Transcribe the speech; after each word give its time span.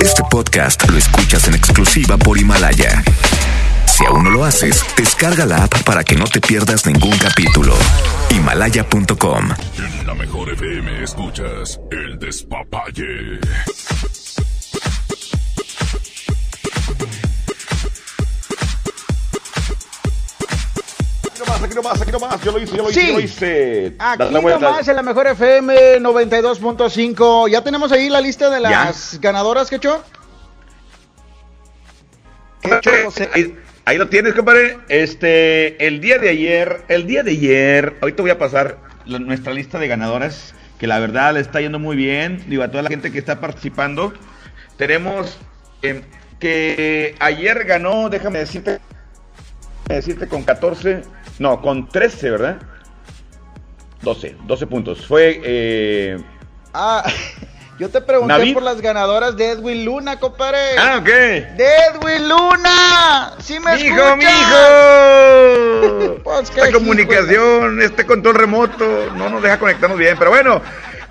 Este 0.00 0.22
podcast 0.30 0.88
lo 0.88 0.98
escuchas 0.98 1.48
en 1.48 1.54
exclusiva 1.54 2.16
por 2.16 2.38
Himalaya. 2.38 3.02
Si 3.86 4.04
aún 4.04 4.24
no 4.24 4.30
lo 4.30 4.44
haces, 4.44 4.84
descarga 4.96 5.44
la 5.44 5.64
app 5.64 5.82
para 5.82 6.04
que 6.04 6.16
no 6.16 6.24
te 6.24 6.40
pierdas 6.40 6.86
ningún 6.86 7.16
capítulo. 7.18 7.74
Himalaya.com. 8.30 9.48
En 9.78 10.06
la 10.06 10.14
mejor 10.14 10.50
FM 10.50 11.02
escuchas 11.02 11.80
el 11.90 12.18
despapalle. 12.18 13.40
Aquí 21.62 21.74
nomás, 21.74 22.00
aquí 22.00 22.12
nomás, 22.12 22.34
aquí 22.34 22.42
nomás. 22.44 22.44
Yo 22.44 22.52
lo 22.52 22.58
hice, 22.60 22.76
yo 22.76 22.82
lo 22.84 22.90
hice, 22.90 23.00
Sí. 23.00 23.06
yo 23.08 23.12
lo 23.14 23.20
hice. 23.20 23.94
Aquí 23.98 24.24
nomás 24.32 24.86
en 24.88 24.96
la 24.96 25.02
mejor 25.02 25.26
FM 25.26 26.00
92.5. 26.00 27.48
Ya 27.48 27.62
tenemos 27.62 27.90
ahí 27.92 28.08
la 28.08 28.20
lista 28.20 28.50
de 28.50 28.60
las 28.60 29.18
ganadoras, 29.20 29.68
¿qué 29.70 29.78
Ahí, 33.32 33.56
ahí 33.84 33.98
lo 33.98 34.08
tienes, 34.08 34.34
compadre. 34.34 34.78
Este, 34.88 35.84
el 35.86 36.00
día 36.00 36.18
de 36.18 36.28
ayer, 36.28 36.82
el 36.88 37.06
día 37.06 37.22
de 37.22 37.30
ayer, 37.32 37.96
ahorita 38.00 38.22
voy 38.22 38.30
a 38.30 38.38
pasar 38.38 38.78
la- 39.06 39.18
nuestra 39.18 39.52
lista 39.54 39.78
de 39.78 39.88
ganadoras, 39.88 40.54
que 40.78 40.86
la 40.86 40.98
verdad 40.98 41.34
le 41.34 41.40
está 41.40 41.60
yendo 41.60 41.78
muy 41.78 41.96
bien. 41.96 42.44
Digo, 42.48 42.62
a 42.62 42.70
toda 42.70 42.82
la 42.82 42.90
gente 42.90 43.10
que 43.10 43.18
está 43.18 43.40
participando. 43.40 44.12
Tenemos 44.76 45.38
eh, 45.82 46.02
que 46.38 47.14
ayer 47.20 47.64
ganó, 47.64 48.08
déjame 48.10 48.40
decirte, 48.40 48.78
decirte 49.88 50.28
con 50.28 50.42
14, 50.44 51.02
no, 51.38 51.60
con 51.60 51.88
13, 51.88 52.30
¿verdad? 52.30 52.58
12, 54.02 54.36
12 54.46 54.66
puntos. 54.66 55.06
Fue 55.06 55.40
eh, 55.44 56.18
Ah, 56.74 57.04
yo 57.78 57.88
te 57.90 58.00
pregunté 58.00 58.32
Navid. 58.34 58.54
por 58.54 58.62
las 58.62 58.80
ganadoras 58.80 59.36
de 59.36 59.50
Edwin 59.50 59.84
Luna, 59.84 60.18
compadre. 60.20 60.58
Ah, 60.78 60.98
ok. 61.00 61.06
¡De 61.06 61.66
Edwin 61.94 62.28
Luna! 62.28 63.32
¡Sí 63.40 63.58
me 63.60 63.76
¡Mijo, 63.76 63.96
escuchas! 63.96 64.16
mijo! 64.18 66.14
Pues, 66.24 66.50
Esta 66.50 66.72
comunicación, 66.72 67.80
este 67.80 68.04
control 68.04 68.34
remoto, 68.34 68.84
no 69.16 69.30
nos 69.30 69.42
deja 69.42 69.58
conectarnos 69.58 69.98
bien. 69.98 70.16
Pero 70.18 70.30
bueno, 70.30 70.60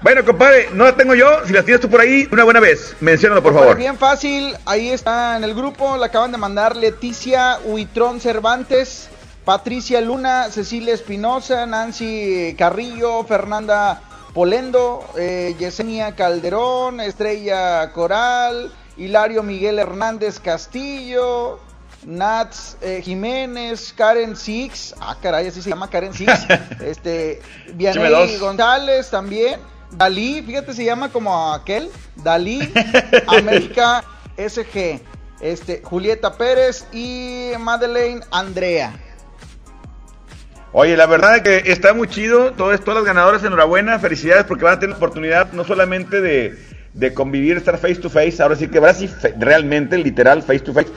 bueno, 0.02 0.24
compadre, 0.24 0.70
no 0.74 0.84
la 0.86 0.96
tengo 0.96 1.16
yo. 1.16 1.46
Si 1.46 1.54
las 1.54 1.66
tienes 1.66 1.82
tú 1.82 1.90
por 1.90 2.02
ahí, 2.02 2.28
una 2.32 2.44
buena 2.44 2.60
vez. 2.60 2.96
Menciónalo, 3.00 3.42
por 3.42 3.52
Compadre, 3.52 3.70
favor. 3.72 3.80
Bien 3.82 3.98
fácil, 3.98 4.56
ahí 4.66 4.90
está 4.90 5.38
en 5.38 5.44
el 5.44 5.56
grupo, 5.56 5.98
la 5.98 6.06
acaban 6.08 6.32
de 6.32 6.38
mandar 6.38 6.76
Leticia 6.76 7.58
Huitrón 7.66 8.20
Cervantes, 8.20 9.10
Patricia 9.48 10.02
Luna, 10.02 10.52
Cecilia 10.52 10.94
Espinosa, 10.94 11.66
Nancy 11.66 12.54
Carrillo, 12.58 13.24
Fernanda 13.24 14.02
Polendo, 14.34 15.06
eh, 15.18 15.56
Yesenia 15.58 16.18
Calderón, 16.18 17.00
Estrella 17.00 17.90
Coral, 17.94 18.74
Hilario 18.98 19.44
Miguel 19.44 19.80
Hernández 19.80 20.42
Castillo, 20.42 21.62
Nats 22.06 22.76
eh, 22.82 23.02
Jiménez, 23.02 23.94
Karen 23.94 24.36
Six, 24.36 24.94
ah 25.00 25.16
caray, 25.22 25.48
así 25.48 25.62
se 25.62 25.70
llama 25.70 25.90
Karen 25.90 26.14
Six, 26.14 26.30
este, 26.82 27.42
Vianey. 27.76 28.38
González 28.40 29.10
también, 29.10 29.62
Dalí, 29.92 30.42
fíjate, 30.42 30.74
se 30.74 30.84
llama 30.84 31.08
como 31.08 31.54
aquel, 31.54 31.90
Dalí, 32.18 32.70
América 33.28 34.04
SG, 34.36 35.00
este, 35.40 35.82
Julieta 35.86 36.34
Pérez 36.34 36.86
y 36.92 37.52
Madeleine 37.58 38.20
Andrea. 38.30 38.94
Oye, 40.80 40.96
la 40.96 41.08
verdad 41.08 41.38
es 41.38 41.42
que 41.42 41.72
está 41.72 41.96
muy 41.96 42.08
chido. 42.08 42.54
Todas, 42.54 42.80
todas 42.82 42.98
las 42.98 43.06
ganadoras, 43.06 43.44
enhorabuena. 43.44 43.98
Felicidades 43.98 44.44
porque 44.44 44.64
van 44.64 44.76
a 44.76 44.80
tener 44.80 44.92
la 44.92 44.98
oportunidad 44.98 45.52
no 45.54 45.64
solamente 45.64 46.22
de, 46.22 46.56
de 46.94 47.16
convivir, 47.16 47.58
estar 47.58 47.80
face 47.80 47.96
to 47.96 48.12
face. 48.12 48.44
Ahora 48.44 48.56
sí 48.56 48.68
que 48.68 48.78
ahora 48.78 48.94
sí, 48.94 49.10
realmente, 49.40 49.98
literal, 49.98 50.44
face 50.44 50.60
to 50.60 50.74
face. 50.74 50.90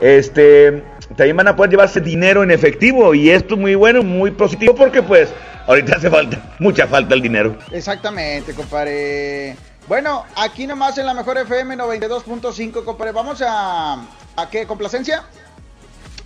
Este, 0.00 0.82
también 1.16 1.36
van 1.36 1.46
a 1.46 1.54
poder 1.54 1.70
llevarse 1.70 2.00
dinero 2.00 2.42
en 2.42 2.50
efectivo. 2.50 3.14
Y 3.14 3.30
esto 3.30 3.54
es 3.54 3.60
muy 3.60 3.76
bueno, 3.76 4.02
muy 4.02 4.32
positivo 4.32 4.74
porque, 4.74 5.04
pues, 5.04 5.28
ahorita 5.68 5.98
hace 5.98 6.10
falta, 6.10 6.56
mucha 6.58 6.88
falta 6.88 7.14
el 7.14 7.22
dinero. 7.22 7.56
Exactamente, 7.70 8.54
compadre. 8.54 9.54
Bueno, 9.86 10.26
aquí 10.34 10.66
nomás 10.66 10.98
en 10.98 11.06
la 11.06 11.14
mejor 11.14 11.38
FM 11.38 11.76
92.5, 11.76 12.82
compadre. 12.82 13.12
Vamos 13.12 13.40
a... 13.46 14.04
¿A 14.34 14.50
qué? 14.50 14.66
¿Complacencia? 14.66 15.22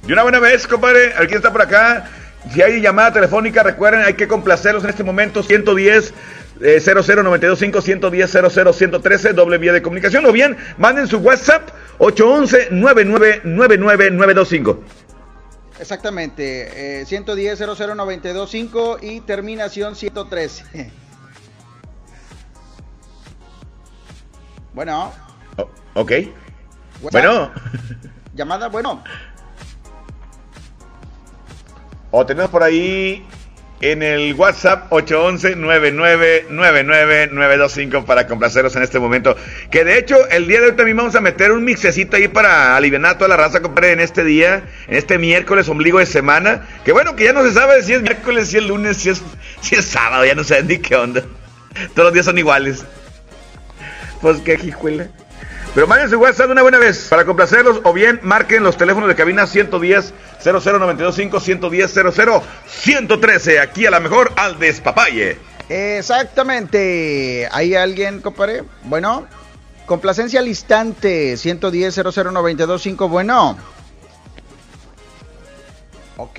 De 0.02 0.14
una 0.14 0.22
buena 0.22 0.38
vez, 0.38 0.66
compadre, 0.66 1.12
aquí 1.18 1.34
está 1.34 1.52
por 1.52 1.60
acá. 1.60 2.08
Si 2.50 2.60
hay 2.60 2.80
llamada 2.80 3.12
telefónica, 3.12 3.62
recuerden, 3.62 4.02
hay 4.02 4.14
que 4.14 4.26
complacerlos 4.26 4.82
en 4.84 4.90
este 4.90 5.04
momento. 5.04 5.42
110 5.42 6.12
eh, 6.60 6.80
00925 6.84 7.80
110 7.80 8.30
00 8.30 8.72
113, 8.72 9.32
doble 9.32 9.58
vía 9.58 9.72
de 9.72 9.82
comunicación. 9.82 10.26
O 10.26 10.32
bien, 10.32 10.56
manden 10.78 11.06
su 11.06 11.18
WhatsApp 11.18 11.70
811 11.98 12.70
9999925 12.72 14.78
Exactamente, 15.80 17.00
eh, 17.00 17.06
110 17.06 17.58
00925 17.58 18.98
y 19.02 19.20
terminación 19.20 19.96
113. 19.96 20.64
bueno, 24.74 25.12
Oh, 25.56 25.68
ok. 25.94 26.12
WhatsApp. 27.02 27.10
Bueno, 27.10 27.50
llamada, 28.34 28.68
bueno, 28.68 29.02
o 32.12 32.24
tenemos 32.24 32.50
por 32.50 32.62
ahí 32.62 33.26
en 33.80 34.04
el 34.04 34.34
WhatsApp 34.34 34.86
811 34.90 35.56
9999925 35.56 38.04
para 38.04 38.28
complaceros 38.28 38.76
en 38.76 38.84
este 38.84 39.00
momento. 39.00 39.36
Que 39.70 39.84
de 39.84 39.98
hecho, 39.98 40.28
el 40.28 40.46
día 40.46 40.60
de 40.60 40.68
hoy 40.68 40.76
también 40.76 40.96
vamos 40.96 41.16
a 41.16 41.20
meter 41.20 41.50
un 41.50 41.64
mixecito 41.64 42.16
ahí 42.16 42.28
para 42.28 42.76
aliviar 42.76 43.04
a 43.06 43.18
toda 43.18 43.26
la 43.28 43.36
raza, 43.36 43.60
compadre, 43.60 43.90
en 43.92 44.00
este 44.00 44.24
día, 44.24 44.62
en 44.86 44.94
este 44.94 45.18
miércoles, 45.18 45.68
ombligo 45.68 45.98
de 45.98 46.06
semana. 46.06 46.68
Que 46.84 46.92
bueno, 46.92 47.16
que 47.16 47.24
ya 47.24 47.32
no 47.32 47.42
se 47.42 47.52
sabe 47.52 47.82
si 47.82 47.94
es 47.94 48.02
miércoles, 48.02 48.46
si 48.48 48.58
es 48.58 48.64
lunes, 48.64 48.98
si 48.98 49.10
es, 49.10 49.20
si 49.60 49.74
es 49.74 49.84
sábado, 49.84 50.24
ya 50.24 50.36
no 50.36 50.44
saben 50.44 50.68
ni 50.68 50.78
qué 50.78 50.94
onda. 50.94 51.24
Todos 51.94 52.06
los 52.06 52.12
días 52.12 52.26
son 52.26 52.38
iguales. 52.38 52.84
Pues 54.20 54.38
qué 54.42 54.56
jijuela. 54.58 55.08
Pero 55.74 55.86
manden 55.86 56.10
su 56.10 56.18
WhatsApp 56.18 56.46
de 56.46 56.52
una 56.52 56.62
buena 56.62 56.78
vez 56.78 57.08
para 57.08 57.24
complacerlos 57.24 57.80
o 57.84 57.92
bien 57.94 58.20
marquen 58.22 58.62
los 58.62 58.76
teléfonos 58.76 59.08
de 59.08 59.14
cabina 59.14 59.46
110 59.46 60.12
00925 60.44 61.40
110 61.40 61.92
00 61.92 62.42
113 62.66 63.58
aquí 63.60 63.86
a 63.86 63.90
la 63.90 64.00
mejor 64.00 64.32
al 64.36 64.58
despapalle. 64.58 65.38
exactamente. 65.70 67.48
¿Hay 67.50 67.74
alguien, 67.74 68.20
compadre? 68.20 68.64
Bueno, 68.84 69.26
complacencia 69.86 70.40
al 70.40 70.48
instante, 70.48 71.38
110 71.38 71.96
00925, 71.96 73.08
bueno. 73.08 73.56
Ok, 76.18 76.38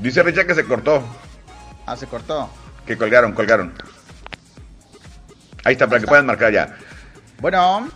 Dice 0.00 0.22
Richa 0.22 0.44
que 0.46 0.54
se 0.54 0.64
cortó, 0.64 1.02
ah, 1.86 1.96
se 1.96 2.06
cortó. 2.06 2.50
que 2.84 2.98
colgaron, 2.98 3.32
colgaron. 3.32 3.72
Ahí 5.64 5.72
está, 5.72 5.86
para 5.86 6.00
que 6.00 6.06
puedan 6.06 6.26
marcar 6.26 6.52
ya. 6.52 6.76
Bueno. 7.40 7.88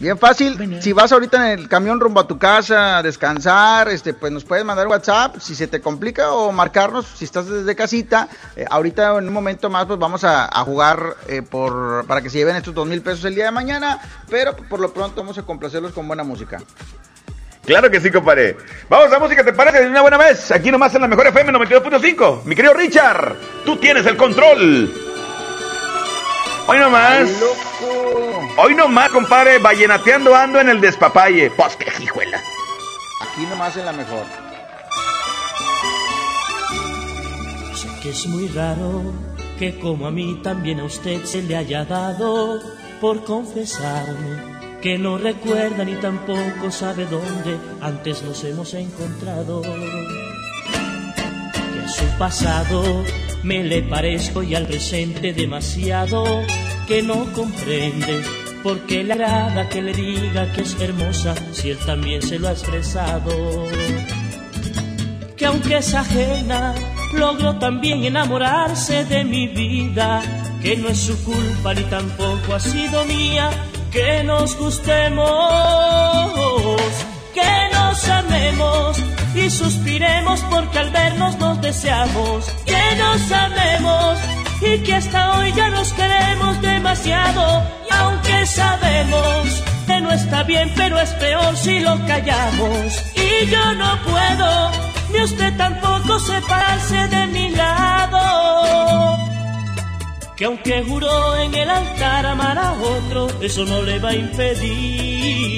Bien 0.00 0.16
fácil, 0.16 0.80
si 0.80 0.92
vas 0.92 1.10
ahorita 1.10 1.52
en 1.52 1.58
el 1.58 1.68
camión 1.68 1.98
rumbo 1.98 2.20
a 2.20 2.28
tu 2.28 2.38
casa 2.38 2.98
a 2.98 3.02
descansar, 3.02 3.88
este, 3.88 4.14
pues 4.14 4.30
nos 4.30 4.44
puedes 4.44 4.64
mandar 4.64 4.86
WhatsApp 4.86 5.38
si 5.40 5.56
se 5.56 5.66
te 5.66 5.80
complica 5.80 6.30
o 6.30 6.52
marcarnos 6.52 7.04
si 7.04 7.24
estás 7.24 7.48
desde 7.48 7.74
casita. 7.74 8.28
Eh, 8.54 8.64
ahorita 8.70 9.18
en 9.18 9.26
un 9.26 9.34
momento 9.34 9.68
más 9.70 9.86
pues 9.86 9.98
vamos 9.98 10.22
a, 10.22 10.44
a 10.44 10.62
jugar 10.62 11.16
eh, 11.26 11.42
por 11.42 12.06
para 12.06 12.22
que 12.22 12.30
se 12.30 12.38
lleven 12.38 12.54
estos 12.54 12.74
dos 12.74 12.86
mil 12.86 13.02
pesos 13.02 13.24
el 13.24 13.34
día 13.34 13.46
de 13.46 13.50
mañana, 13.50 13.98
pero 14.30 14.54
por 14.54 14.78
lo 14.78 14.94
pronto 14.94 15.20
vamos 15.20 15.36
a 15.36 15.42
complacerlos 15.42 15.90
con 15.90 16.06
buena 16.06 16.22
música. 16.22 16.62
Claro 17.66 17.90
que 17.90 18.00
sí, 18.00 18.12
compadre. 18.12 18.56
Vamos 18.88 19.12
a 19.12 19.18
música, 19.18 19.44
¿te 19.44 19.52
parece? 19.52 19.80
De 19.80 19.90
una 19.90 20.02
buena 20.02 20.16
vez. 20.16 20.52
Aquí 20.52 20.70
nomás 20.70 20.94
en 20.94 21.02
la 21.02 21.08
mejor 21.08 21.26
FM 21.26 21.52
92.5. 21.52 22.44
Mi 22.44 22.54
querido 22.54 22.72
Richard, 22.72 23.34
tú 23.64 23.76
tienes 23.76 24.06
el 24.06 24.16
control. 24.16 25.17
Hoy 26.70 26.78
nomás. 26.78 27.30
Hoy 28.58 28.74
nomás, 28.74 29.08
compadre, 29.10 29.58
vallenateando 29.58 30.34
ando 30.34 30.60
en 30.60 30.68
el 30.68 30.82
despapalle. 30.82 31.50
Pues 31.50 31.76
qué 31.76 31.90
hijuela. 32.02 32.38
Aquí 33.22 33.46
nomás 33.46 33.74
en 33.78 33.86
la 33.86 33.92
mejor. 33.92 34.26
Sé 37.74 37.88
que 38.02 38.10
es 38.10 38.26
muy 38.26 38.48
raro 38.48 39.02
que 39.58 39.78
como 39.78 40.06
a 40.06 40.10
mí 40.10 40.40
también 40.42 40.80
a 40.80 40.84
usted 40.84 41.24
se 41.24 41.40
le 41.42 41.56
haya 41.56 41.86
dado 41.86 42.60
por 43.00 43.24
confesarme 43.24 44.58
que 44.82 44.98
no 44.98 45.16
recuerda 45.16 45.84
ni 45.84 45.94
tampoco 45.94 46.70
sabe 46.70 47.06
dónde 47.06 47.58
antes 47.80 48.22
nos 48.22 48.44
hemos 48.44 48.74
encontrado. 48.74 49.62
Su 51.88 52.04
pasado. 52.18 53.04
Me 53.42 53.62
le 53.62 53.82
parezco 53.82 54.42
y 54.42 54.54
al 54.54 54.66
presente 54.66 55.32
demasiado 55.32 56.24
que 56.86 57.02
no 57.02 57.32
comprende 57.32 58.22
por 58.62 58.80
qué 58.80 59.04
le 59.04 59.12
agrada 59.12 59.68
que 59.68 59.80
le 59.80 59.92
diga 59.92 60.52
que 60.52 60.62
es 60.62 60.80
hermosa 60.80 61.34
si 61.52 61.70
él 61.70 61.78
también 61.86 62.20
se 62.20 62.38
lo 62.38 62.48
ha 62.48 62.52
expresado. 62.52 63.66
Que 65.36 65.46
aunque 65.46 65.76
es 65.76 65.94
ajena, 65.94 66.74
logró 67.14 67.58
también 67.58 68.04
enamorarse 68.04 69.04
de 69.04 69.24
mi 69.24 69.46
vida 69.46 70.22
que 70.62 70.76
no 70.76 70.88
es 70.88 70.98
su 70.98 71.24
culpa 71.24 71.74
ni 71.74 71.82
tampoco 71.84 72.54
ha 72.54 72.60
sido 72.60 73.04
mía, 73.04 73.50
que 73.92 74.24
nos 74.24 74.56
gustemos, 74.56 75.26
que 77.32 77.68
nos 77.72 78.08
amemos 78.08 78.98
y 79.44 79.50
suspiremos 79.50 80.40
porque 80.50 80.78
al 80.78 80.90
vernos 80.90 81.38
nos 81.38 81.60
deseamos, 81.60 82.44
que 82.64 82.96
nos 82.96 83.30
amemos 83.32 84.18
y 84.60 84.78
que 84.78 84.94
hasta 84.94 85.38
hoy 85.38 85.52
ya 85.52 85.70
nos 85.70 85.92
queremos 85.92 86.60
demasiado. 86.60 87.62
Aunque 87.90 88.46
sabemos 88.46 89.62
que 89.86 90.00
no 90.00 90.10
está 90.12 90.42
bien 90.42 90.72
pero 90.76 90.98
es 91.00 91.10
peor 91.10 91.56
si 91.56 91.80
lo 91.80 91.98
callamos. 92.06 93.02
Y 93.14 93.46
yo 93.46 93.74
no 93.74 94.02
puedo 94.02 94.70
ni 95.12 95.22
usted 95.22 95.56
tampoco 95.56 96.18
separarse 96.20 97.08
de 97.08 97.26
mi 97.28 97.50
lado. 97.50 99.18
Que 100.36 100.44
aunque 100.44 100.84
juró 100.84 101.36
en 101.36 101.54
el 101.54 101.68
altar 101.68 102.26
amar 102.26 102.58
a 102.58 102.72
otro 102.72 103.28
eso 103.40 103.64
no 103.64 103.82
le 103.82 103.98
va 103.98 104.10
a 104.10 104.14
impedir 104.14 105.48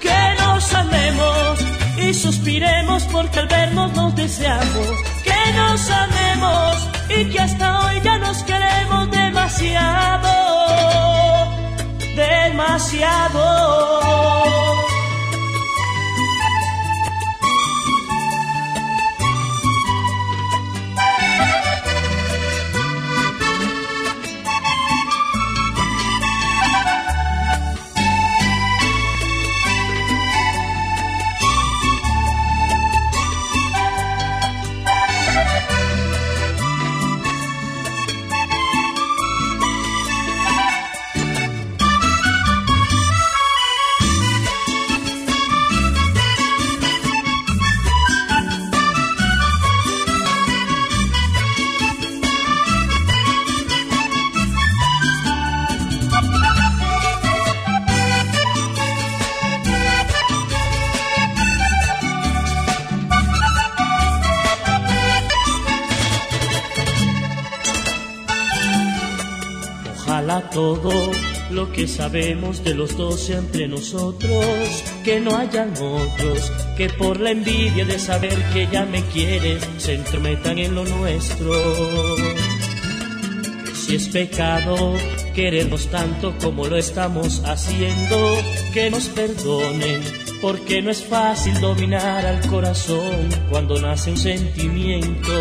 que 0.00 0.34
nos 0.38 0.74
amemos 0.74 1.75
y 1.98 2.14
suspiremos 2.14 3.04
porque 3.04 3.38
al 3.40 3.48
vernos 3.48 3.92
nos 3.94 4.14
deseamos 4.14 4.88
que 5.24 5.52
nos 5.54 5.90
amemos 5.90 6.88
y 7.08 7.24
que 7.30 7.38
hasta 7.40 7.86
hoy 7.86 8.00
ya 8.02 8.18
nos 8.18 8.42
queremos 8.42 9.10
demasiado, 9.10 10.28
demasiado. 12.16 13.86
Todo 70.56 71.10
lo 71.50 71.70
que 71.70 71.86
sabemos 71.86 72.64
de 72.64 72.72
los 72.72 72.96
dos 72.96 73.28
entre 73.28 73.68
nosotros, 73.68 74.42
que 75.04 75.20
no 75.20 75.36
hayan 75.36 75.74
otros 75.74 76.50
que 76.78 76.88
por 76.88 77.20
la 77.20 77.32
envidia 77.32 77.84
de 77.84 77.98
saber 77.98 78.42
que 78.54 78.66
ya 78.72 78.86
me 78.86 79.02
quieres 79.02 79.62
se 79.76 79.96
entrometan 79.96 80.56
en 80.58 80.74
lo 80.74 80.86
nuestro. 80.86 81.52
Si 83.74 83.96
es 83.96 84.08
pecado 84.08 84.94
querernos 85.34 85.88
tanto 85.88 86.34
como 86.38 86.66
lo 86.66 86.78
estamos 86.78 87.42
haciendo, 87.44 88.16
que 88.72 88.88
nos 88.88 89.08
perdonen, 89.10 90.00
porque 90.40 90.80
no 90.80 90.90
es 90.90 91.04
fácil 91.04 91.60
dominar 91.60 92.24
al 92.24 92.40
corazón 92.48 93.28
cuando 93.50 93.78
nace 93.78 94.10
un 94.10 94.16
sentimiento. 94.16 95.32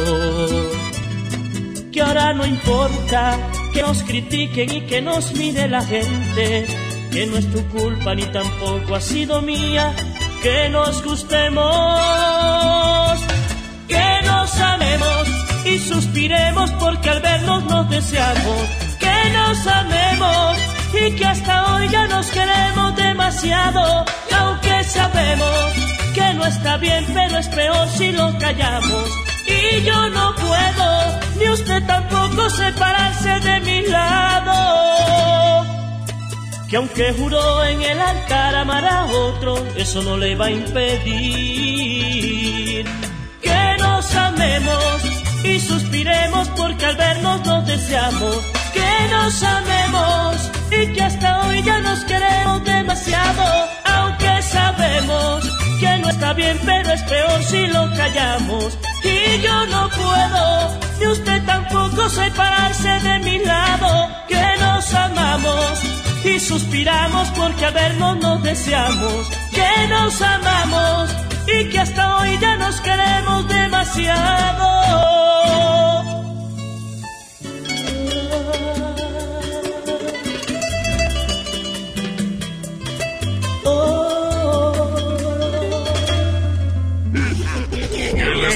Que 1.93 2.01
ahora 2.01 2.33
no 2.33 2.45
importa 2.45 3.39
que 3.75 3.81
nos 3.81 4.03
critiquen 4.03 4.73
y 4.73 4.81
que 4.81 5.01
nos 5.01 5.33
mire 5.33 5.67
la 5.67 5.81
gente, 5.81 6.65
que 7.11 7.27
no 7.27 7.37
es 7.37 7.51
tu 7.51 7.61
culpa 7.67 8.15
ni 8.15 8.23
tampoco 8.23 8.95
ha 8.95 9.01
sido 9.01 9.41
mía, 9.41 9.93
que 10.41 10.69
nos 10.69 11.03
gustemos, 11.03 11.59
que 13.89 14.21
nos 14.23 14.59
amemos 14.61 15.27
y 15.65 15.77
suspiremos 15.79 16.71
porque 16.79 17.09
al 17.09 17.19
vernos 17.19 17.65
nos 17.65 17.89
deseamos, 17.89 18.61
que 18.97 19.29
nos 19.33 19.67
amemos 19.67 20.57
y 20.93 21.11
que 21.17 21.25
hasta 21.25 21.75
hoy 21.75 21.89
ya 21.89 22.07
nos 22.07 22.27
queremos 22.27 22.95
demasiado, 22.95 24.05
y 24.31 24.33
aunque 24.35 24.83
sabemos 24.85 25.73
que 26.13 26.33
no 26.33 26.45
está 26.45 26.77
bien, 26.77 27.05
pero 27.13 27.39
es 27.39 27.49
peor 27.49 27.89
si 27.89 28.13
lo 28.13 28.37
callamos. 28.39 29.09
Y 29.47 29.83
yo 29.83 30.09
no 30.11 30.33
puedo, 30.35 31.24
ni 31.37 31.49
usted 31.49 31.85
tampoco 31.85 32.49
separarse 32.49 33.39
de 33.39 33.59
mi 33.61 33.81
lado. 33.87 34.55
Que 36.69 36.77
aunque 36.77 37.13
juró 37.13 37.63
en 37.65 37.81
el 37.81 37.99
altar 38.01 38.55
amar 38.55 38.85
a 38.85 39.05
otro, 39.05 39.63
eso 39.75 40.01
no 40.03 40.17
le 40.17 40.35
va 40.35 40.45
a 40.47 40.51
impedir 40.51 42.05
que 43.41 43.77
nos 43.79 44.15
amemos 44.15 45.03
y 45.43 45.59
suspiremos 45.59 46.49
porque 46.49 46.85
al 46.85 46.95
vernos 46.97 47.45
nos 47.45 47.67
deseamos. 47.67 48.37
Que 48.73 49.07
nos 49.11 49.43
amemos 49.43 50.51
y 50.71 50.87
que 50.93 51.01
hasta 51.01 51.47
hoy 51.47 51.63
ya 51.63 51.79
nos 51.79 52.03
queremos 52.05 52.63
demasiado, 52.65 53.69
aunque 53.85 54.41
sabemos 54.41 55.45
que 55.79 55.97
no 55.99 56.09
está 56.09 56.33
bien, 56.33 56.59
pero 56.65 56.91
es 56.91 57.01
peor 57.03 57.43
si 57.43 57.67
lo 57.67 57.89
callamos 57.95 58.77
y 59.03 59.41
yo 59.41 59.65
no 59.67 59.89
puedo, 59.89 60.79
ni 60.99 61.07
usted 61.07 61.43
tampoco 61.45 62.09
separarse 62.09 62.89
de 63.07 63.19
mi 63.19 63.39
lado, 63.39 64.09
que 64.27 64.45
nos 64.59 64.93
amamos 64.93 65.79
y 66.23 66.39
suspiramos 66.39 67.27
porque 67.29 67.65
a 67.65 67.71
vernos 67.71 68.17
nos 68.17 68.43
deseamos, 68.43 69.29
que 69.51 69.87
nos 69.89 70.21
amamos 70.21 71.09
y 71.47 71.69
que 71.69 71.79
hasta 71.79 72.17
hoy 72.17 72.37
ya 72.39 72.57
nos 72.57 72.79
queremos 72.81 73.47
demasiado. 73.47 74.75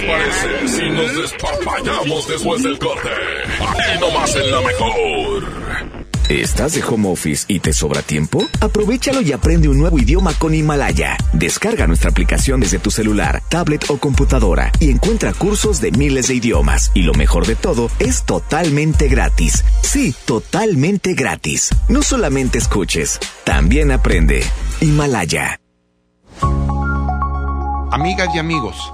Parece 0.01 0.67
si 0.67 0.89
nos 0.89 2.27
después 2.27 2.63
del 2.63 2.77
corte? 2.79 3.09
Aquí 3.59 3.99
nomás 3.99 4.35
en 4.35 4.51
la 4.51 4.61
mejor. 4.61 5.69
¿Estás 6.29 6.75
de 6.75 6.83
home 6.83 7.09
office 7.09 7.45
y 7.47 7.59
te 7.59 7.73
sobra 7.73 8.03
tiempo? 8.03 8.43
Aprovechalo 8.61 9.21
y 9.21 9.31
aprende 9.31 9.67
un 9.67 9.79
nuevo 9.79 9.97
idioma 9.97 10.31
con 10.35 10.53
Himalaya. 10.53 11.17
Descarga 11.33 11.87
nuestra 11.87 12.11
aplicación 12.11 12.59
desde 12.59 12.77
tu 12.77 12.91
celular, 12.91 13.41
tablet 13.49 13.89
o 13.89 13.97
computadora 13.97 14.71
y 14.79 14.91
encuentra 14.91 15.33
cursos 15.33 15.81
de 15.81 15.91
miles 15.91 16.27
de 16.27 16.35
idiomas. 16.35 16.91
Y 16.93 17.01
lo 17.01 17.15
mejor 17.15 17.47
de 17.47 17.55
todo, 17.55 17.89
es 17.97 18.25
totalmente 18.25 19.07
gratis. 19.07 19.65
Sí, 19.81 20.13
totalmente 20.25 21.15
gratis. 21.15 21.69
No 21.87 22.03
solamente 22.03 22.59
escuches, 22.59 23.19
también 23.43 23.91
aprende. 23.91 24.43
Himalaya. 24.81 25.59
Amigas 27.91 28.29
y 28.35 28.37
amigos, 28.37 28.93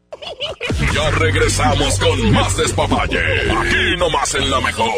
Regresamos 1.09 1.99
con 1.99 2.31
más 2.31 2.57
despapalle. 2.57 3.19
Aquí 3.51 3.97
nomás 3.97 4.35
en 4.35 4.49
la 4.49 4.61
mejor. 4.61 4.91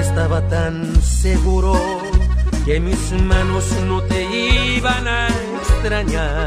Estaba 0.00 0.40
tan 0.48 1.02
seguro 1.02 1.74
que 2.64 2.80
mis 2.80 3.12
manos 3.12 3.64
no 3.86 4.02
te 4.02 4.24
iban 4.74 5.06
a 5.06 5.28
extrañar, 5.60 6.46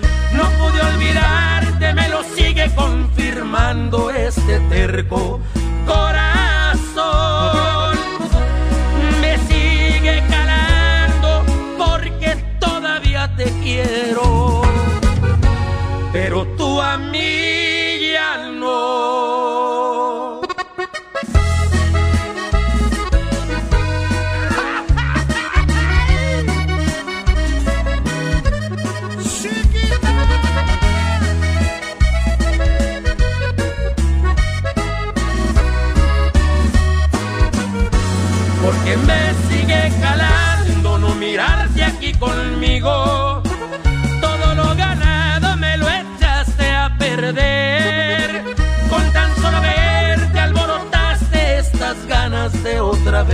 Confirmando 2.69 4.11
este 4.11 4.59
terco 4.69 5.39
corazón. 5.85 6.20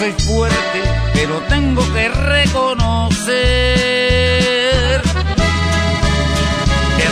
soy 0.00 0.12
fuerte, 0.12 0.80
pero 1.12 1.40
tengo 1.50 1.82
que 1.92 2.08
reconocer 2.08 3.34
que 6.96 7.08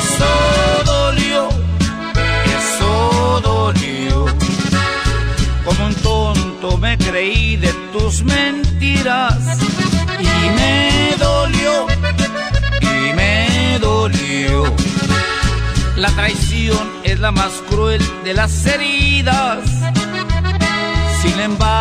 dolió. 0.87 1.49
Como 5.67 5.87
un 5.87 5.95
tonto 5.97 6.79
me 6.79 6.97
creí 6.97 7.57
de 7.57 7.75
tus 7.93 8.23
mentiras 8.23 9.37
y 10.21 10.51
me 10.59 11.15
dolió, 11.19 11.87
y 12.81 13.13
me 13.13 13.79
dolió. 13.81 14.65
La 15.97 16.09
traición 16.13 16.89
es 17.05 17.21
la 17.21 17.33
más 17.33 17.53
cruel 17.69 18.01
de 18.25 18.33
las 18.33 18.65
heridas. 18.65 19.59
Sin 21.21 21.39
embargo, 21.39 21.78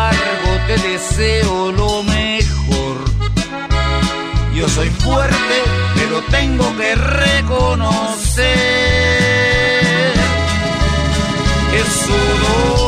deseo 0.98 1.70
lo 1.72 2.02
mejor. 2.02 2.96
Yo 4.54 4.68
soy 4.68 4.88
fuerte, 4.90 5.56
pero 5.94 6.20
tengo 6.30 6.76
que 6.76 6.94
reconocer. 6.94 8.46
Eso 11.72 12.16
dolió. 12.42 12.87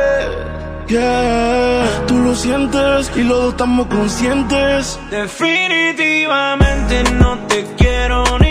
Tú 0.91 2.17
lo 2.17 2.35
sientes 2.35 3.09
y 3.15 3.23
los 3.23 3.43
dos 3.43 3.51
estamos 3.51 3.87
conscientes. 3.87 4.99
Definitivamente 5.09 7.03
no 7.13 7.37
te 7.47 7.63
quiero 7.77 8.37
ni 8.39 8.50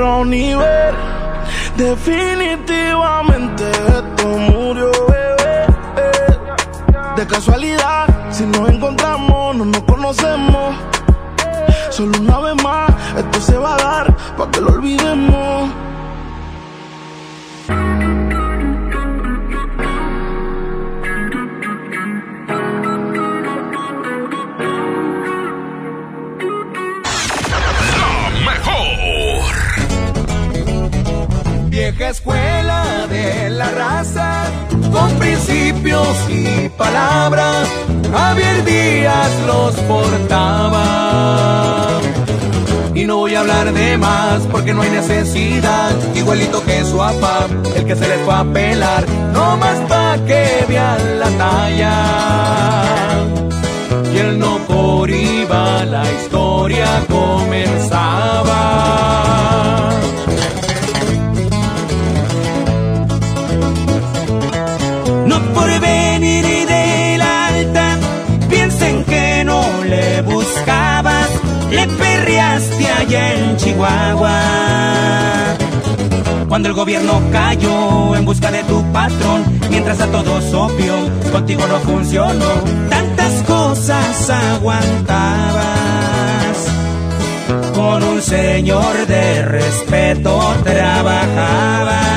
quiero 0.00 0.24
ni 0.24 0.54
ver. 0.54 0.94
Definitivamente 1.76 2.69
Escuela 32.08 33.06
de 33.08 33.40
con 34.90 35.10
principios 35.18 36.08
y 36.28 36.68
palabras, 36.70 37.68
Javier 38.10 38.64
Díaz 38.64 39.30
los 39.46 39.74
portaba. 39.80 40.86
Y 42.94 43.04
no 43.04 43.18
voy 43.18 43.34
a 43.34 43.40
hablar 43.40 43.72
de 43.72 43.98
más 43.98 44.40
porque 44.50 44.72
no 44.72 44.80
hay 44.82 44.90
necesidad, 44.90 45.92
igualito 46.14 46.64
que 46.64 46.84
su 46.84 46.96
papá, 46.96 47.46
el 47.76 47.84
que 47.84 47.94
se 47.94 48.08
les 48.08 48.18
fue 48.22 48.34
a 48.34 48.44
pelar, 48.44 49.04
no 49.32 49.56
más 49.58 49.78
pa' 49.88 50.16
que 50.26 50.64
vean 50.68 51.20
la 51.20 51.28
talla. 51.30 52.04
Y 54.12 54.16
él 54.18 54.38
no 54.38 54.58
por 54.66 55.10
iba, 55.10 55.84
la 55.84 56.10
historia 56.10 57.04
comenzaba. 57.08 58.40
Cuando 76.48 76.68
el 76.68 76.74
gobierno 76.74 77.22
cayó 77.32 78.14
en 78.14 78.24
busca 78.26 78.50
de 78.50 78.62
tu 78.64 78.82
patrón, 78.92 79.44
mientras 79.70 80.00
a 80.00 80.06
todos 80.08 80.52
obvio, 80.52 80.94
contigo 81.32 81.66
no 81.66 81.78
funcionó, 81.78 82.50
tantas 82.90 83.42
cosas 83.44 84.28
aguantabas. 84.28 85.64
Con 87.74 88.02
un 88.02 88.20
señor 88.20 89.06
de 89.06 89.44
respeto 89.44 90.38
trabajabas. 90.64 92.09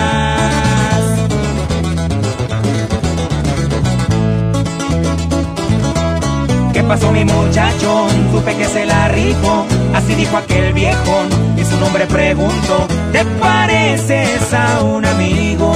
¿Qué 6.84 6.90
pasó 6.90 7.14
mi 7.14 7.24
muchacho? 7.24 8.08
Supe 8.34 8.58
que 8.58 8.66
se 8.66 8.86
la 8.86 9.08
rifó, 9.08 9.66
así 9.94 10.16
dijo 10.16 10.36
aquel 10.36 10.74
viejo, 10.74 11.24
y 11.56 11.64
su 11.64 11.80
nombre 11.80 12.06
pregunto, 12.08 12.88
¿te 13.14 13.24
pareces 13.24 14.54
a 14.54 14.82
un 14.84 15.06
amigo? 15.06 15.74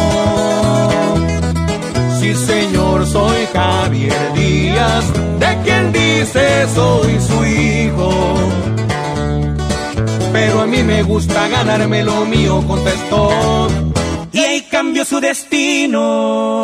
Sí, 2.19 2.35
señor, 2.35 3.07
soy 3.07 3.47
Javier 3.53 4.33
Díaz, 4.35 5.05
de 5.39 5.57
quien 5.63 5.93
dice 5.93 6.67
soy 6.75 7.17
su 7.21 7.45
hijo. 7.45 8.35
Pero 10.33 10.59
a 10.59 10.67
mí 10.67 10.83
me 10.83 11.03
gusta 11.03 11.47
ganarme 11.47 12.03
lo 12.03 12.25
mío, 12.25 12.61
contestó. 12.67 13.69
Y 14.33 14.39
ahí 14.39 14.61
cambió 14.69 15.05
su 15.05 15.21
destino. 15.21 16.63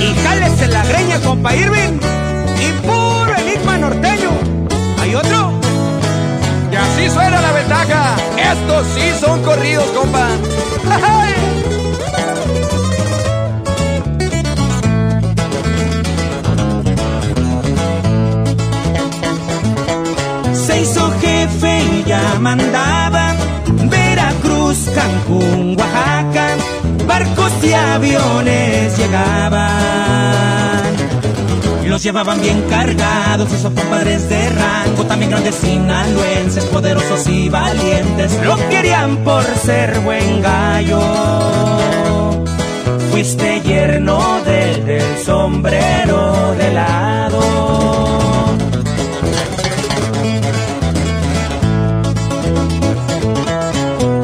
Y 0.00 0.14
jálese 0.24 0.68
la 0.68 0.82
greña, 0.86 1.20
compa 1.20 1.54
Irving. 1.54 2.01
Estos 8.52 8.86
sí 8.94 9.00
son 9.18 9.42
corridos, 9.42 9.86
compa. 9.92 10.28
Se 20.66 20.82
hizo 20.82 21.10
jefe 21.20 21.82
y 21.82 22.04
ya 22.04 22.38
mandaba 22.40 23.34
Veracruz, 23.88 24.90
Cancún, 24.94 25.76
Oaxaca, 25.78 26.56
barcos 27.06 27.52
y 27.62 27.72
aviones 27.72 28.98
llegaban. 28.98 30.81
Los 31.92 32.02
llevaban 32.02 32.40
bien 32.40 32.58
cargados, 32.70 33.52
esos 33.52 33.70
compadres 33.70 34.26
de 34.30 34.48
rango, 34.48 35.04
también 35.04 35.30
grandes 35.30 35.56
sinaloenses, 35.56 36.64
poderosos 36.64 37.26
y 37.26 37.50
valientes, 37.50 38.32
lo 38.46 38.56
querían 38.70 39.18
por 39.18 39.44
ser 39.44 40.00
buen 40.00 40.40
gallo. 40.40 41.02
Fuiste 43.10 43.60
yerno 43.60 44.40
del, 44.42 44.86
del 44.86 45.18
sombrero 45.18 46.54
de 46.56 46.72
lado. 46.72 47.40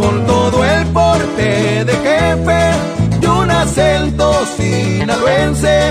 Con 0.00 0.26
todo 0.26 0.64
el 0.64 0.86
porte 0.86 1.84
de 1.84 1.92
jefe 1.92 3.20
de 3.20 3.28
un 3.28 3.50
acento 3.50 4.32
sinaloense, 4.56 5.90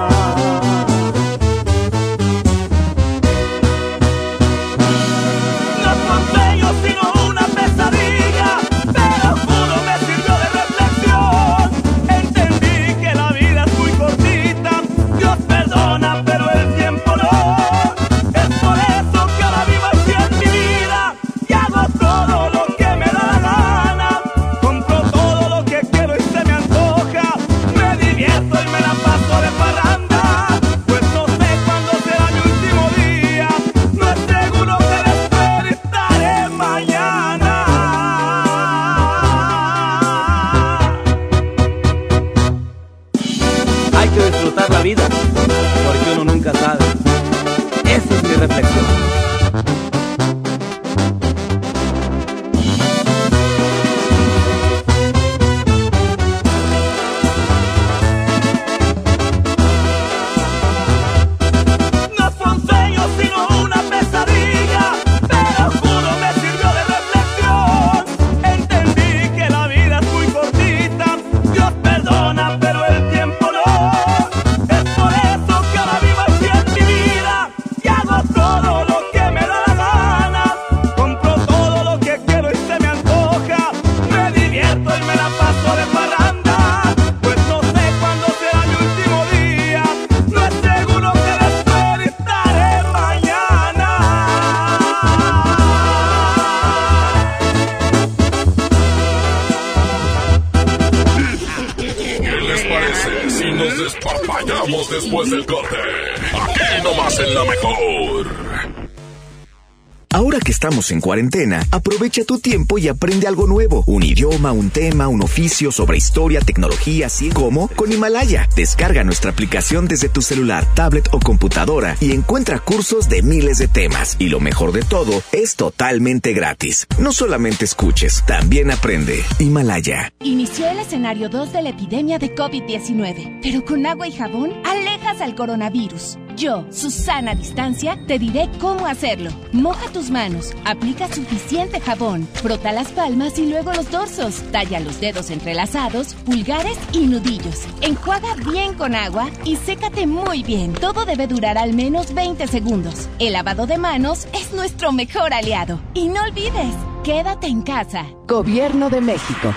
En 110.91 111.01
cuarentena, 111.01 111.65
aprovecha 111.71 112.23
tu 112.23 112.39
tiempo 112.39 112.77
y 112.77 112.87
aprende 112.87 113.27
algo 113.27 113.47
nuevo. 113.47 113.83
Un 113.87 114.03
idioma, 114.03 114.51
un 114.51 114.69
tema, 114.69 115.07
un 115.07 115.21
oficio 115.21 115.71
sobre 115.71 115.97
historia, 115.97 116.41
tecnología, 116.41 117.07
así 117.07 117.29
como 117.29 117.67
con 117.69 117.91
Himalaya. 117.91 118.47
Descarga 118.55 119.03
nuestra 119.03 119.31
aplicación 119.31 119.87
desde 119.87 120.09
tu 120.09 120.21
celular, 120.21 120.65
tablet 120.75 121.09
o 121.11 121.19
computadora 121.19 121.97
y 121.99 122.11
encuentra 122.11 122.59
cursos 122.59 123.09
de 123.09 123.21
miles 123.21 123.57
de 123.57 123.67
temas. 123.67 124.15
Y 124.19 124.29
lo 124.29 124.39
mejor 124.39 124.71
de 124.71 124.81
todo, 124.81 125.21
es 125.31 125.55
totalmente 125.55 126.33
gratis. 126.33 126.87
No 126.99 127.11
solamente 127.11 127.65
escuches, 127.65 128.23
también 128.25 128.71
aprende. 128.71 129.23
Himalaya. 129.39 130.13
Inició 130.21 130.69
el 130.69 130.79
escenario 130.79 131.29
2 131.29 131.53
de 131.53 131.61
la 131.61 131.69
epidemia 131.69 132.19
de 132.19 132.35
COVID-19, 132.35 133.39
pero 133.41 133.65
con 133.65 133.85
agua 133.85 134.07
y 134.07 134.11
jabón 134.11 134.51
alejas 134.65 135.21
al 135.21 135.35
coronavirus. 135.35 136.17
Yo, 136.41 136.65
Susana 136.71 137.35
Distancia, 137.35 137.99
te 138.07 138.17
diré 138.17 138.49
cómo 138.59 138.87
hacerlo. 138.87 139.29
Moja 139.51 139.91
tus 139.91 140.09
manos, 140.09 140.53
aplica 140.65 141.07
suficiente 141.07 141.79
jabón, 141.79 142.27
frota 142.33 142.71
las 142.71 142.87
palmas 142.93 143.37
y 143.37 143.45
luego 143.45 143.71
los 143.73 143.91
dorsos, 143.91 144.41
talla 144.51 144.79
los 144.79 144.99
dedos 144.99 145.29
entrelazados, 145.29 146.15
pulgares 146.25 146.79
y 146.93 147.01
nudillos. 147.01 147.67
Enjuaga 147.81 148.33
bien 148.51 148.73
con 148.73 148.95
agua 148.95 149.29
y 149.43 149.55
sécate 149.55 150.07
muy 150.07 150.41
bien. 150.41 150.73
Todo 150.73 151.05
debe 151.05 151.27
durar 151.27 151.59
al 151.59 151.73
menos 151.73 152.11
20 152.11 152.47
segundos. 152.47 153.07
El 153.19 153.33
lavado 153.33 153.67
de 153.67 153.77
manos 153.77 154.27
es 154.33 154.51
nuestro 154.51 154.91
mejor 154.91 155.35
aliado. 155.35 155.79
Y 155.93 156.07
no 156.07 156.23
olvides, 156.23 156.73
quédate 157.03 157.45
en 157.45 157.61
casa. 157.61 158.07
Gobierno 158.27 158.89
de 158.89 159.01
México. 159.01 159.53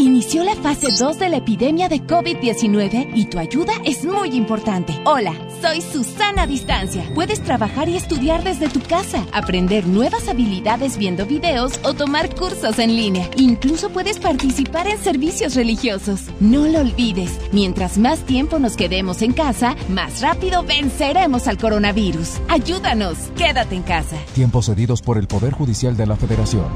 Inició 0.00 0.44
la 0.44 0.54
fase 0.54 0.86
2 0.96 1.18
de 1.18 1.28
la 1.28 1.38
epidemia 1.38 1.88
de 1.88 2.06
COVID-19 2.06 3.10
y 3.16 3.24
tu 3.24 3.40
ayuda 3.40 3.72
es 3.84 4.04
muy 4.04 4.28
importante. 4.28 4.92
Hola, 5.04 5.34
soy 5.60 5.80
Susana 5.80 6.46
Distancia. 6.46 7.04
Puedes 7.14 7.42
trabajar 7.42 7.88
y 7.88 7.96
estudiar 7.96 8.44
desde 8.44 8.68
tu 8.68 8.80
casa, 8.80 9.26
aprender 9.32 9.86
nuevas 9.86 10.28
habilidades 10.28 10.96
viendo 10.96 11.26
videos 11.26 11.80
o 11.82 11.94
tomar 11.94 12.34
cursos 12.34 12.78
en 12.78 12.94
línea. 12.94 13.28
Incluso 13.36 13.90
puedes 13.90 14.18
participar 14.18 14.86
en 14.86 14.98
servicios 14.98 15.54
religiosos. 15.54 16.22
No 16.40 16.66
lo 16.66 16.80
olvides, 16.80 17.38
mientras 17.52 17.98
más 17.98 18.20
tiempo 18.20 18.58
nos 18.58 18.76
quedemos 18.76 19.22
en 19.22 19.32
casa, 19.32 19.76
más 19.88 20.20
rápido 20.20 20.62
venceremos 20.62 21.48
al 21.48 21.58
coronavirus. 21.58 22.38
Ayúdanos, 22.48 23.18
quédate 23.36 23.74
en 23.74 23.82
casa. 23.82 24.16
Tiempos 24.34 24.66
cedidos 24.66 25.02
por 25.02 25.18
el 25.18 25.26
Poder 25.26 25.52
Judicial 25.52 25.96
de 25.96 26.06
la 26.06 26.16
Federación. 26.16 26.66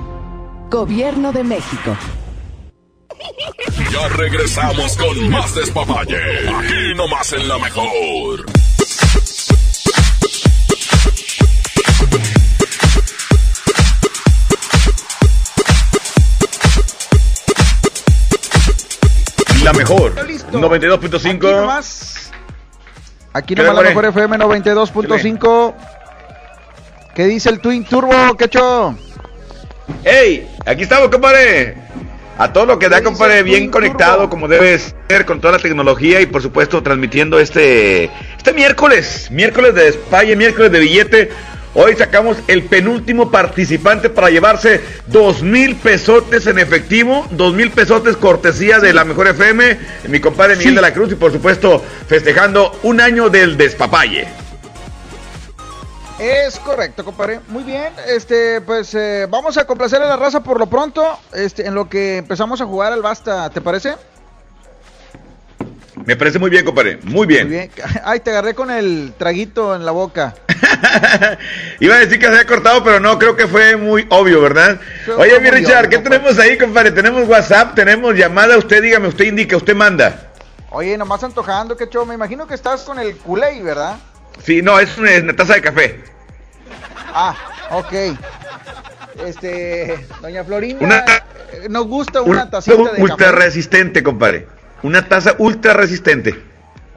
Gobierno 0.71 1.33
de 1.33 1.45
México. 1.45 1.97
Ya 3.93 4.09
regresamos 4.09 4.97
con 4.97 5.31
más 5.31 5.55
despapalle. 5.55 6.17
Aquí 6.49 6.95
nomás 6.97 7.33
en 7.33 7.47
la 7.47 7.59
mejor. 7.59 8.62
La 19.63 19.73
mejor. 19.73 20.13
92.5. 20.15 21.29
Aquí 21.29 21.39
nomás. 21.39 22.31
Aquí 23.33 23.55
nomás 23.55 23.75
la 23.77 23.83
mejor 23.83 24.05
FM 24.07 24.37
92.5. 24.39 25.75
¿Qué 27.15 27.27
dice 27.27 27.49
el 27.49 27.61
Twin 27.61 27.85
Turbo, 27.85 28.37
quecho? 28.37 28.97
¡Ey! 30.05 30.49
Aquí 30.67 30.83
estamos, 30.83 31.11
compadre. 31.11 31.77
A 32.39 32.53
todo 32.53 32.67
lo 32.67 32.79
que 32.79 32.89
da, 32.89 33.03
compadre, 33.03 33.45
bien 33.45 33.71
conectado, 33.71 34.29
como 34.29 34.49
debe 34.49 34.79
ser, 34.79 35.27
con 35.27 35.41
toda 35.41 35.53
la 35.53 35.59
tecnología 35.59 36.21
y 36.21 36.27
por 36.27 36.43
supuesto 36.43 36.83
transmitiendo 36.83 37.39
este, 37.39 38.11
este 38.37 38.53
miércoles, 38.53 39.31
miércoles 39.31 39.75
de 39.75 39.89
España, 39.89 40.35
miércoles 40.35 40.73
de 40.73 40.79
billete. 40.81 41.31
Hoy 41.75 41.97
sacamos 41.97 42.37
el 42.49 42.65
penúltimo 42.65 43.31
participante 43.31 44.11
para 44.11 44.29
llevarse 44.29 44.83
dos 45.07 45.43
mil 45.43 45.75
pesotes 45.77 46.47
en 46.47 46.59
efectivo, 46.59 47.27
dos 47.31 47.55
mil 47.55 47.71
pesotes 47.71 48.17
cortesía 48.19 48.79
de 48.79 48.93
la 48.93 49.05
mejor 49.05 49.29
FM, 49.29 49.79
mi 50.09 50.21
compadre 50.21 50.57
Miguel 50.57 50.75
de 50.75 50.83
la 50.83 50.93
Cruz 50.93 51.13
y 51.13 51.15
por 51.15 51.33
supuesto 51.33 51.83
festejando 52.07 52.79
un 52.83 53.01
año 53.01 53.31
del 53.31 53.57
despapalle. 53.57 54.29
Es 56.19 56.59
correcto, 56.59 57.05
compadre. 57.05 57.41
Muy 57.49 57.65
bien. 57.65 57.93
Este, 58.07 58.61
pues 58.61 58.95
eh, 58.95 59.27
vamos 59.29 59.57
a 59.57 59.65
complacer 59.65 60.01
a 60.03 60.07
la 60.07 60.17
raza 60.17 60.43
por 60.43 60.59
lo 60.59 60.67
pronto. 60.69 61.19
Este, 61.33 61.67
en 61.67 61.75
lo 61.75 61.89
que 61.89 62.19
empezamos 62.19 62.61
a 62.61 62.67
jugar 62.67 62.93
al 62.93 63.03
basta, 63.03 63.49
¿te 63.51 63.61
parece? 63.61 63.95
Me 66.05 66.17
parece 66.17 66.39
muy 66.39 66.51
bien, 66.51 66.65
compadre. 66.65 66.99
Muy 67.03 67.27
bien. 67.27 67.49
Muy 67.49 67.57
bien. 67.57 67.71
Ay, 68.05 68.21
te 68.21 68.31
agarré 68.31 68.55
con 68.55 68.71
el 68.71 69.15
traguito 69.17 69.75
en 69.75 69.85
la 69.85 69.91
boca. 69.91 70.35
Iba 71.81 71.97
a 71.97 71.99
decir 71.99 72.19
que 72.19 72.27
se 72.27 72.33
había 72.33 72.47
cortado, 72.47 72.83
pero 72.85 73.01
no, 73.01 73.19
creo 73.19 73.37
que 73.37 73.47
fue 73.47 73.77
muy 73.77 74.07
obvio, 74.11 74.41
¿verdad? 74.41 74.81
Fue 75.05 75.15
Oye, 75.17 75.41
mi 75.41 75.51
Richard, 75.51 75.87
obvio, 75.87 75.91
¿qué 75.91 75.99
tenemos 75.99 76.39
ahí, 76.39 76.59
compadre? 76.59 76.91
Tenemos 76.93 77.29
WhatsApp, 77.29 77.75
tenemos 77.75 78.15
llamada. 78.15 78.57
Usted 78.59 78.83
dígame, 78.83 79.09
usted 79.09 79.27
indica, 79.27 79.57
usted 79.57 79.75
manda. 79.75 80.31
Oye, 80.71 80.97
nomás 80.97 81.23
antojando, 81.23 81.77
que 81.77 81.89
Me 82.07 82.15
imagino 82.15 82.47
que 82.47 82.55
estás 82.55 82.83
con 82.83 82.99
el 82.99 83.17
culé, 83.17 83.63
¿verdad? 83.63 83.97
Sí, 84.43 84.63
no, 84.63 84.79
es 84.81 84.97
una, 84.99 85.11
es 85.13 85.23
una 85.23 85.35
taza 85.37 85.55
de 85.55 85.61
café. 85.63 86.05
Ah, 87.15 87.35
ok. 87.71 87.93
Este, 89.27 90.07
doña 90.21 90.43
Florinda, 90.45 90.85
Una- 90.85 91.05
eh, 91.53 91.67
nos 91.69 91.87
gusta 91.87 92.23
una 92.23 92.45
Un- 92.45 92.51
tacita 92.51 92.77
de 92.93 93.03
ultra 93.03 93.27
café. 93.31 93.39
resistente, 93.45 94.03
compadre. 94.03 94.47
Una 94.83 95.07
taza 95.09 95.35
ultra 95.39 95.75
resistente. 95.75 96.43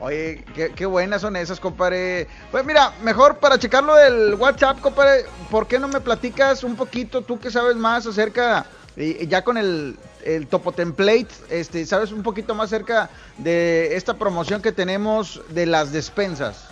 Oye, 0.05 0.43
qué, 0.75 0.85
buenas 0.85 1.21
son 1.21 1.35
esas, 1.35 1.59
compadre. 1.59 2.27
Pues 2.51 2.63
mira, 2.63 2.93
mejor 3.01 3.37
para 3.37 3.57
checarlo 3.57 3.95
del 3.95 4.35
WhatsApp, 4.35 4.79
compadre, 4.79 5.25
¿por 5.49 5.65
qué 5.65 5.79
no 5.79 5.87
me 5.87 5.99
platicas 5.99 6.63
un 6.63 6.75
poquito, 6.75 7.23
tú 7.23 7.39
que 7.39 7.49
sabes 7.49 7.75
más 7.75 8.05
acerca, 8.05 8.67
ya 8.95 9.43
con 9.43 9.57
el, 9.57 9.95
el 10.23 10.45
Topo 10.45 10.73
Template, 10.73 11.29
este, 11.49 11.87
sabes 11.87 12.11
un 12.11 12.21
poquito 12.21 12.53
más 12.53 12.67
acerca 12.67 13.09
de 13.39 13.95
esta 13.95 14.13
promoción 14.13 14.61
que 14.61 14.71
tenemos 14.71 15.41
de 15.49 15.65
las 15.65 15.91
despensas? 15.91 16.67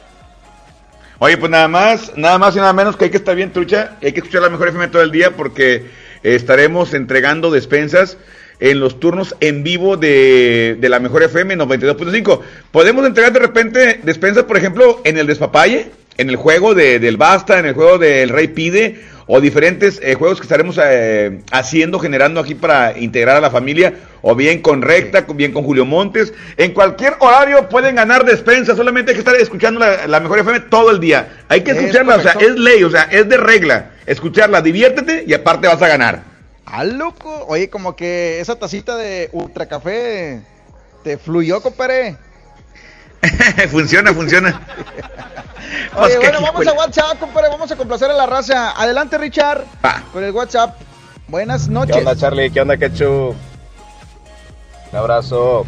Oye, 1.18 1.36
pues 1.36 1.50
nada 1.50 1.68
más, 1.68 2.16
nada 2.16 2.38
más 2.38 2.56
y 2.56 2.60
nada 2.60 2.72
menos 2.72 2.96
que 2.96 3.06
hay 3.06 3.10
que 3.10 3.18
estar 3.18 3.36
bien 3.36 3.52
trucha, 3.52 3.98
hay 4.04 4.14
que 4.14 4.20
escuchar 4.20 4.44
la 4.44 4.50
mejor 4.50 4.68
FM 4.68 4.90
todo 4.90 5.02
el 5.02 5.10
día 5.10 5.36
porque 5.36 5.90
estaremos 6.22 6.94
entregando 6.94 7.50
despensas 7.50 8.16
en 8.64 8.80
los 8.80 8.98
turnos 8.98 9.36
en 9.42 9.62
vivo 9.62 9.98
de, 9.98 10.78
de 10.80 10.90
la 10.90 11.02
mejor 11.02 11.22
FM 11.22 11.58
92.5. 11.58 12.40
Podemos 12.72 13.06
entregar 13.06 13.34
de 13.34 13.40
repente 13.40 14.00
despensas, 14.04 14.46
por 14.46 14.56
ejemplo, 14.56 15.02
en 15.04 15.18
el 15.18 15.28
despapalle, 15.28 15.88
en 16.18 16.30
el 16.30 16.38
juego 16.38 16.74
de, 16.74 16.98
del 16.98 17.18
Basta, 17.18 17.60
en 17.60 17.66
el 17.66 17.74
juego 17.74 17.98
del 17.98 18.30
Rey 18.30 18.48
Pide, 18.48 19.02
o 19.28 19.42
diferentes 19.42 20.00
eh, 20.02 20.14
juegos 20.14 20.40
que 20.40 20.44
estaremos 20.44 20.80
eh, 20.82 21.42
haciendo, 21.52 22.00
generando 22.00 22.40
aquí 22.40 22.56
para 22.56 22.98
integrar 22.98 23.36
a 23.36 23.42
la 23.42 23.52
familia, 23.52 23.96
o 24.22 24.34
bien 24.34 24.62
con 24.62 24.82
Recta, 24.82 25.26
bien 25.36 25.52
con 25.52 25.66
Julio 25.66 25.86
Montes. 25.86 26.34
En 26.56 26.72
cualquier 26.72 27.16
horario 27.20 27.68
pueden 27.68 27.96
ganar 27.96 28.24
despensas, 28.24 28.78
solamente 28.78 29.12
hay 29.12 29.16
que 29.16 29.20
estar 29.20 29.36
escuchando 29.36 29.82
la, 29.82 30.08
la 30.08 30.22
mejor 30.22 30.40
FM 30.40 30.62
todo 30.62 30.90
el 30.90 31.02
día. 31.02 31.44
Hay 31.50 31.64
que 31.64 31.72
Es 31.72 31.80
escucharla, 31.80 32.16
o 32.16 32.22
sea, 32.22 32.32
es 32.40 32.58
ley, 32.58 32.82
o 32.86 32.90
sea, 32.90 33.10
es 33.12 33.28
de 33.28 33.36
regla. 33.36 33.92
Escucharla, 34.06 34.62
diviértete 34.62 35.26
y 35.28 35.34
aparte 35.34 35.68
vas 35.68 35.82
a 35.82 35.90
ganar. 35.90 36.33
¡Ah, 36.76 36.86
loco! 36.86 37.46
Oye, 37.50 37.70
como 37.70 37.96
que 37.96 38.40
esa 38.40 38.56
tacita 38.56 38.98
de 38.98 39.30
ultra 39.32 39.68
café 39.68 40.42
te 41.04 41.20
fluyó, 41.20 41.62
compadre. 41.62 42.18
funciona, 43.70 44.12
funciona. 44.12 44.60
Pues 45.94 46.06
Oye, 46.06 46.14
qué 46.14 46.30
bueno, 46.30 46.42
vamos 46.42 46.68
a 46.68 46.74
WhatsApp, 46.74 47.20
compadre, 47.20 47.50
vamos 47.50 47.72
a 47.72 47.76
complacer 47.76 48.10
a 48.10 48.14
la 48.14 48.26
raza. 48.26 48.72
Adelante, 48.72 49.18
Richard, 49.18 49.64
con 50.12 50.24
el 50.24 50.32
WhatsApp. 50.32 50.80
Buenas 51.28 51.68
noches. 51.68 51.96
¿Qué 51.96 52.00
onda, 52.00 52.16
Charlie? 52.16 52.50
¿Qué 52.50 52.62
onda, 52.62 52.78
Quechu? 52.78 53.36
Un 54.92 54.98
abrazo. 54.98 55.66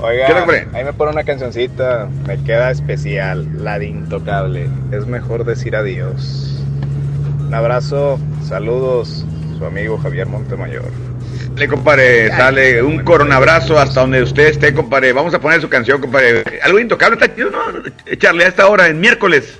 Oiga, 0.00 0.44
ahí 0.72 0.84
me 0.84 0.92
pone 0.92 1.12
una 1.12 1.24
cancioncita. 1.24 2.08
Me 2.26 2.42
queda 2.42 2.70
especial, 2.70 3.64
la 3.64 3.78
de 3.78 3.86
Intocable. 3.86 4.68
Es 4.92 5.06
mejor 5.06 5.44
decir 5.44 5.76
adiós. 5.76 6.62
Un 7.46 7.54
abrazo, 7.54 8.18
saludos. 8.46 9.24
Su 9.58 9.64
amigo 9.64 9.98
Javier 9.98 10.26
Montemayor. 10.26 10.90
Dale, 11.54 11.68
compadre, 11.68 12.28
dale 12.28 12.82
un 12.82 13.04
coronabrazo 13.04 13.78
hasta 13.78 14.00
donde 14.00 14.22
usted 14.22 14.48
esté, 14.48 14.74
compadre. 14.74 15.12
Vamos 15.12 15.32
a 15.34 15.40
poner 15.40 15.60
su 15.60 15.68
canción, 15.68 16.00
compadre. 16.00 16.42
Algo 16.62 16.80
intocable 16.80 17.16
está 17.16 17.34
chido, 17.34 17.50
¿no? 17.50 17.60
Echarle 18.06 18.44
a 18.44 18.48
esta 18.48 18.66
hora, 18.66 18.88
en 18.88 19.00
miércoles. 19.00 19.58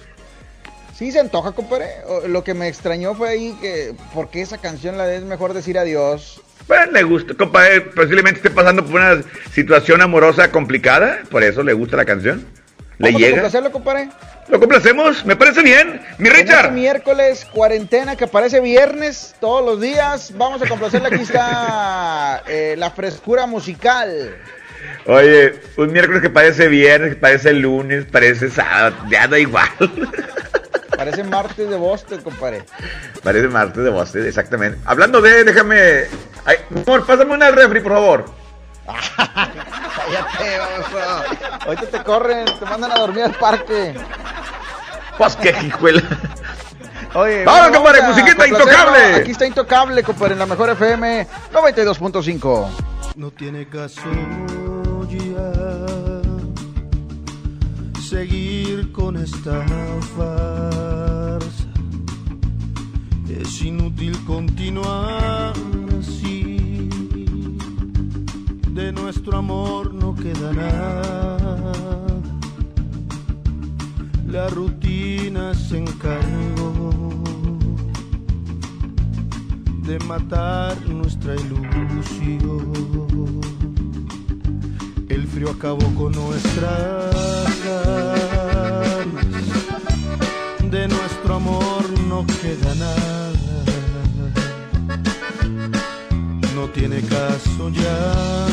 Sí 0.96 1.12
se 1.12 1.20
antoja, 1.20 1.52
compadre. 1.52 1.86
Lo 2.28 2.42
que 2.42 2.54
me 2.54 2.68
extrañó 2.68 3.14
fue 3.14 3.28
ahí 3.28 3.56
que, 3.60 3.94
¿por 4.12 4.30
qué 4.30 4.42
esa 4.42 4.58
canción 4.58 4.98
la 4.98 5.06
de 5.06 5.16
es 5.16 5.22
mejor 5.22 5.54
decir 5.54 5.78
adiós? 5.78 6.42
Pues 6.66 6.90
le 6.92 7.02
gusta, 7.02 7.34
compadre. 7.34 7.82
Posiblemente 7.82 8.38
esté 8.38 8.50
pasando 8.50 8.84
por 8.84 9.00
una 9.00 9.22
situación 9.52 10.02
amorosa 10.02 10.50
complicada, 10.50 11.20
por 11.30 11.42
eso 11.42 11.62
le 11.62 11.72
gusta 11.72 11.96
la 11.96 12.04
canción. 12.04 12.46
Le 12.98 13.08
Vamos 13.08 13.14
a 13.22 13.24
llega. 13.24 13.32
complacerlo, 13.36 13.72
compadre. 13.72 14.08
Lo 14.48 14.60
complacemos, 14.60 15.24
me 15.24 15.36
parece 15.36 15.62
bien. 15.62 16.00
Mi 16.18 16.28
En 16.28 16.36
este 16.36 16.42
Richard. 16.52 16.72
miércoles, 16.72 17.44
cuarentena 17.52 18.14
que 18.16 18.26
parece 18.26 18.60
viernes 18.60 19.34
todos 19.40 19.64
los 19.64 19.80
días. 19.80 20.32
Vamos 20.36 20.62
a 20.62 20.68
complacerle. 20.68 21.08
Aquí 21.08 21.22
está 21.22 22.42
eh, 22.48 22.74
la 22.78 22.90
frescura 22.90 23.46
musical. 23.46 24.36
Oye, 25.06 25.58
un 25.76 25.92
miércoles 25.92 26.20
que 26.22 26.30
parece 26.30 26.68
viernes, 26.68 27.14
que 27.14 27.20
parece 27.20 27.52
lunes, 27.54 28.04
parece 28.10 28.50
sábado, 28.50 28.94
ya 29.10 29.26
da 29.26 29.38
igual. 29.38 29.68
Parece 30.96 31.24
martes 31.24 31.68
de 31.68 31.76
Boston, 31.76 32.20
compadre. 32.22 32.62
Parece 33.24 33.48
martes 33.48 33.82
de 33.82 33.90
Boston, 33.90 34.26
exactamente. 34.28 34.78
Hablando 34.84 35.20
de, 35.20 35.42
déjame. 35.42 36.04
Ay, 36.44 36.56
amor, 36.86 37.04
pásame 37.04 37.34
una 37.34 37.50
refri, 37.50 37.80
por 37.80 37.92
favor. 37.92 38.24
Cállate, 38.86 40.58
vamos. 40.58 41.66
Ahorita 41.66 41.86
te 41.86 42.02
corren, 42.02 42.44
te 42.44 42.64
mandan 42.64 42.92
a 42.92 42.96
dormir 42.96 43.24
al 43.24 43.34
parque. 43.34 43.94
Pues 45.16 45.36
qué 45.36 45.56
hijuela. 45.66 46.02
Oye, 47.14 47.44
Vámonos, 47.44 47.68
bueno, 47.68 47.76
compadre, 47.76 48.00
vamos 48.00 48.16
musiquita 48.16 48.48
intocable. 48.48 49.14
Aquí 49.16 49.30
está 49.30 49.46
intocable, 49.46 50.02
compadre, 50.02 50.32
en 50.32 50.40
la 50.40 50.46
mejor 50.46 50.70
FM 50.70 51.28
92.5. 51.52 52.68
No 53.16 53.30
tiene 53.30 53.68
caso 53.68 54.02
ya 55.08 55.52
seguir 58.02 58.90
con 58.92 59.16
esta 59.16 59.64
farsa. 60.16 61.68
Es 63.28 63.62
inútil 63.62 64.24
continuar 64.24 65.52
De 68.74 68.90
nuestro 68.90 69.38
amor 69.38 69.94
no 69.94 70.16
queda 70.16 70.52
nada. 70.52 71.82
La 74.26 74.48
rutina 74.48 75.54
se 75.54 75.78
encargó 75.78 76.72
de 79.84 79.98
matar 80.00 80.76
nuestra 80.88 81.36
ilusión. 81.36 82.72
El 85.08 85.28
frío 85.28 85.50
acabó 85.50 85.86
con 85.94 86.10
nuestras 86.10 87.14
ganas. 87.64 89.04
De 90.68 90.88
nuestro 90.88 91.36
amor 91.36 91.84
no 92.08 92.26
queda 92.26 92.74
nada. 92.74 93.43
No 96.64 96.70
tiene 96.70 97.02
caso 97.02 97.68
ya 97.68 98.46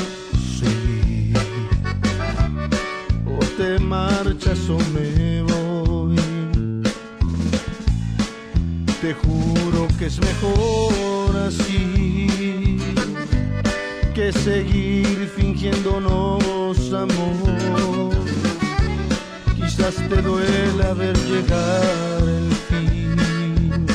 seguir. 0.60 1.34
O 3.26 3.40
te 3.56 3.80
marchas 3.80 4.70
o 4.70 4.78
me 4.94 5.42
voy. 5.44 6.18
Te 9.00 9.14
juro 9.14 9.88
que 9.98 10.08
es 10.08 10.20
mejor 10.20 11.38
así 11.48 12.78
que 14.14 14.34
seguir 14.34 15.32
fingiéndonos 15.34 16.92
amor. 16.92 18.10
Quizás 19.56 19.96
te 20.10 20.22
duela 20.22 20.94
ver 20.96 21.18
llegar 21.18 22.24
el 22.28 22.52
fin. 22.68 23.86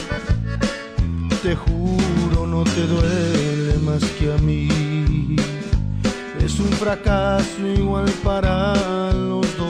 Te 1.42 1.54
juro 1.54 2.46
no 2.46 2.64
te 2.64 2.86
duele 2.86 3.45
más 3.86 4.02
que 4.18 4.32
a 4.32 4.36
mí. 4.38 4.68
Es 6.44 6.58
un 6.58 6.68
fracaso 6.72 7.66
igual 7.78 8.10
para 8.24 8.74
los 9.12 9.56
dos. 9.56 9.65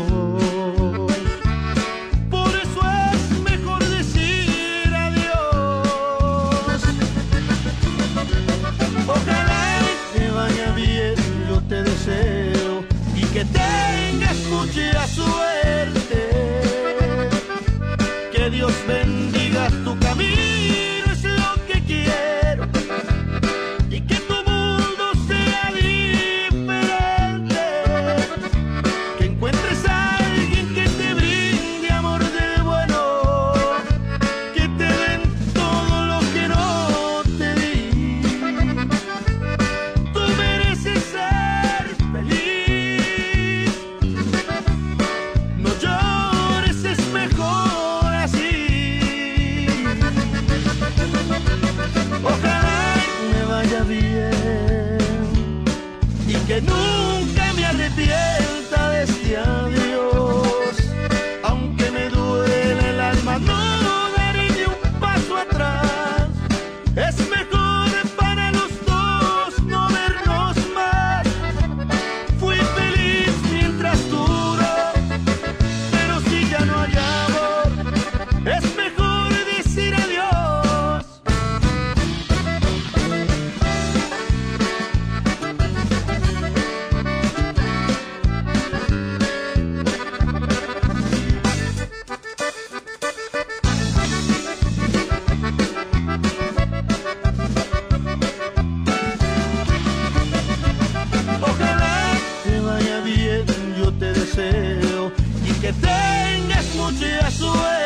Tengas 106.93 107.25
mucha 107.25 107.31
suerte. 107.31 107.86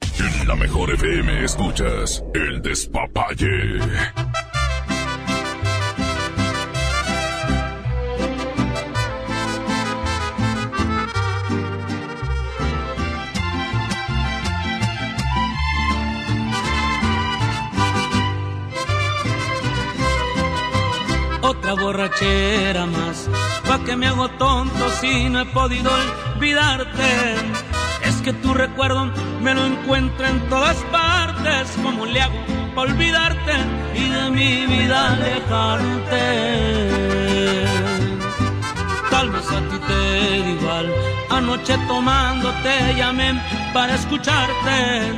En 0.19 0.47
la 0.47 0.55
mejor 0.55 0.91
FM 0.91 1.43
escuchas 1.45 2.23
El 2.33 2.61
Despapalle. 2.61 3.79
Otra 21.41 21.73
borrachera 21.73 22.85
más, 22.85 23.29
pa' 23.67 23.83
que 23.83 23.95
me 23.95 24.07
hago 24.07 24.29
tonto 24.31 24.89
si 24.99 25.29
no 25.29 25.41
he 25.41 25.45
podido 25.45 25.91
olvidarte. 26.35 27.70
Que 28.23 28.33
tu 28.33 28.53
recuerdo 28.53 29.11
me 29.41 29.55
lo 29.55 29.65
encuentro 29.65 30.27
en 30.27 30.39
todas 30.47 30.77
partes. 30.91 31.75
¿Cómo 31.81 32.05
le 32.05 32.21
hago 32.21 32.35
para 32.75 32.91
olvidarte 32.91 33.53
y 33.95 34.09
de 34.09 34.29
mi 34.29 34.65
vida 34.67 35.13
alejarte? 35.13 36.21
Tal 39.09 39.31
vez 39.31 39.51
a 39.51 39.59
ti 39.69 39.79
te 39.87 40.39
igual. 40.51 40.93
Anoche 41.31 41.75
tomando 41.87 42.53
te 42.61 42.93
llamé 42.93 43.41
para 43.73 43.95
escucharte. 43.95 45.13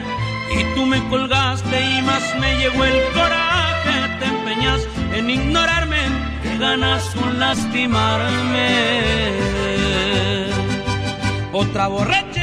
Y 0.58 0.64
tú 0.74 0.86
me 0.86 1.04
colgaste 1.10 1.98
y 1.98 2.02
más 2.04 2.24
me 2.40 2.56
llegó 2.56 2.86
el 2.86 3.04
coraje. 3.14 4.18
Te 4.20 4.26
empeñas 4.28 4.88
en 5.14 5.30
ignorarme, 5.30 6.04
que 6.42 6.58
ganas 6.58 7.04
con 7.16 7.38
lastimarme. 7.38 8.94
Otra 11.52 11.88
borrachera 11.88 12.43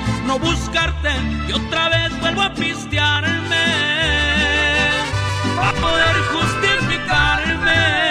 no 0.31 0.39
buscarte 0.39 1.09
y 1.49 1.51
otra 1.51 1.89
vez 1.89 2.17
vuelvo 2.21 2.41
a 2.41 2.53
pistearme 2.53 3.65
para 5.57 5.73
poder 5.73 6.15
justificarme. 6.31 8.10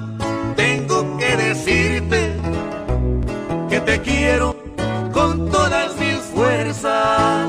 que 3.85 3.91
te 3.91 4.01
quiero 4.01 4.55
con 5.11 5.49
todas 5.49 5.95
mis 5.97 6.17
fuerzas. 6.33 7.47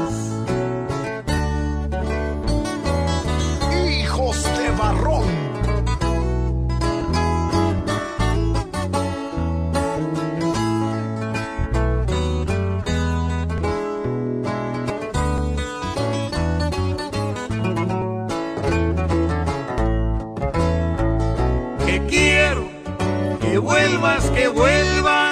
Hijos 3.89 4.45
de 4.59 4.71
barrón. 4.79 5.43
que 21.87 22.07
quiero 22.07 22.69
que 23.41 23.59
vuelvas, 23.59 24.31
que 24.31 24.49
vuelvas 24.49 25.32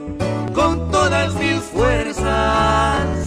fuerzas. 1.71 3.20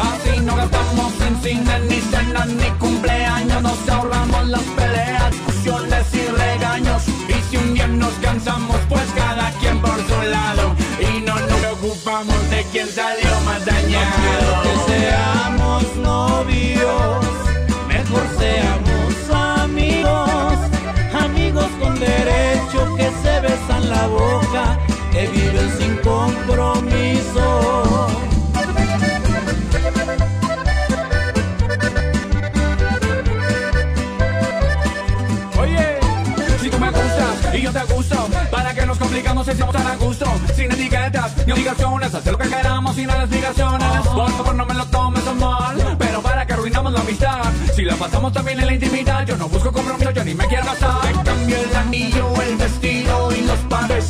Así 0.00 0.40
no 0.40 0.56
gastamos 0.56 1.12
en 1.26 1.42
cine, 1.42 1.80
ni 1.88 2.00
cenas, 2.00 2.48
ni 2.48 2.70
cumpleaños. 2.78 3.62
Nos 3.62 3.88
ahorramos 3.88 4.48
las 4.48 4.62
peleas, 4.62 5.30
discusiones 5.30 6.06
y 6.14 6.26
regaños. 6.26 7.02
Y 7.28 7.50
si 7.50 7.56
un 7.56 7.74
día 7.74 7.86
nos 7.86 8.12
cansamos, 8.14 8.78
pues 8.88 9.04
cada 9.14 9.50
quien 9.60 9.80
por 9.80 9.96
su 9.96 10.22
lado. 10.30 10.74
Y 11.00 11.20
no 11.20 11.38
nos 11.38 11.58
preocupamos 11.60 12.50
de 12.50 12.64
quién 12.72 12.88
salió 12.88 13.30
más 13.44 13.64
dañado. 13.64 14.62
que 14.62 14.92
seamos 14.92 15.96
novios, 15.96 17.26
mejor 17.88 18.26
seamos 18.38 18.96
amigos, 19.62 20.58
amigos 21.18 21.66
con 21.80 21.98
derecho 21.98 22.94
que 22.96 23.10
se 23.22 23.40
besan 23.40 23.88
la 23.88 24.06
boca, 24.06 24.78
que 25.12 25.26
viven 25.28 25.70
sin 25.78 25.96
compromiso. 25.98 26.75
Sin 40.54 40.72
etiquetas 40.72 41.46
ni 41.46 41.52
obligaciones, 41.52 42.14
hacer 42.14 42.32
lo 42.32 42.38
que 42.38 42.48
queramos 42.48 42.94
sin 42.94 43.06
las 43.06 43.20
explicaciones. 43.20 44.06
Por 44.06 44.30
favor, 44.30 44.54
no 44.54 44.66
me 44.66 44.74
lo 44.74 44.86
tomes 44.86 45.26
a 45.26 45.34
mal, 45.34 45.96
pero 45.98 46.22
para 46.22 46.46
que 46.46 46.52
arruinamos 46.52 46.92
la 46.92 47.00
amistad, 47.00 47.42
si 47.74 47.82
la 47.82 47.94
pasamos 47.96 48.32
también 48.32 48.60
en 48.60 48.66
la 48.66 48.74
intimidad, 48.74 49.26
yo 49.26 49.36
no 49.36 49.48
busco 49.48 49.72
compromiso, 49.72 50.10
yo 50.10 50.24
ni 50.24 50.34
me 50.34 50.46
quiero 50.46 50.64
casar. 50.64 51.00
Te 51.00 51.12
cambio 51.22 51.56
el 51.56 51.76
anillo, 51.76 52.42
el 52.42 52.56
vestido 52.56 53.32
y 53.32 53.40
los 53.42 53.58
padres 53.60 54.06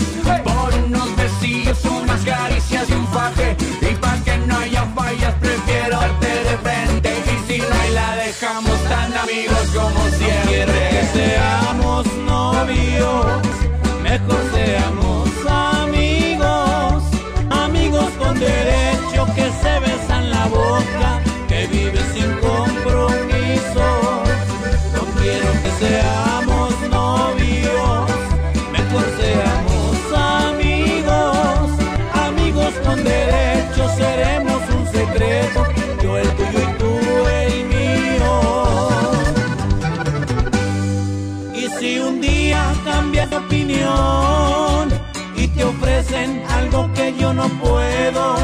ofrecen 46.07 46.43
algo 46.51 46.91
que 46.95 47.15
yo 47.19 47.33
no 47.33 47.49
puedo. 47.61 48.37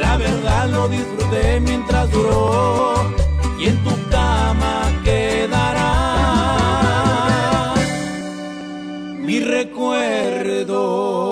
La 0.00 0.16
verdad 0.16 0.68
lo 0.68 0.88
disfruté 0.88 1.60
mientras 1.60 2.10
duró 2.10 2.94
y 3.58 3.68
en 3.68 3.76
tu 3.84 3.90
cama 4.10 4.82
quedará 5.04 5.84
mi 9.20 9.40
recuerdo. 9.40 11.31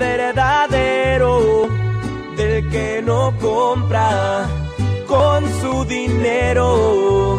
verdadero, 0.00 1.68
del 2.36 2.68
que 2.70 3.02
no 3.04 3.32
compra 3.38 4.48
con 5.06 5.44
su 5.60 5.84
dinero. 5.84 7.38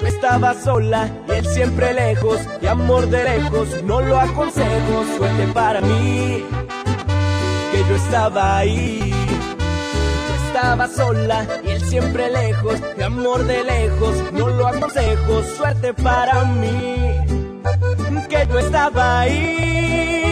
Tú 0.00 0.06
estabas 0.06 0.64
sola 0.64 1.08
y 1.28 1.30
él 1.30 1.46
siempre 1.46 1.94
lejos, 1.94 2.40
y 2.60 2.66
amor 2.66 3.06
de 3.08 3.22
lejos, 3.24 3.82
no 3.84 4.00
lo 4.02 4.18
aconsejo, 4.18 5.04
suerte 5.16 5.46
para 5.54 5.80
mí, 5.80 6.44
que 7.70 7.78
yo 7.88 7.94
estaba 7.94 8.58
ahí. 8.58 9.14
Tú 10.26 10.32
estabas 10.46 10.92
sola 10.96 11.46
y 11.64 11.70
él 11.70 11.82
siempre 11.82 12.28
lejos, 12.28 12.76
y 12.98 13.02
amor 13.02 13.44
de 13.44 13.62
lejos, 13.62 14.14
no 14.32 14.48
lo 14.48 14.66
aconsejo, 14.66 15.42
suerte 15.56 15.94
para 15.94 16.44
mí, 16.44 16.96
que 18.28 18.46
yo 18.50 18.58
estaba 18.58 19.20
ahí. 19.20 20.31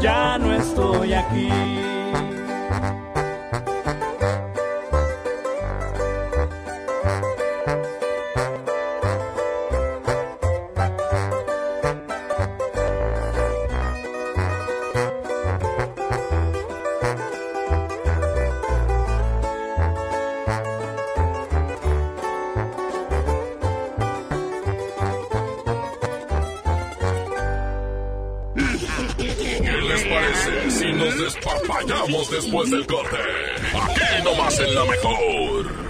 Ya 0.00 0.38
no 0.38 0.52
estoy 0.52 1.14
aquí. 1.14 1.85
Después 32.06 32.70
del 32.70 32.86
corte? 32.86 33.16
Aquí 33.74 34.62
en 34.62 34.74
la 34.74 34.84
mejor. 34.84 35.86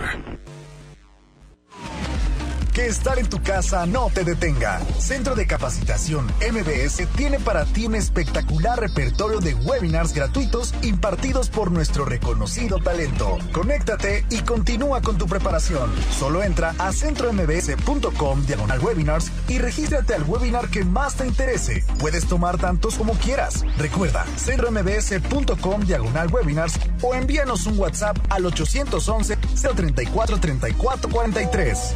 Que 2.73 2.87
estar 2.89 3.19
en 3.19 3.29
tu 3.29 3.43
casa 3.43 3.87
no 3.87 4.11
te 4.13 4.23
detenga. 4.23 4.81
Centro 4.99 5.35
de 5.35 5.47
Capacitación 5.47 6.27
MBS 6.27 7.07
tiene 7.17 7.41
para 7.41 7.65
ti 7.65 7.87
un 7.87 7.95
espectacular 7.95 8.79
repertorio 8.79 9.41
de 9.41 9.55
webinars 9.55 10.13
gratuitos 10.13 10.75
impartidos 10.83 11.49
por 11.49 11.71
nuestro 11.71 12.05
reconocido 12.05 12.79
talento. 12.79 13.39
Conéctate 13.53 14.27
y 14.29 14.41
continúa 14.41 15.01
con 15.01 15.17
tu 15.17 15.27
preparación. 15.27 15.91
Solo 16.19 16.43
entra 16.43 16.75
a 16.79 16.93
centrombs.com 16.93 18.45
diagonal 18.45 18.81
webinars 18.81 19.31
y 19.49 19.59
regístrate 19.59 20.15
al 20.15 20.25
webinar 20.25 20.69
que 20.69 20.85
más 20.85 21.17
te 21.17 21.27
interese. 21.27 21.85
Puedes 21.99 22.27
tomar 22.27 22.59
tantos 22.59 22.97
como 22.97 23.15
quieras. 23.15 23.65
Recuerda, 23.79 24.25
centrombs.com 24.37 25.83
diagonal 25.83 26.33
webinars 26.33 26.79
o 27.03 27.15
envíanos 27.15 27.67
un 27.67 27.79
WhatsApp 27.79 28.17
al 28.29 28.47
811 28.47 29.37
034 29.37 30.39
34 30.39 31.11
43. 31.11 31.95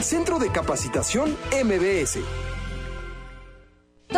Centro 0.00 0.38
de 0.38 0.50
Capacitación 0.50 1.36
MBS. 1.64 2.18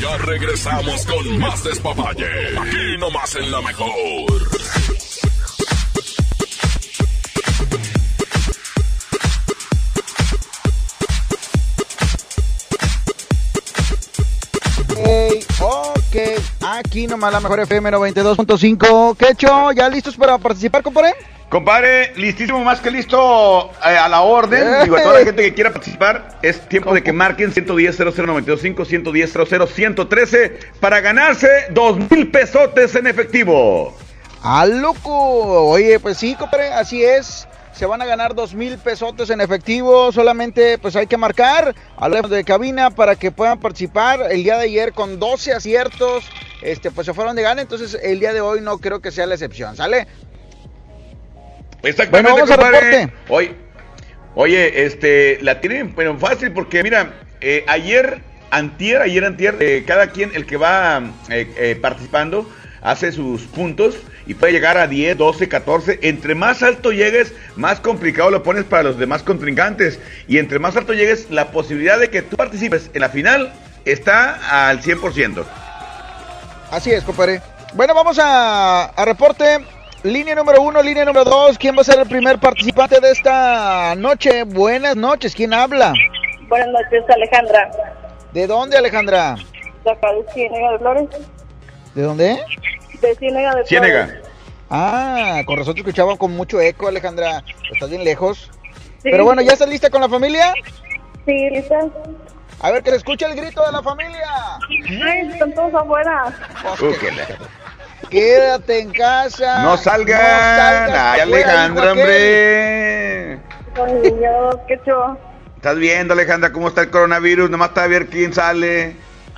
Ya 0.00 0.16
regresamos 0.18 1.06
con 1.06 1.38
más 1.38 1.64
despapalle. 1.64 2.58
Aquí 2.58 2.98
nomás 2.98 3.34
en 3.36 3.50
la 3.50 3.60
mejor. 3.62 3.88
Ey, 15.04 15.44
ok, 15.60 16.16
aquí 16.60 17.06
nomás 17.06 17.32
la 17.32 17.40
mejor 17.40 17.60
FM 17.60 17.90
92.5. 17.90 19.16
¿Qué 19.16 19.28
hecho? 19.30 19.72
¿Ya 19.72 19.88
listos 19.88 20.16
para 20.16 20.38
participar, 20.38 20.82
compadre? 20.82 21.14
Compadre, 21.48 22.12
listísimo, 22.16 22.62
más 22.62 22.80
que 22.80 22.90
listo 22.90 23.70
eh, 23.82 23.96
a 23.96 24.06
la 24.08 24.20
orden. 24.20 24.66
Digo, 24.84 24.96
a 24.96 25.02
toda 25.02 25.20
la 25.20 25.24
gente 25.24 25.42
que 25.42 25.54
quiera 25.54 25.72
participar, 25.72 26.38
es 26.42 26.60
tiempo 26.68 26.92
de 26.92 27.02
que 27.02 27.12
marquen 27.12 27.52
110 27.52 27.98
00925 27.98 28.84
110 28.84 29.32
113 29.74 30.58
para 30.78 31.00
ganarse 31.00 31.48
dos 31.70 31.98
mil 32.10 32.30
pesotes 32.30 32.94
en 32.96 33.06
efectivo. 33.06 33.96
¡Ah, 34.42 34.66
loco! 34.66 35.70
Oye, 35.70 35.98
pues 35.98 36.18
sí, 36.18 36.34
compadre, 36.34 36.68
así 36.68 37.02
es. 37.02 37.48
Se 37.72 37.86
van 37.86 38.02
a 38.02 38.06
ganar 38.06 38.34
dos 38.34 38.54
mil 38.54 38.76
pesotes 38.76 39.30
en 39.30 39.40
efectivo. 39.40 40.12
Solamente 40.12 40.78
pues 40.78 40.96
hay 40.96 41.06
que 41.06 41.16
marcar 41.16 41.74
a 41.96 42.08
la 42.08 42.22
de 42.22 42.44
cabina 42.44 42.90
para 42.90 43.16
que 43.16 43.30
puedan 43.30 43.58
participar. 43.58 44.32
El 44.32 44.42
día 44.42 44.58
de 44.58 44.64
ayer 44.64 44.92
con 44.92 45.18
12 45.18 45.52
aciertos, 45.52 46.24
este, 46.60 46.90
pues 46.90 47.06
se 47.06 47.14
fueron 47.14 47.36
de 47.36 47.42
gana. 47.42 47.62
Entonces 47.62 47.96
el 48.02 48.20
día 48.20 48.32
de 48.32 48.40
hoy 48.40 48.60
no 48.60 48.78
creo 48.78 49.00
que 49.00 49.12
sea 49.12 49.26
la 49.26 49.34
excepción, 49.34 49.76
¿sale? 49.76 50.08
Exactamente, 51.82 52.30
Bueno, 52.30 52.46
vamos 52.46 52.50
compadre. 52.50 52.90
reporte. 52.90 53.14
Oye, 53.28 53.54
oye, 54.34 54.84
este, 54.84 55.38
la 55.42 55.60
tienen, 55.60 55.94
pero 55.94 56.18
fácil 56.18 56.52
porque 56.52 56.82
mira, 56.82 57.12
eh, 57.40 57.64
ayer, 57.68 58.20
antier, 58.50 59.02
ayer, 59.02 59.24
antier, 59.24 59.56
eh, 59.60 59.84
cada 59.86 60.08
quien, 60.08 60.32
el 60.34 60.46
que 60.46 60.56
va 60.56 61.02
eh, 61.30 61.50
eh, 61.56 61.78
participando, 61.80 62.48
hace 62.82 63.12
sus 63.12 63.42
puntos 63.42 63.96
y 64.26 64.34
puede 64.34 64.52
llegar 64.52 64.76
a 64.76 64.86
10, 64.86 65.16
12, 65.16 65.48
14. 65.48 65.98
Entre 66.02 66.34
más 66.34 66.62
alto 66.62 66.92
llegues, 66.92 67.32
más 67.56 67.80
complicado 67.80 68.30
lo 68.30 68.42
pones 68.42 68.64
para 68.64 68.82
los 68.82 68.98
demás 68.98 69.22
contrincantes. 69.22 69.98
Y 70.26 70.38
entre 70.38 70.58
más 70.58 70.76
alto 70.76 70.92
llegues, 70.94 71.30
la 71.30 71.50
posibilidad 71.50 71.98
de 71.98 72.10
que 72.10 72.22
tú 72.22 72.36
participes 72.36 72.90
en 72.92 73.00
la 73.00 73.08
final 73.08 73.52
está 73.84 74.68
al 74.68 74.82
100%. 74.82 75.44
Así 76.70 76.90
es, 76.90 77.02
compadre. 77.04 77.40
Bueno, 77.72 77.94
vamos 77.94 78.18
a, 78.18 78.84
a 78.86 79.04
reporte. 79.04 79.58
Línea 80.04 80.34
número 80.36 80.62
uno, 80.62 80.80
línea 80.80 81.04
número 81.04 81.24
dos. 81.24 81.58
¿Quién 81.58 81.76
va 81.76 81.80
a 81.80 81.84
ser 81.84 81.98
el 81.98 82.06
primer 82.06 82.38
participante 82.38 83.00
de 83.00 83.10
esta 83.10 83.94
noche? 83.96 84.44
Buenas 84.44 84.94
noches. 84.94 85.34
¿Quién 85.34 85.52
habla? 85.52 85.92
Buenas 86.48 86.68
noches, 86.68 87.04
Alejandra. 87.08 87.70
¿De 88.32 88.46
dónde, 88.46 88.76
Alejandra? 88.76 89.36
De 89.84 89.90
acá 89.90 90.12
de 90.12 90.32
Ciénega 90.32 90.72
de 90.72 90.78
Flores. 90.78 91.08
¿De 91.94 92.02
dónde? 92.02 92.38
De 93.00 93.14
Ciénega 93.16 93.56
de 93.56 93.64
Flores. 93.64 94.14
Ah, 94.70 95.42
con 95.46 95.56
razón 95.56 95.74
te 95.74 95.80
escuchaba 95.80 96.16
con 96.16 96.36
mucho 96.36 96.60
eco, 96.60 96.86
Alejandra. 96.86 97.42
Estás 97.72 97.90
bien 97.90 98.04
lejos. 98.04 98.50
Pero 99.02 99.24
bueno, 99.24 99.42
¿ya 99.42 99.54
estás 99.54 99.68
lista 99.68 99.90
con 99.90 100.00
la 100.00 100.08
familia? 100.08 100.52
Sí, 101.26 101.50
lista. 101.50 101.80
A 102.60 102.70
ver, 102.70 102.82
que 102.82 102.90
le 102.90 102.96
escuche 102.98 103.24
el 103.26 103.34
grito 103.34 103.64
de 103.64 103.72
la 103.72 103.82
familia. 103.82 104.28
Ay, 105.04 105.28
están 105.32 105.52
todos 105.54 105.74
afuera. 105.74 106.24
Quédate 108.10 108.80
en 108.80 108.90
casa. 108.92 109.62
No 109.62 109.76
salgan. 109.76 110.90
Ay, 110.90 111.20
Alejandra, 111.20 111.92
hombre. 111.92 113.38
Con 113.76 114.02
niños, 114.02 114.56
qué 114.66 114.78
chulo. 114.84 115.18
Estás 115.56 115.76
viendo, 115.76 116.14
Alejandra, 116.14 116.52
cómo 116.52 116.68
está 116.68 116.82
el 116.82 116.90
coronavirus. 116.90 117.50
Nomás 117.50 117.70
está 117.70 117.84
a 117.84 117.88
ver 117.88 118.06
quién 118.06 118.32
sale 118.32 118.96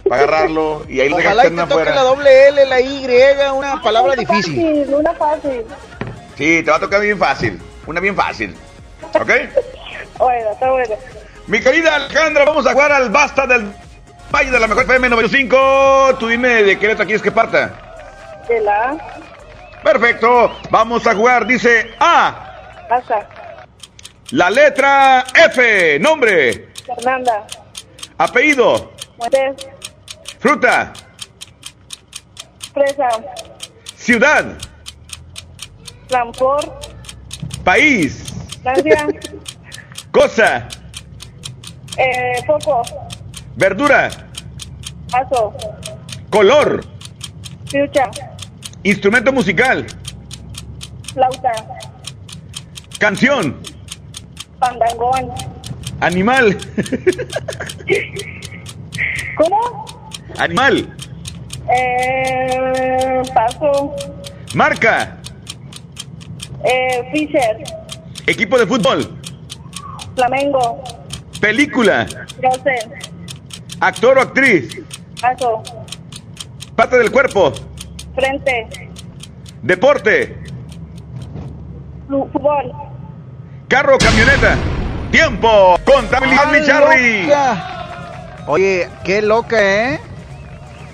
para 0.08 0.22
agarrarlo. 0.22 0.84
Y 0.88 1.00
ahí 1.00 1.12
Ojalá 1.12 1.46
y 1.46 1.50
te 1.50 1.56
toque 1.56 1.72
afuera. 1.72 1.94
la 1.94 2.02
doble 2.02 2.48
L, 2.48 2.66
la 2.66 2.80
Y, 2.80 3.06
una 3.54 3.82
palabra 3.82 4.12
Una 4.12 4.20
difícil. 4.20 4.54
Fácil, 4.54 4.94
una 4.94 5.14
fácil. 5.14 5.64
Sí, 6.36 6.62
te 6.62 6.70
va 6.70 6.76
a 6.76 6.80
tocar 6.80 7.00
bien 7.00 7.18
fácil. 7.18 7.60
Una 7.86 8.00
bien 8.00 8.14
fácil. 8.16 8.54
¿Ok? 9.14 9.30
Bueno, 10.18 10.50
está 10.52 10.70
bueno. 10.70 10.94
Mi 11.46 11.60
querida 11.60 11.94
Alejandra, 11.94 12.44
vamos 12.44 12.66
a 12.66 12.72
jugar 12.74 12.92
al 12.92 13.08
basta 13.08 13.46
del 13.46 13.72
Valle 14.30 14.50
de 14.50 14.60
la 14.60 14.66
Mejor 14.66 14.84
FM 14.84 15.08
95. 15.08 16.16
Tú 16.18 16.28
dime 16.28 16.62
de 16.62 16.78
qué 16.78 16.88
letra 16.88 17.06
quieres 17.06 17.22
que 17.22 17.32
parta. 17.32 17.89
De 18.50 18.60
la 18.62 18.96
Perfecto. 19.84 20.50
Vamos 20.70 21.06
a 21.06 21.14
jugar. 21.14 21.46
Dice 21.46 21.94
A. 22.00 22.84
Pasa. 22.88 23.28
La 24.32 24.50
letra 24.50 25.24
F. 25.34 25.98
Nombre. 26.00 26.72
Fernanda. 26.84 27.46
Apellido. 28.18 28.90
Moisés. 29.18 29.68
Fruta. 30.40 30.92
Fresa. 32.74 33.08
Ciudad. 33.96 34.44
Frankfurt. 36.08 36.88
País. 37.62 38.24
Francia. 38.64 39.06
Cosa. 40.10 40.66
eh, 41.96 42.42
Foco. 42.48 42.82
Verdura. 43.54 44.10
Paso. 45.12 45.54
Color. 46.30 46.84
Fiucha. 47.70 48.10
Instrumento 48.82 49.32
musical. 49.32 49.86
Flauta. 51.12 51.52
Canción. 52.98 53.56
Pandangón. 54.58 55.30
Animal. 56.00 56.56
¿Cómo? 59.36 59.84
Animal. 60.38 60.96
Eh, 61.70 63.22
paso. 63.34 63.94
Marca. 64.54 65.18
Eh, 66.64 67.10
Fisher. 67.12 67.62
Equipo 68.26 68.58
de 68.58 68.66
fútbol. 68.66 69.18
Flamengo. 70.14 70.82
Película. 71.40 72.06
Rosen. 72.42 72.94
Actor 73.80 74.18
o 74.18 74.20
actriz. 74.22 74.80
Paso. 75.20 75.62
Parte 76.76 76.96
del 76.98 77.10
cuerpo. 77.10 77.52
Frente. 78.14 78.66
Deporte. 79.62 80.36
Fútbol. 82.08 82.72
Carro 83.68 83.98
camioneta. 83.98 84.56
Tiempo. 85.10 85.76
Contabilidad, 85.84 86.50
mi 86.52 86.58
¡Ay, 86.58 86.66
Charlie. 86.66 87.22
loca! 87.24 88.44
Oye, 88.46 88.88
qué 89.04 89.22
loca, 89.22 89.58
¿eh? 89.92 90.00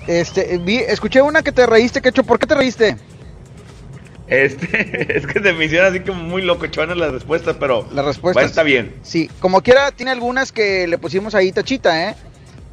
Este, 0.07 0.57
vi, 0.59 0.77
escuché 0.77 1.21
una 1.21 1.41
que 1.43 1.51
te 1.51 1.65
reíste, 1.65 2.01
Quecho. 2.01 2.23
¿Por 2.23 2.39
qué 2.39 2.45
te 2.47 2.55
reíste? 2.55 2.97
Este, 4.27 5.17
es 5.17 5.25
que 5.25 5.39
se 5.41 5.53
me 5.53 5.65
hicieron 5.65 5.87
así 5.89 6.01
como 6.01 6.21
muy 6.23 6.41
locochonas 6.41 6.97
las 6.97 7.11
respuestas, 7.11 7.55
pero 7.59 7.87
Las 7.93 8.05
respuestas. 8.05 8.33
bueno, 8.35 8.47
está 8.49 8.63
bien. 8.63 8.95
Sí, 9.01 9.29
como 9.39 9.61
quiera, 9.61 9.91
tiene 9.91 10.11
algunas 10.11 10.51
que 10.51 10.85
le 10.87 10.97
pusimos 10.97 11.33
ahí 11.35 11.51
tachita, 11.51 12.09
¿eh? 12.09 12.15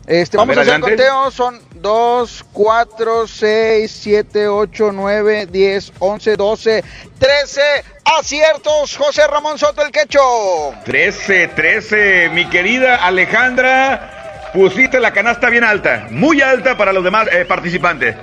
Este, 0.06 0.36
A 0.36 0.40
vamos 0.40 0.56
ver, 0.56 0.58
a 0.58 0.62
hacer 0.62 0.74
adelante. 0.74 0.96
conteo. 1.06 1.30
Son 1.30 1.58
2, 1.84 2.46
4, 2.50 3.26
6, 3.26 3.90
7, 3.92 4.48
8, 4.48 4.90
9, 4.90 5.46
10, 5.50 5.92
11, 5.98 6.36
12, 6.36 6.84
13 7.18 7.60
aciertos. 8.18 8.96
José 8.96 9.26
Ramón 9.26 9.58
Soto, 9.58 9.82
el 9.84 9.90
quecho. 9.92 10.18
13, 10.86 11.48
13, 11.48 12.30
mi 12.32 12.48
querida 12.48 13.04
Alejandra, 13.04 14.50
pusiste 14.54 14.98
la 14.98 15.12
canasta 15.12 15.50
bien 15.50 15.62
alta, 15.62 16.06
muy 16.10 16.40
alta 16.40 16.74
para 16.78 16.90
los 16.94 17.04
demás 17.04 17.28
eh, 17.30 17.44
participantes. 17.44 18.16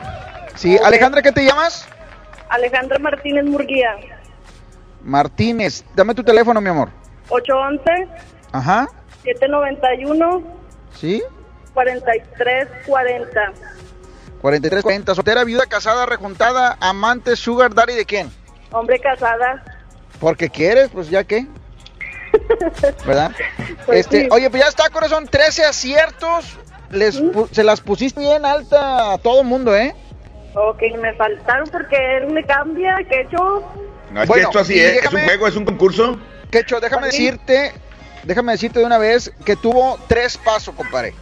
Sí, 0.55 0.79
Alejandra, 0.83 1.21
¿qué 1.21 1.31
te 1.31 1.45
llamas? 1.45 1.87
Alejandra 2.49 2.97
Martínez 2.97 3.45
Murguía. 3.45 3.95
Martínez. 5.03 5.85
Dame 5.95 6.15
tu 6.15 6.23
teléfono, 6.23 6.59
mi 6.61 6.69
amor. 6.69 6.89
811 7.29 8.07
Ajá. 8.53 8.87
791 9.21 10.41
¿Sí? 10.99 11.21
4340. 11.73 13.53
43, 14.41 14.81
40. 14.83 15.15
Soltera, 15.15 15.43
viuda, 15.43 15.65
casada, 15.67 16.05
rejuntada, 16.05 16.77
amante, 16.79 17.35
sugar 17.35 17.73
daddy, 17.73 17.93
¿de 17.95 18.05
quién? 18.05 18.31
Hombre 18.71 18.99
casada. 18.99 19.63
Porque 20.19 20.49
quieres, 20.49 20.89
pues 20.91 21.09
ya 21.09 21.23
qué. 21.23 21.45
¿Verdad? 23.05 23.31
Pues 23.85 23.99
este, 24.01 24.21
sí. 24.23 24.27
Oye, 24.31 24.49
pues 24.49 24.63
ya 24.63 24.69
está, 24.69 24.89
corazón. 24.89 25.27
13 25.27 25.65
aciertos. 25.65 26.57
Les 26.91 27.21
se 27.53 27.63
las 27.63 27.79
pusiste 27.79 28.19
bien 28.19 28.45
alta 28.45 29.13
a 29.13 29.17
todo 29.17 29.41
el 29.41 29.47
mundo, 29.47 29.73
¿eh? 29.75 29.95
Ok, 30.53 30.81
me 30.99 31.13
faltaron 31.13 31.69
porque 31.71 31.95
él 32.17 32.33
me 32.33 32.43
cambia, 32.45 32.97
que 33.09 33.21
hecho. 33.21 33.63
No, 34.11 34.21
es 34.23 34.27
Bueno, 34.27 34.33
que 34.33 34.41
esto 34.41 34.59
así 34.59 34.77
es, 34.77 34.97
es 34.97 35.03
déjame- 35.03 35.21
un 35.21 35.25
juego, 35.25 35.47
es 35.47 35.55
un 35.55 35.63
concurso. 35.65 36.19
Quecho, 36.51 36.81
déjame 36.81 37.05
decirte, 37.07 37.71
déjame 38.23 38.51
decirte 38.51 38.79
de 38.79 38.85
una 38.85 38.97
vez 38.97 39.31
que 39.45 39.55
tuvo 39.55 39.97
tres 40.09 40.37
pasos, 40.37 40.75
compadre. 40.75 41.13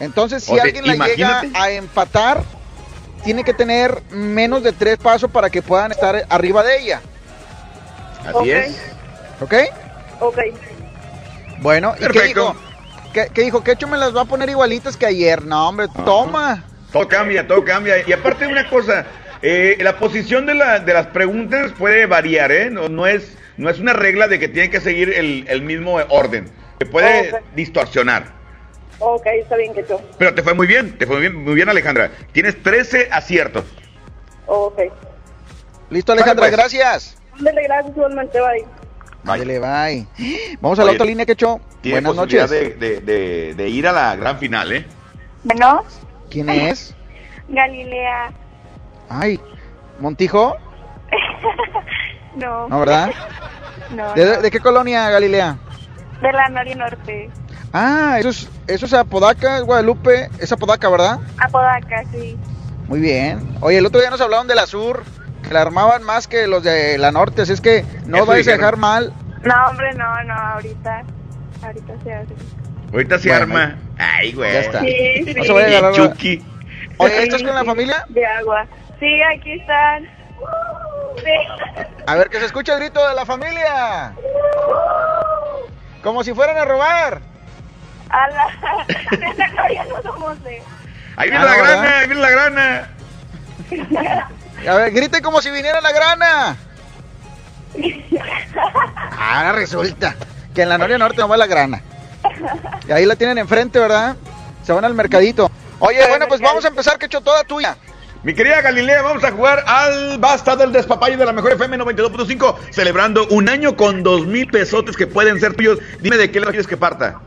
Entonces, 0.00 0.42
si 0.44 0.52
O 0.52 0.54
sea, 0.54 0.64
alguien 0.64 0.86
la 0.86 0.94
imagínate. 0.94 1.46
llega 1.48 1.62
a 1.62 1.70
empatar, 1.70 2.42
tiene 3.22 3.44
que 3.44 3.52
tener 3.54 4.02
menos 4.10 4.62
de 4.62 4.72
tres 4.72 4.96
pasos 4.98 5.30
para 5.30 5.50
que 5.50 5.62
puedan 5.62 5.92
estar 5.92 6.24
arriba 6.28 6.62
de 6.64 6.78
ella. 6.80 7.00
Así 8.22 8.34
Ok. 8.34 8.46
es. 8.46 8.76
¿Ok? 9.40 9.54
Ok. 10.20 10.38
Bueno, 11.58 11.92
¿y 11.96 12.00
qué 12.00 12.06
Perfecto. 12.06 12.40
dijo? 12.40 12.56
¿Qué, 13.12 13.28
qué 13.34 13.42
dijo? 13.42 13.62
Quecho 13.62 13.86
me 13.88 13.98
las 13.98 14.14
va 14.16 14.22
a 14.22 14.24
poner 14.24 14.48
igualitas 14.48 14.96
que 14.96 15.06
ayer. 15.06 15.44
No, 15.44 15.68
hombre, 15.68 15.86
toma. 16.04 16.64
Todo 16.92 17.06
cambia, 17.08 17.46
todo 17.46 17.64
cambia. 17.64 17.96
Y 18.06 18.12
aparte 18.12 18.46
de 18.46 18.52
una 18.52 18.68
cosa, 18.68 19.04
eh, 19.42 19.76
la 19.80 19.98
posición 19.98 20.46
de, 20.46 20.54
la- 20.54 20.78
de 20.80 20.94
las 20.94 21.06
preguntas 21.08 21.72
puede 21.78 22.06
variar, 22.06 22.50
¿eh? 22.52 22.70
No, 22.70 22.88
no 22.88 23.06
es, 23.06 23.36
no 23.56 23.68
es 23.68 23.78
una 23.78 23.92
regla 23.92 24.28
de 24.28 24.38
que 24.38 24.48
tienen 24.48 24.70
que 24.70 24.80
seguir 24.80 25.12
el, 25.12 25.44
el 25.48 25.62
mismo 25.62 25.94
orden. 26.08 26.50
Se 26.78 26.86
puede 26.86 27.42
distorsionar. 27.54 28.39
Ok, 29.00 29.26
está 29.26 29.56
bien, 29.56 29.72
que 29.74 29.84
yo. 29.88 30.00
Pero 30.18 30.34
te 30.34 30.42
fue 30.42 30.54
muy 30.54 30.66
bien, 30.66 30.96
te 30.98 31.06
fue 31.06 31.16
muy 31.16 31.22
bien, 31.28 31.42
muy 31.44 31.54
bien 31.54 31.68
Alejandra. 31.68 32.10
Tienes 32.32 32.62
13 32.62 33.08
aciertos. 33.10 33.64
Ok. 34.46 34.78
Listo, 35.90 36.12
Alejandra, 36.12 36.42
Vale, 36.46 36.56
pues. 36.56 36.72
gracias. 36.74 37.16
Ándale, 37.38 37.62
gracias 37.64 37.96
igualmente, 37.96 38.38
bye. 38.40 38.64
Dale, 39.24 39.58
bye. 39.58 40.06
Vamos 40.60 40.78
a 40.78 40.82
la 40.84 40.88
Oye, 40.90 40.96
otra 40.96 41.06
línea, 41.06 41.26
Quecho. 41.26 41.60
Buenas 41.82 42.14
noches. 42.14 42.50
de, 42.50 42.70
de- 42.74 43.00
de- 43.00 43.54
de 43.54 43.68
ir 43.68 43.86
a 43.88 43.92
la 43.92 44.16
gran 44.16 44.38
final, 44.38 44.70
¿eh? 44.72 44.86
Bueno, 45.44 45.82
¿Quién 46.30 46.48
es? 46.50 46.94
Galilea. 47.48 48.30
Ay, 49.08 49.40
¿Montijo? 49.98 50.56
No. 52.36 52.68
¿No, 52.68 52.80
verdad? 52.80 53.10
No, 53.90 54.12
¿De, 54.14 54.24
no. 54.24 54.42
de 54.42 54.50
qué 54.52 54.60
colonia, 54.60 55.10
Galilea? 55.10 55.56
De 56.22 56.32
la 56.32 56.48
Nori 56.48 56.74
Norte. 56.76 57.28
Ah, 57.72 58.16
eso 58.18 58.30
es, 58.30 58.48
eso 58.66 58.86
es 58.86 58.92
Apodaca, 58.92 59.58
es 59.58 59.62
Guadalupe, 59.62 60.28
es 60.40 60.50
Apodaca, 60.50 60.88
¿verdad? 60.88 61.18
Apodaca, 61.38 62.02
sí. 62.12 62.36
Muy 62.88 63.00
bien. 63.00 63.56
Oye, 63.60 63.78
el 63.78 63.86
otro 63.86 64.00
día 64.00 64.10
nos 64.10 64.20
hablaron 64.20 64.48
de 64.48 64.56
la 64.56 64.66
sur, 64.66 65.04
que 65.46 65.54
la 65.54 65.62
armaban 65.62 66.02
más 66.02 66.26
que 66.26 66.48
los 66.48 66.64
de 66.64 66.98
la 66.98 67.12
norte, 67.12 67.42
así 67.42 67.52
es 67.52 67.60
que 67.60 67.84
no 68.06 68.26
vayas 68.26 68.48
a 68.48 68.52
dejar 68.52 68.76
mal. 68.76 69.12
No, 69.44 69.54
hombre, 69.68 69.94
no, 69.94 70.24
no, 70.24 70.34
ahorita. 70.34 71.02
Ahorita 71.62 71.92
se 72.02 72.14
hace. 72.14 72.34
Ahorita 72.92 73.18
se 73.18 73.28
Bueno, 73.28 73.42
arma. 73.42 73.78
Ay, 73.98 74.32
güey. 74.32 74.52
Ya 74.52 74.60
está. 74.60 74.80
Sí, 74.80 75.24
sí. 75.24 75.34
No 75.34 75.44
se 75.44 75.52
vaya 75.52 75.66
a 75.66 75.78
agarrar. 75.78 75.92
Chucky. 75.92 76.44
Oye, 76.96 77.22
¿estás 77.22 77.42
con 77.42 77.54
la 77.54 77.64
familia? 77.64 78.04
De 78.08 78.26
agua. 78.26 78.66
Sí, 78.98 79.06
aquí 79.36 79.52
están. 79.52 80.08
A 82.06 82.14
ver, 82.16 82.28
que 82.28 82.40
se 82.40 82.46
escuche 82.46 82.72
el 82.72 82.80
grito 82.80 83.06
de 83.08 83.14
la 83.14 83.24
familia. 83.24 84.12
Como 86.02 86.24
si 86.24 86.34
fueran 86.34 86.56
a 86.58 86.64
robar. 86.64 87.20
A 88.10 88.28
la, 88.28 88.86
de 89.16 89.34
la 89.36 89.48
gloria 89.48 89.84
no 89.84 90.02
somos 90.02 90.42
de. 90.44 90.62
Ahí 91.16 91.30
viene 91.30 91.44
Ah, 91.44 91.48
la 91.48 91.56
no, 91.56 91.62
grana, 91.62 91.80
¿verdad? 91.80 91.98
ahí 91.98 92.06
viene 92.06 92.22
la 92.22 92.30
grana. 92.30 92.90
A 94.68 94.74
ver, 94.74 94.90
grite 94.92 95.22
como 95.22 95.40
si 95.40 95.50
viniera 95.50 95.80
la 95.80 95.92
grana. 95.92 96.56
Ahora 99.18 99.52
resulta 99.52 100.16
que 100.54 100.62
en 100.62 100.68
la 100.68 100.78
Noria 100.78 100.98
Norte 100.98 101.18
no 101.18 101.28
va 101.28 101.36
la 101.36 101.46
grana. 101.46 101.82
Y 102.88 102.92
ahí 102.92 103.06
la 103.06 103.16
tienen 103.16 103.38
enfrente, 103.38 103.78
¿verdad? 103.78 104.16
Se 104.64 104.72
van 104.72 104.84
al 104.84 104.94
mercadito. 104.94 105.50
Oye, 105.78 106.06
bueno, 106.08 106.26
pues 106.28 106.40
vamos 106.40 106.64
a 106.64 106.68
empezar, 106.68 106.98
que 106.98 107.06
hecho 107.06 107.20
toda 107.20 107.44
tuya. 107.44 107.76
Mi 108.22 108.34
querida 108.34 108.60
Galilea, 108.60 109.00
vamos 109.00 109.24
a 109.24 109.30
jugar 109.30 109.64
al 109.66 110.18
Basta 110.18 110.54
del 110.56 110.72
Despapalle 110.72 111.16
de 111.16 111.24
la 111.24 111.32
Mejor 111.32 111.52
FM 111.52 111.78
92.5, 111.78 112.56
celebrando 112.70 113.26
un 113.28 113.48
año 113.48 113.76
con 113.76 114.02
dos 114.02 114.26
mil 114.26 114.46
pesotes 114.48 114.94
que 114.96 115.06
pueden 115.06 115.40
ser 115.40 115.54
tuyos. 115.54 115.78
Dime 116.00 116.18
de 116.18 116.30
qué 116.30 116.40
le 116.40 116.46
quieres 116.46 116.66
que 116.66 116.76
parta. 116.76 117.18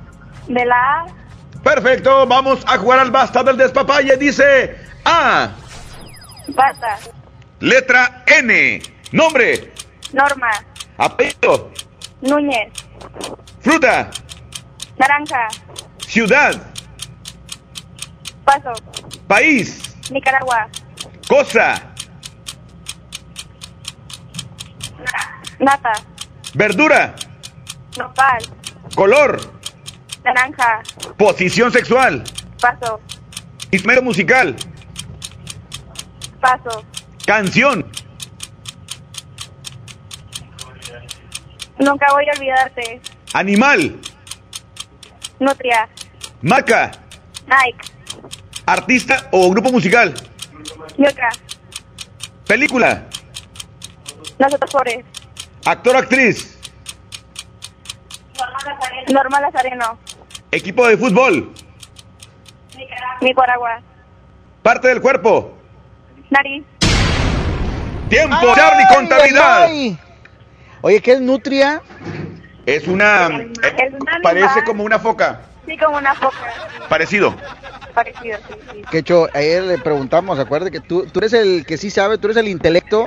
De 0.48 0.66
la 0.66 1.02
A, 1.02 1.06
Perfecto, 1.64 2.28
vamos 2.28 2.60
a 2.68 2.78
jugar 2.78 3.00
al 3.00 3.10
Basta 3.10 3.41
del 3.41 3.56
Despapalle. 3.56 4.18
Dice 4.18 4.78
A, 5.06 5.50
Basta, 6.50 7.00
letra 7.62 8.24
N, 8.28 8.82
nombre, 9.14 9.72
Norma, 10.12 10.50
apellido, 10.98 11.72
Núñez, 12.22 12.74
fruta, 13.62 14.10
Naranja, 14.98 15.48
ciudad, 16.06 16.62
Paso, 18.44 18.74
país, 19.26 19.96
Nicaragua, 20.12 20.68
cosa, 21.30 21.82
Nata, 25.60 25.94
verdura, 26.56 27.16
Nopal, 27.98 28.44
color, 28.96 29.39
Naranja, 30.24 30.82
posición 31.18 31.72
sexual, 31.72 32.24
Paso, 32.62 33.00
instrumento 33.72 34.04
musical, 34.04 34.56
Paso, 36.40 36.86
canción, 37.26 37.86
Nunca 41.80 42.06
voy 42.14 42.26
a 42.30 42.32
olvidarte, 42.38 43.02
animal, 43.34 44.00
Nutria, 45.40 45.90
marca, 46.42 46.92
Nike, 47.48 47.92
artista 48.66 49.28
o 49.32 49.50
grupo 49.50 49.72
musical, 49.72 50.14
Yuca, 50.98 51.30
película, 52.48 53.06
Flores, 54.70 55.06
actor, 55.66 55.98
actriz, 55.98 56.53
Norma 59.11 59.41
Lazareno, 59.41 59.97
equipo 60.51 60.88
de 60.88 60.97
fútbol, 60.97 61.51
Nicaragua, 63.22 63.82
parte 64.61 64.88
del 64.88 65.01
cuerpo, 65.01 65.57
Nariz, 66.30 66.64
tiempo, 68.09 68.36
¡Ay, 68.39 68.53
Charlie, 68.55 68.86
contabilidad. 68.93 69.64
ay, 69.64 69.72
ay! 69.72 69.99
Oye, 70.82 71.01
¿qué 71.01 71.14
es 71.14 71.22
nutria? 71.22 71.82
Es 72.66 72.88
una, 72.88 73.28
Es 73.28 73.30
un 73.30 74.09
animal. 74.09 74.22
parece 74.24 74.64
como 74.64 74.84
una 74.84 74.99
foca, 74.99 75.41
sí 75.66 75.78
como 75.78 75.97
una 75.97 76.14
foca, 76.16 76.38
parecido. 76.89 77.34
parecido, 77.93 78.38
sí, 78.47 78.53
sí. 78.72 78.82
Que 78.89 78.97
hecho, 78.99 79.28
ayer 79.34 79.64
le 79.64 79.78
preguntamos, 79.78 80.39
acuérdate 80.39 80.72
que 80.72 80.80
tú, 80.80 81.05
tú 81.05 81.20
eres 81.20 81.34
el 81.34 81.66
que 81.66 81.78
sí 81.78 81.89
sabe, 81.89 82.18
tú 82.18 82.28
eres 82.28 82.38
el 82.38 82.47
intelecto, 82.47 83.05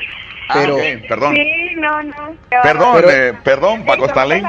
pero 0.52 0.76
Ah, 0.76 0.78
ok, 0.78 1.09
perdón. 1.09 1.34
Sí, 1.34 1.74
no, 1.76 2.02
no. 2.04 2.36
Perdón, 2.62 2.92
Pero- 2.94 3.11
eh, 3.11 3.34
perdón, 3.42 3.84
Paco 3.84 4.07
Stalin. 4.07 4.44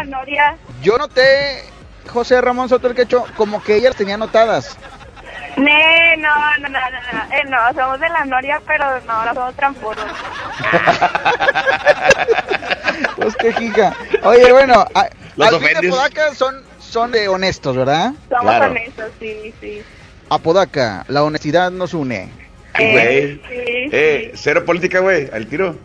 Yo 0.82 0.97
noté, 0.97 1.63
José 2.09 2.39
Ramón 2.41 2.69
Soto 2.69 2.88
el 2.88 2.95
quecho, 2.95 3.25
como 3.36 3.61
que 3.63 3.75
ella 3.75 3.89
las 3.89 3.97
tenía 3.97 4.15
anotadas. 4.15 4.78
No, 5.57 5.65
no, 6.17 6.57
no, 6.59 6.69
no, 6.69 6.80
no, 6.80 7.36
eh, 7.36 7.43
no, 7.47 7.57
somos 7.82 7.99
de 7.99 8.09
la 8.09 8.25
Noria, 8.25 8.61
pero 8.67 9.01
no, 9.07 9.25
no 9.25 9.34
somos 9.34 9.55
tramposos. 9.55 10.05
Pues 13.15 13.36
qué 13.38 13.53
jica. 13.53 13.95
Oye, 14.23 14.51
bueno, 14.51 14.86
a- 14.93 15.09
Los 15.36 15.59
de. 15.61 15.88
Apodaca 15.89 16.34
son, 16.36 16.63
son 16.80 17.11
de 17.11 17.28
honestos, 17.28 17.75
¿verdad? 17.75 18.11
Somos 18.30 18.43
Claro. 18.55 18.71
honestos, 18.71 19.11
sí, 19.19 19.53
sí. 19.59 19.82
Apodaca, 20.30 21.03
la 21.07 21.23
honestidad 21.23 21.71
nos 21.71 21.93
une. 21.93 22.32
Ay, 22.73 22.91
güey. 22.91 23.36
Sí, 23.49 23.89
Eh, 23.91 24.32
cero 24.36 24.65
política, 24.65 24.99
güey, 24.99 25.30
al 25.32 25.47
tiro. 25.47 25.75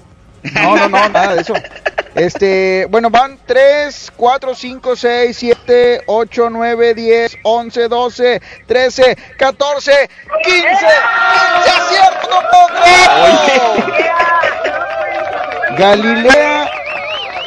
No, 0.55 0.77
no, 0.77 0.89
no, 0.89 1.09
nada 1.09 1.35
de 1.35 1.41
eso. 1.43 1.55
Este, 2.15 2.87
bueno, 2.91 3.09
van 3.11 3.39
3, 3.47 4.13
4, 4.17 4.55
5, 4.55 4.97
6, 4.97 5.37
7, 5.37 6.03
8, 6.07 6.51
9, 6.51 6.95
10, 6.95 7.39
11, 7.43 7.89
12, 7.89 8.43
13, 8.67 9.17
14, 9.39 10.11
15. 10.45 10.69
15 10.69 10.87
aciertos, 11.71 12.31
no 12.31 12.41
puedo 12.51 12.67
creerlo. 12.83 14.13
Galilea 15.79 16.71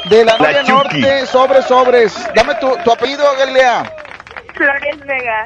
de 0.10 0.26
la 0.26 0.38
La. 0.38 0.64
Norte, 0.64 1.26
sobres, 1.28 1.66
sobres. 1.66 2.14
Dame 2.34 2.56
tu, 2.56 2.76
tu 2.84 2.92
apellido, 2.92 3.24
Galilea. 3.38 3.92
Flores 4.56 5.00
Vega. 5.06 5.46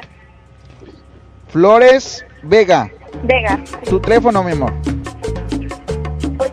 Flores 1.48 2.24
Vega. 2.42 2.90
Vega. 3.22 3.58
Tu 3.84 4.00
teléfono, 4.00 4.42
mi 4.42 4.52
amor. 4.52 4.72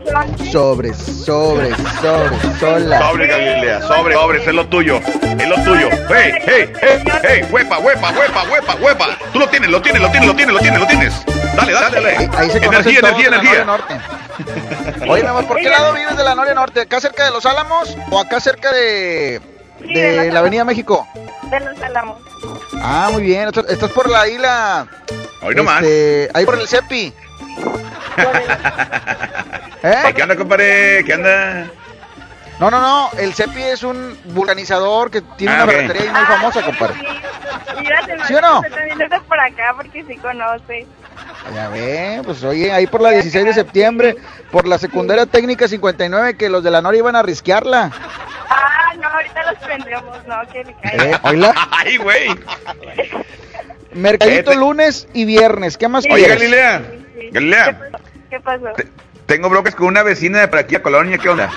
811. 0.07 0.51
Sobres, 0.51 0.97
sobres, 0.97 1.75
sobres, 2.01 2.59
sola. 2.59 2.99
Sobre, 2.99 3.27
Galilea, 3.27 3.81
sobre, 3.81 4.13
sobre, 4.13 4.39
es 4.39 4.53
lo 4.53 4.67
tuyo, 4.67 4.97
es 4.97 5.47
lo 5.47 5.55
tuyo. 5.63 5.89
Hey, 6.09 6.33
hey, 6.45 6.73
hey, 6.81 7.03
hey, 7.23 7.47
huepa, 7.51 7.79
huepa, 7.79 8.11
huepa, 8.11 8.43
huepa, 8.49 8.75
huepa. 8.75 9.17
Tú 9.33 9.39
lo 9.39 9.49
tienes, 9.49 9.69
lo 9.69 9.81
tienes, 9.81 10.01
lo 10.01 10.09
tienes, 10.09 10.27
lo 10.27 10.35
tienes, 10.35 10.53
lo 10.53 10.59
tienes, 10.59 10.79
lo 10.79 10.87
tienes. 10.87 11.25
Dale, 11.55 11.73
dale, 11.73 11.95
dale. 11.95 12.17
Ahí, 12.17 12.29
ahí 12.37 12.49
se 12.49 12.57
energía, 12.57 13.01
todos 13.01 13.19
energía, 13.19 13.29
de 13.29 13.31
la 13.31 13.37
Noria 13.37 13.51
energía. 13.51 13.65
Norte. 13.65 15.07
Oye, 15.09 15.23
mi 15.23 15.29
amor, 15.29 15.47
¿por 15.47 15.57
qué 15.57 15.69
lado 15.69 15.93
vives 15.93 16.15
de 16.15 16.23
la 16.23 16.35
Noria 16.35 16.53
Norte? 16.53 16.81
¿Acá 16.81 16.99
cerca 17.01 17.25
de 17.25 17.31
Los 17.31 17.45
Álamos 17.45 17.97
o 18.09 18.19
acá 18.19 18.39
cerca 18.39 18.71
de, 18.71 19.41
Sí, 19.79 19.93
de 19.93 20.15
Los 20.15 20.25
de 20.25 20.31
la 20.31 20.39
Avenida 20.39 20.63
México? 20.63 21.07
De 21.49 21.59
los 21.59 21.81
Álamos. 21.81 22.21
Ah, 22.81 23.09
muy 23.11 23.23
bien. 23.23 23.47
Estás, 23.47 23.65
estás 23.69 23.91
por 23.91 24.09
la 24.09 24.27
isla. 24.27 24.87
Hoy 25.41 25.55
nomás. 25.55 25.83
este, 25.83 26.29
ahí 26.33 26.45
por 26.45 26.59
el 26.59 26.67
CEPI. 26.67 27.13
¿Eh? 29.83 30.13
¿Qué 30.15 30.21
anda, 30.23 30.35
compadre? 30.35 31.03
¿Qué 31.05 31.13
anda? 31.13 31.67
No, 32.59 32.71
no, 32.71 32.79
no. 32.81 33.09
El 33.17 33.33
CEPI 33.33 33.61
es 33.63 33.83
un 33.83 34.17
vulcanizador 34.25 35.11
que 35.11 35.21
tiene 35.21 35.53
Ah, 35.53 35.63
una 35.63 35.65
ok. 35.65 35.71
ferretería 35.71 36.01
ahí 36.03 36.09
muy 36.09 36.25
famosa, 36.25 36.61
compadre. 36.63 36.95
Mira, 37.79 38.05
se 38.05 38.27
¿Sí 38.27 38.33
o 38.33 38.41
no? 38.41 38.61
También 38.61 38.97
por 39.27 39.39
acá 39.39 39.73
porque 39.75 40.03
sí 40.07 40.15
conoce. 40.17 40.87
Ya 41.53 41.69
ve, 41.69 42.21
pues 42.25 42.43
oye, 42.43 42.71
ahí 42.71 42.87
por 42.87 43.01
la 43.01 43.11
16 43.11 43.45
de 43.45 43.53
septiembre, 43.53 44.17
por 44.51 44.67
la 44.67 44.77
secundaria 44.77 45.25
técnica 45.27 45.67
59, 45.67 46.35
que 46.35 46.49
los 46.49 46.63
de 46.63 46.71
la 46.71 46.81
Noria 46.81 46.99
iban 46.99 47.15
a 47.15 47.21
risquearla. 47.21 47.91
Ah, 48.49 48.93
no, 48.99 49.07
ahorita 49.07 49.51
los 49.51 49.59
prendemos, 49.63 50.17
no, 50.27 50.35
que 50.51 50.63
le 50.63 50.73
caiga. 50.81 51.05
¿Eh? 51.05 51.19
Oíla. 51.23 51.53
Ay, 51.71 51.97
güey. 51.97 52.27
Mercadito 53.93 54.53
lunes 54.55 55.07
y 55.13 55.25
viernes. 55.25 55.77
¿Qué 55.77 55.87
más 55.87 56.05
Oye, 56.05 56.15
quieres? 56.25 56.37
Galilea, 56.39 56.81
Galilea, 57.31 57.79
¿Qué 58.29 58.39
pasó? 58.39 58.65
tengo 59.25 59.49
bloques 59.49 59.75
con 59.75 59.87
una 59.87 60.03
vecina 60.03 60.39
de 60.39 60.47
por 60.47 60.59
aquí 60.59 60.75
a 60.75 60.81
Colonia, 60.83 61.17
¿qué 61.17 61.27
onda? 61.29 61.49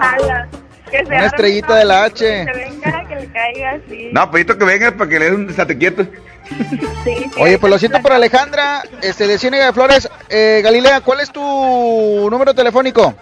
Ala, 0.00 0.48
que 0.90 0.98
se 0.98 1.04
Una 1.04 1.26
estrellita 1.26 1.74
de 1.76 1.84
la 1.84 2.08
que 2.10 2.16
H. 2.44 2.44
se 2.44 2.52
venga, 2.52 3.04
que 3.08 3.16
le 3.16 3.26
caiga 3.32 3.70
así. 3.72 4.08
No, 4.12 4.30
pedito 4.30 4.56
que 4.56 4.64
vengas 4.64 4.92
para 4.92 5.10
que 5.10 5.18
le 5.18 5.24
des 5.26 5.34
un 5.34 5.50
estate 5.50 5.76
quieto. 5.76 6.06
Sí, 6.48 6.78
sí, 7.04 7.30
Oye, 7.40 7.58
pues 7.58 7.70
lo 7.72 7.78
siento 7.78 8.00
por 8.00 8.12
Alejandra, 8.12 8.82
este, 9.02 9.26
de 9.26 9.36
Ciénega 9.38 9.66
de 9.66 9.72
Flores. 9.72 10.08
Eh, 10.28 10.60
Galilea, 10.64 11.00
¿cuál 11.02 11.20
es 11.20 11.30
tu 11.30 11.40
número 12.30 12.54
telefónico? 12.54 13.12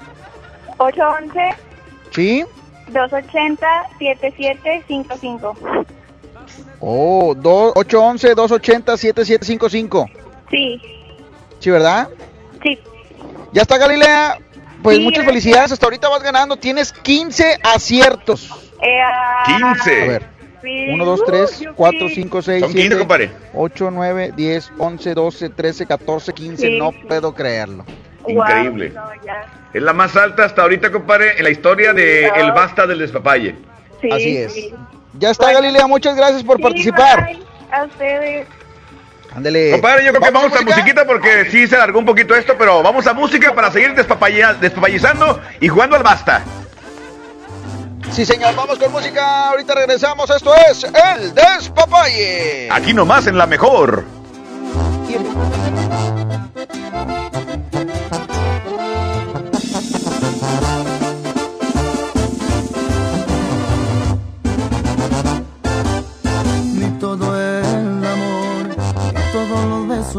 811 0.77 1.41
¿Sí? 2.11 2.45
280 2.89 3.67
7755. 3.99 5.57
Oh, 6.81 7.35
do- 7.35 7.73
811-280-7755. 7.75 10.11
Sí, 10.51 10.81
¿Sí, 11.65 11.71
verdad? 11.71 12.09
sí. 12.63 12.79
Ya 13.53 13.63
está, 13.63 13.79
Galilea. 13.79 14.39
Pues 14.83 14.99
Sí, 14.99 15.03
muchas 15.03 15.25
gracias. 15.25 15.27
felicidades. 15.45 15.73
Hasta 15.73 15.87
ahorita 15.87 16.09
vas 16.11 16.23
ganando. 16.23 16.57
Tienes 16.59 16.93
15 16.93 17.59
aciertos. 17.63 18.51
Eh, 18.83 19.01
ah, 19.03 19.45
15. 19.75 20.03
A 20.03 20.07
ver. 20.09 20.27
sí. 20.63 20.87
1, 20.91 21.05
2, 21.05 21.21
Uh, 21.21 21.25
3, 21.25 21.61
yupi. 21.61 21.75
4, 21.77 22.09
5, 22.15 22.43
6, 22.43 22.61
Son 22.61 22.69
15, 22.73 22.89
7, 22.89 22.99
compadre. 22.99 23.31
8, 23.55 23.91
9, 23.91 24.33
10, 24.37 24.73
11, 24.79 25.15
12, 25.15 25.49
13, 25.51 25.87
14, 25.87 26.33
15. 26.35 26.67
Sí. 26.67 26.79
No 26.79 26.93
puedo 26.93 27.35
creerlo. 27.35 27.85
Increíble. 28.27 28.91
no, 28.91 29.03
ya. 29.25 29.45
Es 29.73 29.83
la 29.83 29.93
más 29.95 30.15
alta 30.17 30.45
hasta 30.45 30.63
ahorita, 30.63 30.91
compadre, 30.93 31.39
en 31.39 31.45
la 31.45 31.51
historia 31.51 31.93
de 31.93 32.27
El 32.27 32.53
Basta 32.53 32.87
del 32.87 32.99
Despapalle. 32.99 33.55
Sí, 34.03 34.11
Así 34.11 34.37
es. 34.37 34.53
sí. 34.53 34.75
Ya 35.19 35.31
está, 35.31 35.53
Galilea. 35.53 35.87
Muchas 35.87 36.15
gracias 36.17 36.43
por 36.43 36.57
Sí, 36.59 36.63
participar. 36.63 37.25
bye. 37.27 37.39
A 37.73 37.85
ustedes. 37.85 38.47
Ándele. 39.37 39.73
Compadre, 39.73 40.05
yo 40.05 40.13
creo 40.13 40.23
que 40.23 40.31
¿Vamos 40.31 40.53
vamos 40.53 40.61
a 40.61 40.65
musiquita 40.65 41.05
porque 41.05 41.49
sí 41.51 41.67
se 41.67 41.75
alargó 41.75 41.99
un 41.99 42.05
poquito 42.05 42.35
esto, 42.35 42.55
pero 42.59 42.83
vamos 42.83 43.07
a 43.07 43.15
música 43.15 43.55
para 43.55 43.71
seguir 43.71 43.95
despapallizando 43.95 45.41
y 45.61 45.69
jugando 45.69 45.97
al 45.97 46.03
basta. 46.03 46.43
Sí, 48.13 48.25
señor, 48.25 48.55
vamos 48.55 48.79
con 48.79 48.93
música. 48.93 49.49
Ahorita 49.49 49.75
regresamos. 49.75 50.31
Esto 50.31 50.55
es 50.71 50.85
El 50.85 51.35
Despapalle. 51.35 52.69
Aquí 52.71 52.95
nomás 52.95 53.27
en 53.27 53.37
la 53.37 53.47
mejor. 53.47 54.05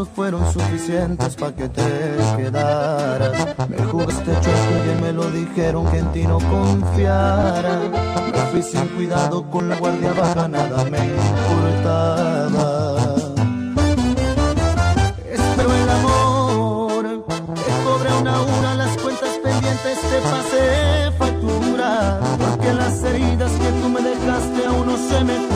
Fueron 0.04 0.52
suficientes 0.52 1.36
para 1.36 1.54
que 1.54 1.68
te 1.70 2.16
quedaras. 2.36 3.56
Me 3.68 3.78
jugaste 3.78 4.32
chueco 4.32 4.92
y 4.92 5.02
me 5.02 5.12
lo 5.12 5.30
dijeron 5.30 5.90
que 5.90 5.98
en 5.98 6.12
ti 6.12 6.26
no 6.26 6.38
confiara. 6.38 7.80
Me 8.32 8.38
fui 8.50 8.62
sin 8.62 8.86
cuidado 8.88 9.48
con 9.50 9.68
la 9.70 9.76
guardia 9.76 10.12
baja, 10.12 10.48
nada 10.48 10.84
me 10.84 10.98
importaba. 10.98 12.96
Espero 15.32 15.72
el 15.72 15.88
amor, 15.88 17.24
te 17.54 17.72
cobré 17.84 18.12
una 18.20 18.36
a 18.36 18.42
una 18.42 18.74
las 18.74 18.96
cuentas 18.98 19.30
pendientes, 19.42 19.98
te 20.00 20.20
pasé 20.20 21.10
factura. 21.16 22.20
Porque 22.38 22.74
las 22.74 23.02
heridas 23.02 23.52
que 23.52 23.70
tú 23.80 23.88
me 23.88 24.02
dejaste 24.02 24.66
aún 24.66 24.86
no 24.86 24.96
se 24.96 25.24
me 25.24 25.55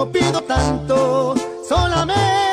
no 0.00 0.10
pido 0.10 0.40
tanto, 0.44 1.34
solamente 1.68 2.49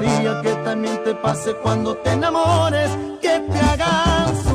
que 0.00 0.54
también 0.64 1.02
te 1.04 1.14
pase 1.14 1.54
cuando 1.62 1.94
te 1.96 2.12
enamores, 2.12 2.90
que 3.20 3.40
te 3.40 3.58
hagan 3.58 4.49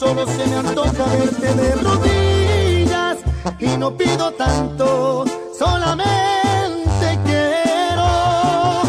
solo 0.00 0.26
se 0.26 0.46
me 0.46 0.56
antoja 0.56 1.04
verte 1.14 1.54
de 1.54 1.74
rodillas 1.74 3.18
y 3.58 3.76
no 3.76 3.94
pido 3.98 4.32
tanto, 4.32 5.26
solamente 5.58 7.06
quiero 7.26 8.80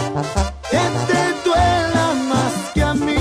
que 0.71 0.83
te 1.07 1.21
duela 1.43 2.13
más 2.29 2.53
que 2.73 2.81
a 2.81 2.93
mí. 2.93 3.15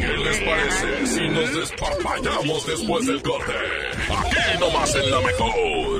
¿Qué 0.00 0.12
les 0.24 0.38
parece 0.48 1.06
si 1.12 1.28
nos 1.28 1.54
despapallamos 1.60 2.66
después 2.66 3.06
del 3.06 3.20
corte? 3.22 3.52
Aquí 4.18 4.58
nomás 4.58 4.94
en 4.94 5.10
la 5.10 5.20
mejor. 5.20 5.98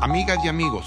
Amigas 0.00 0.38
y 0.42 0.48
amigos, 0.48 0.86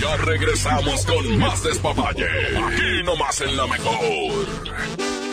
Ya 0.00 0.16
regresamos 0.16 1.04
con 1.06 1.38
más 1.38 1.62
despapalle. 1.62 2.26
Aquí 2.26 3.02
nomás 3.04 3.40
en 3.40 3.56
la 3.56 3.66
mejor. 3.66 5.25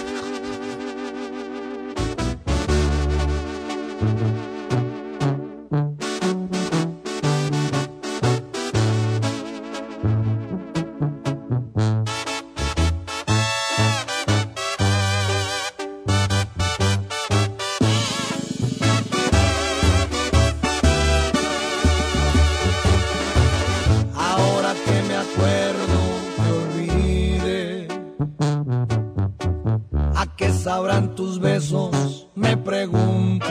me 32.36 32.58
pregunto. 32.58 33.46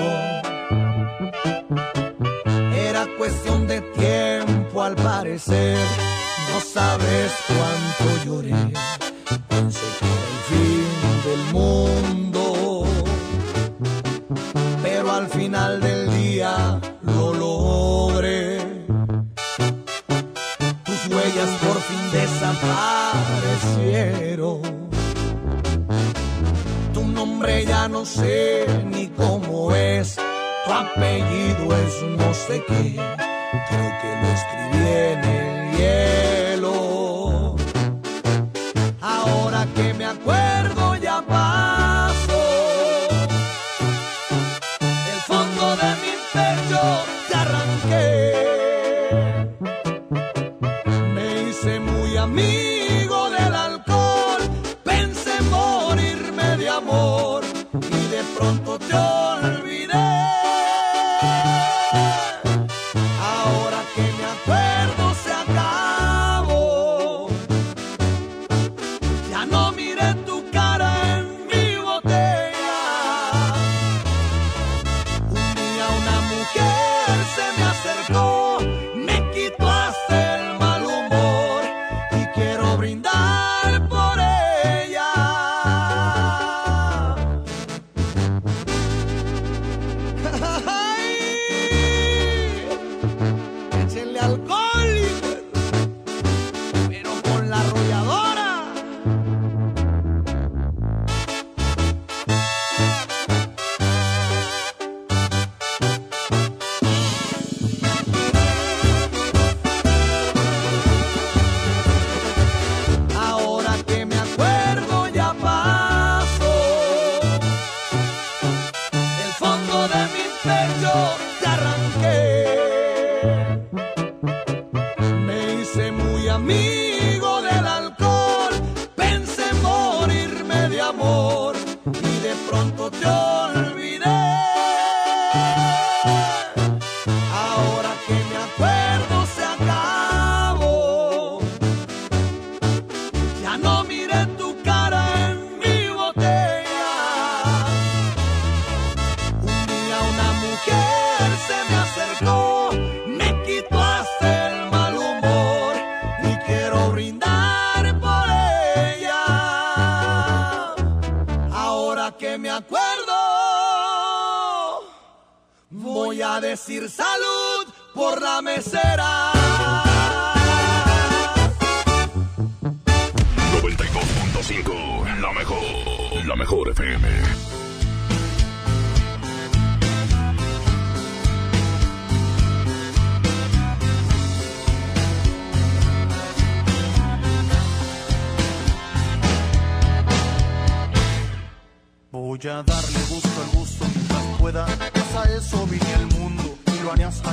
Era 2.75 3.07
cuestión 3.17 3.67
de 3.67 3.81
tiempo 3.81 4.83
al 4.83 4.97
parecer, 4.97 5.79
no 6.53 6.61
sabes 6.61 7.33
cuánto. 7.47 8.02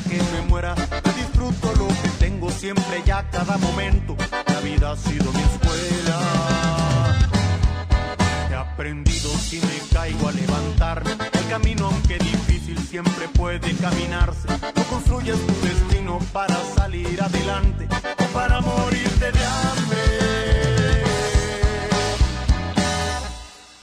que 0.09 0.17
me 0.33 0.41
muera. 0.47 0.73
Disfruto 1.15 1.71
lo 1.77 1.87
que 1.87 2.09
tengo 2.19 2.49
siempre 2.49 3.03
ya 3.05 3.29
cada 3.29 3.57
momento. 3.57 4.15
La 4.47 4.59
vida 4.61 4.91
ha 4.91 4.97
sido 4.97 5.31
mi 5.31 5.41
escuela. 5.41 6.19
He 8.49 8.55
aprendido 8.55 9.29
si 9.37 9.59
me 9.61 9.79
caigo 9.93 10.27
a 10.27 10.31
levantarme. 10.31 11.11
El 11.11 11.47
camino 11.47 11.85
aunque 11.87 12.17
difícil 12.17 12.77
siempre 12.79 13.27
puede 13.29 13.73
caminarse. 13.75 14.47
No 14.75 14.83
construyes 14.83 15.37
tu 15.45 15.53
destino 15.67 16.19
para 16.33 16.57
salir 16.75 17.21
adelante 17.21 17.87
o 18.17 18.25
para 18.33 18.61
morirte 18.61 19.31
de 19.31 19.45
hambre. 19.45 20.03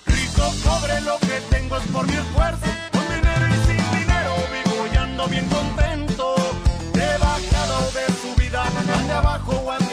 Rico, 0.06 0.52
pobre, 0.64 1.00
lo 1.02 1.18
que 1.20 1.40
tengo 1.50 1.76
es 1.76 1.86
por 1.88 2.06
mi 2.06 2.16
esfuerzo. 2.16 2.66
Con 2.92 3.04
dinero 3.14 3.46
y 3.48 3.66
sin 3.66 3.98
dinero 3.98 4.34
vivo 4.52 4.86
y 4.92 4.96
ando 4.96 5.28
bien 5.28 5.46
contento. 5.48 5.95
abajo 9.18 9.85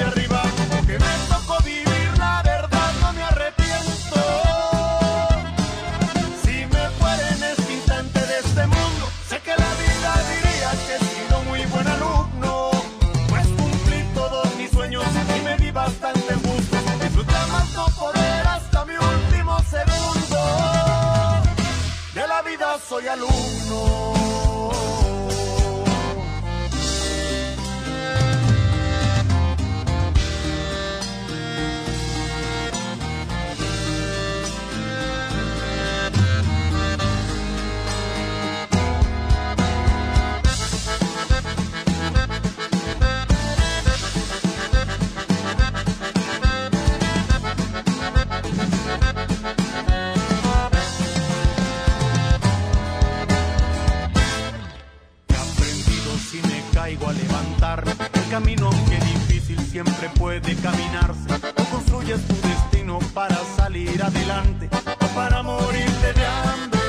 camino 58.34 58.72
que 58.89 58.95
difícil 58.95 59.60
siempre 59.60 60.10
puede 60.18 60.55
caminarse. 60.55 61.27
O 61.55 61.64
construyes 61.65 62.19
tu 62.26 62.34
destino 62.47 62.97
para 63.14 63.38
salir 63.55 64.01
adelante 64.01 64.68
o 65.01 65.07
para 65.14 65.43
morirte 65.43 66.14
de 66.14 66.26
hambre. 66.26 66.80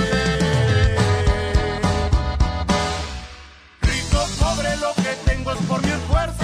Rico, 3.83 4.27
pobre, 4.41 4.75
lo 4.79 4.95
que 4.95 5.13
tengo 5.27 5.53
es 5.53 5.59
por 5.69 5.83
mi 5.85 5.93
esfuerzo. 5.93 6.44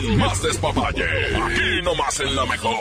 Con 0.00 0.16
más 0.16 0.42
despapalle. 0.42 1.04
Aquí 1.04 1.82
nomás 1.82 2.20
en 2.20 2.34
la 2.36 2.46
mejor. 2.46 2.74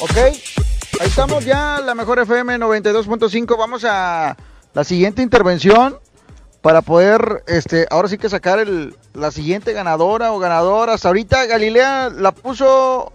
Ok, 0.00 0.16
ahí 0.16 1.06
estamos 1.06 1.44
ya, 1.44 1.80
la 1.84 1.94
mejor 1.94 2.18
FM 2.20 2.58
92.5. 2.58 3.56
Vamos 3.58 3.84
a 3.84 4.36
la 4.74 4.84
siguiente 4.84 5.22
intervención 5.22 5.98
para 6.62 6.82
poder, 6.82 7.42
este, 7.46 7.86
ahora 7.90 8.08
sí 8.08 8.18
que 8.18 8.28
sacar 8.28 8.58
el, 8.58 8.94
la 9.14 9.30
siguiente 9.30 9.72
ganadora 9.72 10.32
o 10.32 10.38
ganadora. 10.38 10.94
Hasta 10.94 11.08
ahorita 11.08 11.46
Galilea 11.46 12.10
la 12.14 12.32
puso, 12.32 13.12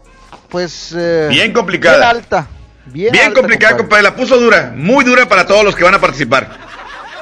pues... 0.49 0.93
eh, 0.97 1.27
Bien 1.29 1.53
complicada. 1.53 1.97
Bien 1.97 2.09
alta. 2.09 2.47
Bien, 2.85 3.11
Bien 3.13 3.27
alta, 3.27 3.39
complicada, 3.39 3.77
compadre. 3.77 4.03
La 4.03 4.15
puso 4.15 4.37
dura, 4.37 4.73
muy 4.75 5.05
dura 5.05 5.27
para 5.27 5.45
todos 5.47 5.63
los 5.63 5.75
que 5.75 5.83
van 5.85 5.93
a 5.95 5.99
participar. 6.01 6.72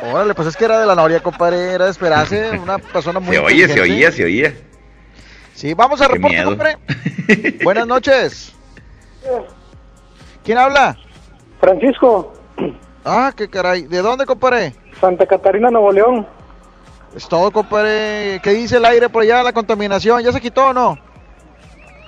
Órale, 0.01 0.33
pues 0.33 0.47
es 0.47 0.57
que 0.57 0.65
era 0.65 0.79
de 0.79 0.85
la 0.85 0.95
Noria, 0.95 1.21
compadre, 1.21 1.73
era 1.73 1.85
de 1.85 1.91
esperarse, 1.91 2.59
una 2.59 2.79
persona 2.79 3.19
muy 3.19 3.35
Se 3.35 3.41
oye, 3.41 3.67
se 3.67 3.81
oía, 3.81 4.11
se 4.11 4.23
oía. 4.23 4.53
Sí, 5.53 5.73
vamos 5.73 6.01
a 6.01 6.07
Qué 6.07 6.13
reporte, 6.13 6.35
miedo. 6.35 6.49
compadre. 6.49 6.77
Buenas 7.63 7.85
noches. 7.87 8.55
¿Quién 10.43 10.57
habla? 10.57 10.97
Francisco. 11.59 12.33
Ah, 13.05 13.31
qué 13.35 13.47
caray. 13.47 13.83
¿De 13.83 13.99
dónde, 14.01 14.25
compadre? 14.25 14.73
Santa 14.99 15.25
Catarina, 15.27 15.69
Nuevo 15.69 15.91
León. 15.91 16.25
Es 17.15 17.27
todo, 17.27 17.51
compadre. 17.51 18.39
¿Qué 18.41 18.51
dice 18.51 18.77
el 18.77 18.85
aire 18.85 19.09
por 19.09 19.21
allá, 19.21 19.43
la 19.43 19.53
contaminación? 19.53 20.23
¿Ya 20.23 20.31
se 20.31 20.41
quitó 20.41 20.67
o 20.67 20.73
no? 20.73 20.97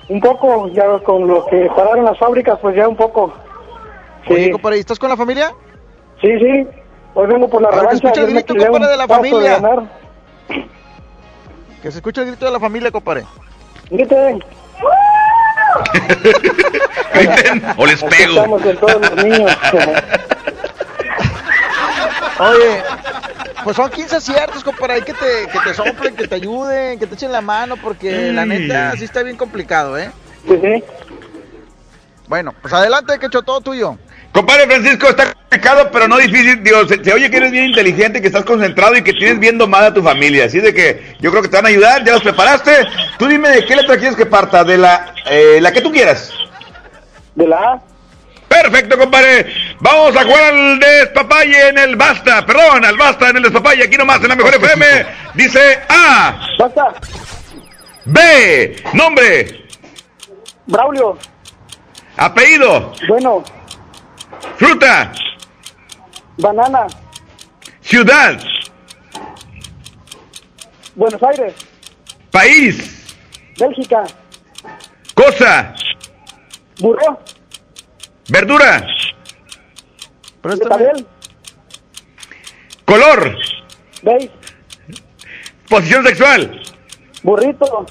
Un 0.09 0.19
poco, 0.19 0.67
ya 0.69 0.83
con 1.03 1.27
lo 1.27 1.45
que 1.45 1.69
pararon 1.75 2.05
las 2.05 2.17
fábricas, 2.17 2.57
pues 2.61 2.75
ya 2.75 2.87
un 2.87 2.95
poco. 2.95 3.33
Oye, 4.27 4.51
compadre, 4.51 4.77
¿y 4.77 4.79
¿estás 4.79 4.97
con 4.99 5.09
la 5.09 5.17
familia? 5.17 5.53
Sí, 6.21 6.29
sí. 6.39 6.67
Hoy 7.15 7.27
vengo 7.27 7.47
por 7.47 7.61
la 7.61 7.69
revancha. 7.69 7.95
escucha 7.95 8.21
el 8.21 8.25
ayer 8.27 8.35
me 8.35 8.41
grito, 8.41 8.55
compadre, 8.55 8.91
de 8.91 8.97
la 8.97 9.07
familia. 9.07 9.61
Que 11.81 11.91
se 11.91 11.97
escuche 11.97 12.21
el 12.21 12.27
grito 12.27 12.45
de 12.45 12.51
la 12.51 12.59
familia, 12.59 12.91
compadre. 12.91 13.25
Griten. 13.89 14.43
O 17.77 17.85
les 17.85 18.03
pego. 18.03 18.35
Estamos 18.35 18.61
con 18.61 18.77
todos 18.77 19.01
los 19.01 19.23
niños. 19.23 19.51
Oye, 22.39 22.83
pues 23.63 23.75
son 23.75 23.89
15 23.89 24.15
aciertos, 24.15 24.63
compadre. 24.63 24.93
Hay 24.95 25.01
que 25.01 25.13
te, 25.13 25.47
que 25.51 25.59
te 25.63 25.73
soplen, 25.73 26.15
que 26.15 26.27
te 26.27 26.35
ayuden, 26.35 26.99
que 26.99 27.07
te 27.07 27.15
echen 27.15 27.31
la 27.31 27.41
mano, 27.41 27.77
porque 27.77 28.31
la 28.31 28.45
neta 28.45 28.93
sí 28.97 29.05
está 29.05 29.23
bien 29.23 29.37
complicado, 29.37 29.97
¿eh? 29.97 30.11
Sí, 30.47 30.59
sí. 30.61 30.83
Bueno, 32.27 32.53
pues 32.61 32.73
adelante, 32.73 33.19
que 33.19 33.27
hecho 33.27 33.41
todo 33.43 33.61
tuyo. 33.61 33.97
Compadre 34.33 34.65
Francisco, 34.65 35.09
está 35.09 35.31
complicado, 35.31 35.91
pero 35.91 36.07
no 36.07 36.17
difícil. 36.17 36.63
Digo, 36.63 36.87
se, 36.87 37.03
se 37.03 37.13
oye 37.13 37.29
que 37.29 37.37
eres 37.37 37.51
bien 37.51 37.65
inteligente, 37.65 38.19
que 38.19 38.27
estás 38.27 38.43
concentrado 38.43 38.97
y 38.97 39.03
que 39.03 39.13
tienes 39.13 39.39
bien 39.39 39.59
domada 39.59 39.87
a 39.87 39.93
tu 39.93 40.01
familia. 40.01 40.45
Así 40.45 40.59
de 40.59 40.73
que 40.73 41.15
yo 41.19 41.29
creo 41.29 41.43
que 41.43 41.49
te 41.49 41.55
van 41.55 41.67
a 41.67 41.69
ayudar. 41.69 42.03
¿Ya 42.03 42.13
los 42.13 42.23
preparaste? 42.23 42.71
Tú 43.19 43.27
dime 43.27 43.49
de 43.49 43.63
qué 43.63 43.75
letra 43.75 43.95
quieres 43.95 44.15
que 44.15 44.25
parta. 44.25 44.63
De 44.63 44.75
la, 44.75 45.13
eh, 45.29 45.59
la 45.61 45.71
que 45.71 45.81
tú 45.81 45.91
quieras. 45.91 46.33
De 47.35 47.47
la 47.47 47.57
A. 47.57 47.81
Perfecto, 48.47 48.97
compadre. 48.97 49.53
Vamos 49.79 50.17
a 50.17 50.23
jugar 50.23 50.51
al 50.51 50.79
despapalle 50.79 51.69
en 51.69 51.77
el 51.77 51.95
basta. 51.95 52.43
Perdón, 52.43 52.85
al 52.85 52.97
basta 52.97 53.29
en 53.29 53.37
el 53.37 53.43
despapalle. 53.43 53.83
Aquí 53.83 53.97
nomás 53.97 54.17
en 54.23 54.29
la 54.29 54.35
mejor 54.35 54.55
FM. 54.55 54.85
Dice 55.35 55.79
A. 55.89 56.39
Basta. 56.57 56.93
B. 58.05 58.75
Nombre. 58.93 59.67
Braulio. 60.65 61.19
Apellido. 62.17 62.93
Bueno. 63.07 63.43
Fruta. 64.57 65.11
Banana. 66.37 66.87
Ciudad. 67.81 68.39
Buenos 70.95 71.21
Aires. 71.23 71.53
País. 72.31 73.15
Bélgica. 73.57 74.03
Cosa. 75.13 75.73
Burro. 76.79 77.19
Verdura. 78.29 78.87
Betabel. 80.43 81.07
Color. 82.85 83.37
Beige. 84.01 84.31
Posición 85.69 86.05
sexual. 86.05 86.61
Burrito. 87.23 87.85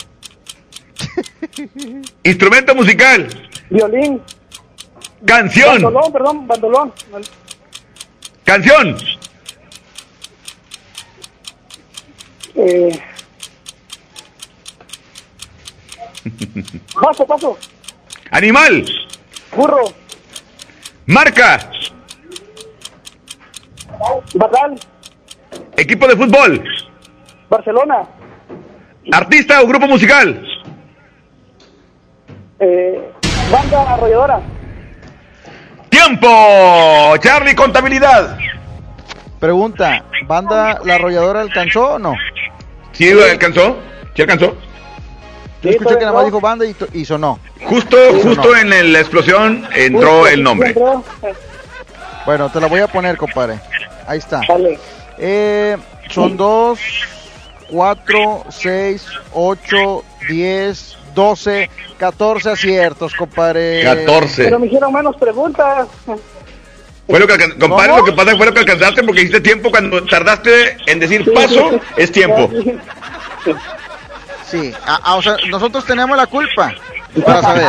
Instrumento 2.23 2.75
musical. 2.75 3.29
Violín. 3.71 4.21
Canción. 5.27 5.83
Bandolón, 5.83 6.13
perdón, 6.13 6.47
bandolón. 6.47 6.93
Canción. 8.45 8.97
Eh, 12.55 13.01
paso, 17.01 17.27
paso. 17.27 17.59
Animal. 18.31 18.85
Burro. 19.57 19.85
Marca. 21.07 21.71
Barral. 24.35 24.79
Equipo 25.77 26.07
de 26.09 26.17
fútbol. 26.17 26.65
Barcelona. 27.49 28.03
Artista 29.13 29.63
o 29.63 29.67
grupo 29.67 29.87
musical. 29.87 30.45
Eh, 32.61 33.13
banda 33.51 33.95
arrolladora. 33.95 34.41
Tiempo. 36.07 37.17
Charlie, 37.21 37.55
contabilidad. 37.55 38.37
Pregunta, 39.39 40.05
¿banda 40.27 40.81
La 40.85 40.97
Arrolladora 40.97 41.41
alcanzó 41.41 41.93
o 41.95 41.99
no? 41.99 42.15
¿Sí 42.93 43.11
alcanzó? 43.13 43.77
¿Sí 44.15 44.23
alcanzó? 44.23 44.57
Yo 45.63 45.71
escuché 45.71 45.95
que 45.95 46.01
nada 46.05 46.13
más 46.13 46.25
dijo 46.25 46.41
banda 46.41 46.65
y, 46.67 46.75
y 46.93 47.05
sonó. 47.05 47.39
Justo, 47.65 47.97
Sí, 48.15 48.21
justo 48.23 48.49
no. 48.53 48.57
en 48.57 48.73
el- 48.73 48.93
la 48.93 48.99
explosión 49.01 49.67
entró 49.75 50.27
el 50.27 50.43
nombre. 50.43 50.75
Bueno, 52.27 52.51
te 52.51 52.61
la 52.61 52.67
voy 52.67 52.81
a 52.81 52.89
poner, 52.89 53.17
compadre. 53.17 53.61
Ahí 54.07 54.19
está. 54.19 54.41
Eh, 55.19 55.77
son 56.11 56.37
2, 56.37 56.81
4, 57.71 58.45
6, 58.51 59.07
8, 59.35 60.05
10, 60.29 60.99
12, 61.15 61.71
14 61.99 62.51
aciertos, 62.51 63.15
compadre. 63.15 63.83
14. 63.83 64.45
Pero 64.45 64.59
me 64.59 64.67
hicieron 64.67 64.93
menos 64.93 65.17
preguntas. 65.17 65.89
Fue 67.09 67.19
lo 67.19 67.27
que 67.27 67.37
compadre, 67.59 67.89
¿Cómo? 67.91 67.99
lo 67.99 68.05
que 68.05 68.13
pasa 68.13 68.37
fue 68.37 68.47
lo 68.47 68.55
que 68.55 68.61
alcanzaste 68.61 69.03
porque 69.03 69.21
hiciste 69.23 69.41
tiempo 69.41 69.71
cuando 69.71 70.03
tardaste 70.05 70.77
en 70.87 70.99
decir 71.01 71.31
paso, 71.35 71.81
es 71.97 72.11
tiempo. 72.13 72.49
Sí, 74.51 74.73
a- 74.87 74.97
a- 74.97 75.17
o 75.17 75.23
sea, 75.23 75.37
nosotros 75.51 75.85
tenemos 75.85 76.17
la 76.17 76.27
culpa 76.27 76.75
para 77.25 77.43
saber. 77.43 77.67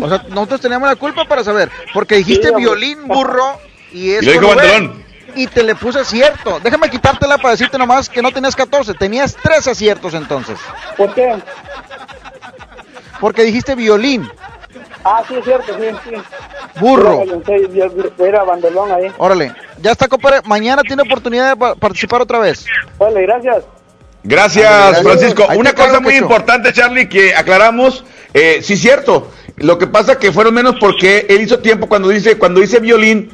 O 0.00 0.08
sea, 0.08 0.22
nosotros 0.28 0.60
tenemos 0.60 0.88
la 0.88 0.96
culpa 0.96 1.24
para 1.24 1.42
saber. 1.42 1.70
Porque 1.94 2.16
dijiste 2.16 2.54
violín, 2.54 3.06
burro 3.06 3.58
y 3.92 4.10
es 4.12 4.22
Y 4.22 4.26
lo 4.26 4.32
dijo 4.32 4.46
con 4.48 4.56
V, 4.58 4.62
Bandelón. 4.70 5.04
Y 5.34 5.46
te 5.46 5.62
le 5.62 5.74
puse 5.74 6.00
acierto. 6.00 6.58
Déjame 6.60 6.88
quitártela 6.90 7.38
para 7.38 7.50
decirte 7.52 7.78
nomás 7.78 8.08
que 8.08 8.22
no 8.22 8.30
tenías 8.32 8.56
14. 8.56 8.94
Tenías 8.94 9.36
3 9.42 9.66
aciertos 9.68 10.14
entonces. 10.14 10.58
¿Por 10.96 11.14
qué? 11.14 11.36
Porque 13.20 13.42
dijiste 13.42 13.74
violín. 13.74 14.28
Ah, 15.04 15.22
sí, 15.26 15.34
es 15.36 15.44
cierto, 15.44 15.72
sí, 15.78 15.84
sí. 16.04 16.14
Burro. 16.80 17.22
Era, 18.18 18.42
bandolón 18.44 18.90
ahí. 18.92 19.10
Órale, 19.18 19.54
ya 19.80 19.92
está, 19.92 20.08
compadre. 20.08 20.40
Mañana 20.44 20.82
tiene 20.82 21.02
oportunidad 21.02 21.50
de 21.50 21.56
pa- 21.56 21.74
participar 21.74 22.20
otra 22.22 22.38
vez. 22.38 22.66
Vale, 22.98 23.22
gracias. 23.22 23.64
Gracias, 24.22 25.02
Francisco. 25.02 25.46
ahí 25.48 25.58
Una 25.58 25.72
cosa 25.72 26.00
muy 26.00 26.16
importante, 26.16 26.72
Charlie, 26.72 27.08
que 27.08 27.34
aclaramos. 27.34 28.04
Eh, 28.34 28.60
sí, 28.62 28.76
cierto. 28.76 29.30
Lo 29.56 29.78
que 29.78 29.86
pasa 29.86 30.18
que 30.18 30.30
fueron 30.32 30.54
menos 30.54 30.76
porque 30.78 31.26
él 31.28 31.40
hizo 31.40 31.58
tiempo 31.60 31.88
cuando 31.88 32.08
dice, 32.08 32.36
cuando 32.38 32.60
dice 32.60 32.78
violín 32.78 33.30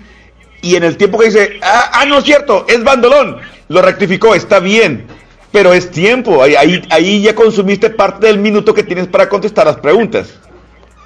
y 0.64 0.76
en 0.76 0.84
el 0.84 0.96
tiempo 0.96 1.18
que 1.18 1.26
dice, 1.26 1.60
ah, 1.62 1.90
ah, 1.92 2.04
no 2.06 2.18
es 2.18 2.24
cierto, 2.24 2.64
es 2.68 2.82
bandolón. 2.82 3.36
Lo 3.68 3.82
rectificó, 3.82 4.34
está 4.34 4.60
bien. 4.60 5.06
Pero 5.52 5.74
es 5.74 5.90
tiempo. 5.90 6.42
Ahí, 6.42 6.56
ahí, 6.56 6.82
ahí 6.90 7.22
ya 7.22 7.34
consumiste 7.34 7.90
parte 7.90 8.26
del 8.26 8.38
minuto 8.38 8.72
que 8.72 8.82
tienes 8.82 9.06
para 9.06 9.28
contestar 9.28 9.66
las 9.66 9.76
preguntas. 9.76 10.28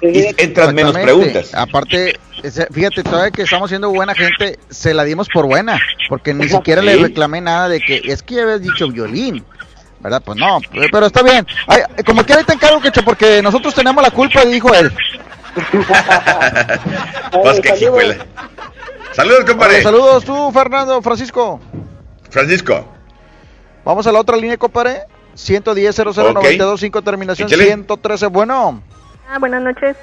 Y 0.01 0.27
entran 0.41 0.73
menos 0.73 0.93
preguntas. 0.97 1.53
Aparte, 1.53 2.17
fíjate, 2.71 3.03
todavía 3.03 3.31
que 3.31 3.41
estamos 3.41 3.69
siendo 3.69 3.89
buena 3.89 4.15
gente, 4.15 4.57
se 4.69 4.93
la 4.93 5.03
dimos 5.03 5.27
por 5.27 5.45
buena, 5.45 5.77
porque 6.07 6.33
ni 6.33 6.47
siquiera 6.47 6.81
le 6.81 6.95
reclamé 6.95 7.41
nada 7.41 7.67
de 7.67 7.81
que 7.81 8.01
es 8.05 8.23
que 8.23 8.35
ya 8.35 8.43
habías 8.43 8.61
dicho 8.61 8.87
violín. 8.87 9.43
¿Verdad? 9.99 10.21
Pues 10.23 10.37
no, 10.37 10.61
pero 10.93 11.07
está 11.07 11.21
bien. 11.21 11.45
Ay, 11.67 11.81
como 12.05 12.25
que 12.25 12.31
ahí 12.31 12.45
te 12.45 12.53
encargo, 12.53 12.79
Quecho, 12.79 13.03
porque 13.03 13.41
nosotros 13.41 13.75
tenemos 13.75 14.01
la 14.01 14.09
culpa, 14.09 14.45
dijo 14.45 14.73
él. 14.73 14.89
Pues 17.31 17.59
que. 17.59 17.69
Saludos, 19.13 19.45
compadre. 19.45 19.81
Saludos 19.81 20.23
tú, 20.23 20.51
Fernando, 20.51 21.01
Francisco. 21.01 21.59
Francisco. 22.29 22.85
Vamos 23.83 24.05
a 24.07 24.11
la 24.11 24.19
otra 24.19 24.37
línea, 24.37 24.57
compadre. 24.57 25.01
110 25.35 25.95
00925 25.95 27.01
terminación 27.01 27.47
Échale. 27.47 27.65
113. 27.65 28.27
Bueno, 28.27 28.81
Ah, 29.31 29.37
buenas 29.39 29.61
noches, 29.61 29.95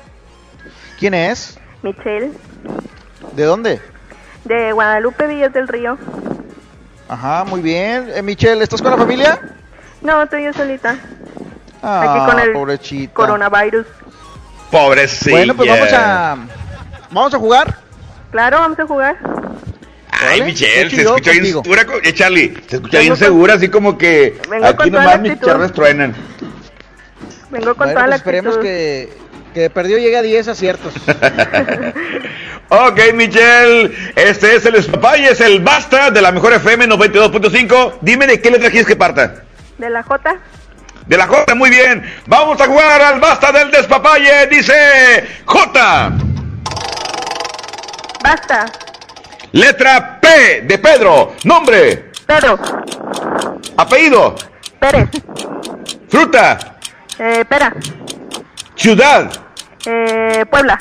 ¿quién 1.01 1.13
es? 1.15 1.59
Michelle, 1.83 2.31
¿De 3.33 3.43
dónde? 3.45 3.81
de 4.45 4.71
Guadalupe 4.73 5.27
Villas 5.27 5.53
del 5.53 5.67
Río. 5.67 5.99
Ajá, 7.09 7.43
muy 7.45 7.61
bien. 7.61 8.09
Eh, 8.15 8.23
Michelle, 8.23 8.63
¿estás 8.63 8.81
con 8.81 8.93
la 8.93 8.97
familia? 8.97 9.41
No, 10.01 10.23
estoy 10.23 10.45
yo 10.45 10.53
solita. 10.53 10.97
Ah, 11.83 12.03
Aquí 12.25 12.31
con 12.31 12.41
el 12.41 12.53
pobrecita. 12.53 13.13
coronavirus. 13.15 13.87
Pobrecilla. 14.71 15.37
Bueno, 15.37 15.55
pues 15.57 15.69
vamos 15.69 15.93
a 15.93 16.37
vamos 17.11 17.35
a 17.35 17.39
jugar. 17.39 17.79
Claro, 18.37 18.59
vamos 18.61 18.79
a 18.79 18.87
jugar. 18.87 19.17
Ay, 20.11 20.41
¿Vale? 20.41 20.45
Michelle, 20.53 20.91
se 20.91 21.01
escucha 21.03 21.31
bien 21.31 21.47
segura. 21.47 21.87
Eh, 22.03 22.13
Charlie, 22.13 22.55
se 22.69 22.77
escucha 22.77 22.99
Vengo 22.99 23.01
bien 23.01 23.09
con- 23.09 23.17
segura, 23.19 23.55
así 23.55 23.69
como 23.71 23.97
que 23.97 24.39
Vengo 24.51 24.67
aquí 24.67 24.91
nomás 24.91 25.21
mis 25.23 25.41
charlas 25.41 25.73
truenan. 25.73 26.15
Vengo 27.51 27.75
con 27.75 27.77
Bueno, 27.77 27.93
toda 27.93 27.95
pues 27.95 28.09
la 28.11 28.17
esperemos 28.17 28.57
actitud. 28.57 28.69
que, 28.69 29.09
que 29.55 29.71
perdió 29.71 29.97
llegue 29.97 30.19
a 30.19 30.23
10 30.23 30.49
aciertos. 30.49 30.93
Ok, 32.69 32.99
Michelle, 33.15 33.93
este 34.17 34.57
es 34.57 34.67
el 34.67 34.75
Espapay, 34.75 35.25
es 35.27 35.41
el 35.41 35.61
Basta 35.61 36.11
de 36.11 36.21
la 36.21 36.33
Mejor 36.33 36.53
FM 36.53 36.89
92.5. 36.89 37.95
Dime 38.01 38.27
de 38.27 38.41
qué 38.43 38.51
letra 38.51 38.71
quieres 38.71 38.89
que 38.89 38.97
parta. 38.97 39.45
¿De 39.79 39.89
la 39.89 40.03
J? 40.03 40.37
De 41.07 41.17
la 41.17 41.29
J, 41.29 41.55
muy 41.55 41.71
bien. 41.71 42.03
Vamos 42.27 42.61
a 42.61 42.67
jugar 42.67 43.01
al 43.01 43.21
Basta 43.21 43.53
del 43.53 43.71
Despapalle, 43.71 44.49
dice 44.51 44.75
J. 45.45 46.13
Basta. 48.27 48.67
Letra 49.53 50.19
P 50.21 50.63
de 50.63 50.79
Pedro. 50.79 51.37
Nombre. 51.45 52.11
Pedro. 52.27 52.59
Apellido. 53.77 54.35
Pérez. 54.81 55.09
Fruta. 56.09 56.59
Eh, 57.21 57.45
pera. 57.49 57.73
Ciudad. 58.75 59.31
Eh, 59.87 60.45
Puebla. 60.51 60.77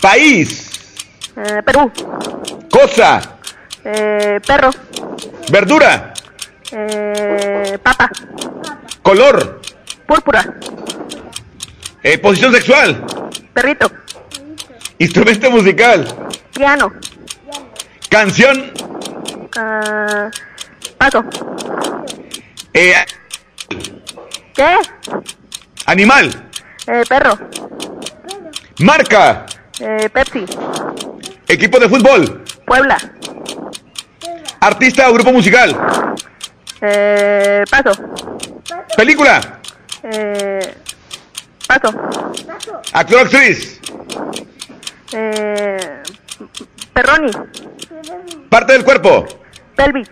País. 0.00 0.94
Eh, 1.36 1.62
Perú. 1.64 1.90
Cosa. 2.70 3.20
Eh, 3.84 4.40
perro. 4.46 4.70
Verdura. 5.50 6.14
Eh, 6.70 7.76
papa. 7.82 8.08
Color. 9.02 9.62
Púrpura. 10.06 10.44
Eh, 12.04 12.18
posición 12.18 12.52
sexual. 12.52 13.04
Perrito. 13.52 13.90
Instrumento 14.98 15.50
musical. 15.50 16.06
Piano. 16.54 16.92
Canción. 18.08 18.72
Ah, 19.58 20.30
paso. 20.98 21.24
eh, 22.72 22.94
¿Qué? 24.54 24.76
animal. 25.86 26.48
Eh, 26.86 27.02
perro. 27.08 27.38
Marca. 28.80 29.46
Eh, 29.80 30.08
Pepsi. 30.12 30.44
Equipo 31.48 31.78
de 31.78 31.88
fútbol. 31.88 32.44
Puebla. 32.66 32.96
Artista 34.60 35.08
o 35.10 35.12
grupo 35.14 35.32
musical. 35.32 35.76
Eh, 36.80 37.64
paso. 37.70 37.92
Película. 38.96 39.60
Eh, 40.02 40.74
paso. 41.66 41.88
Actor 42.92 43.18
o 43.18 43.20
actriz. 43.22 43.80
Eh, 45.12 46.02
Perroni. 46.92 47.30
Parte 48.48 48.72
del 48.72 48.84
cuerpo. 48.84 49.26
Pelvis. 49.74 50.08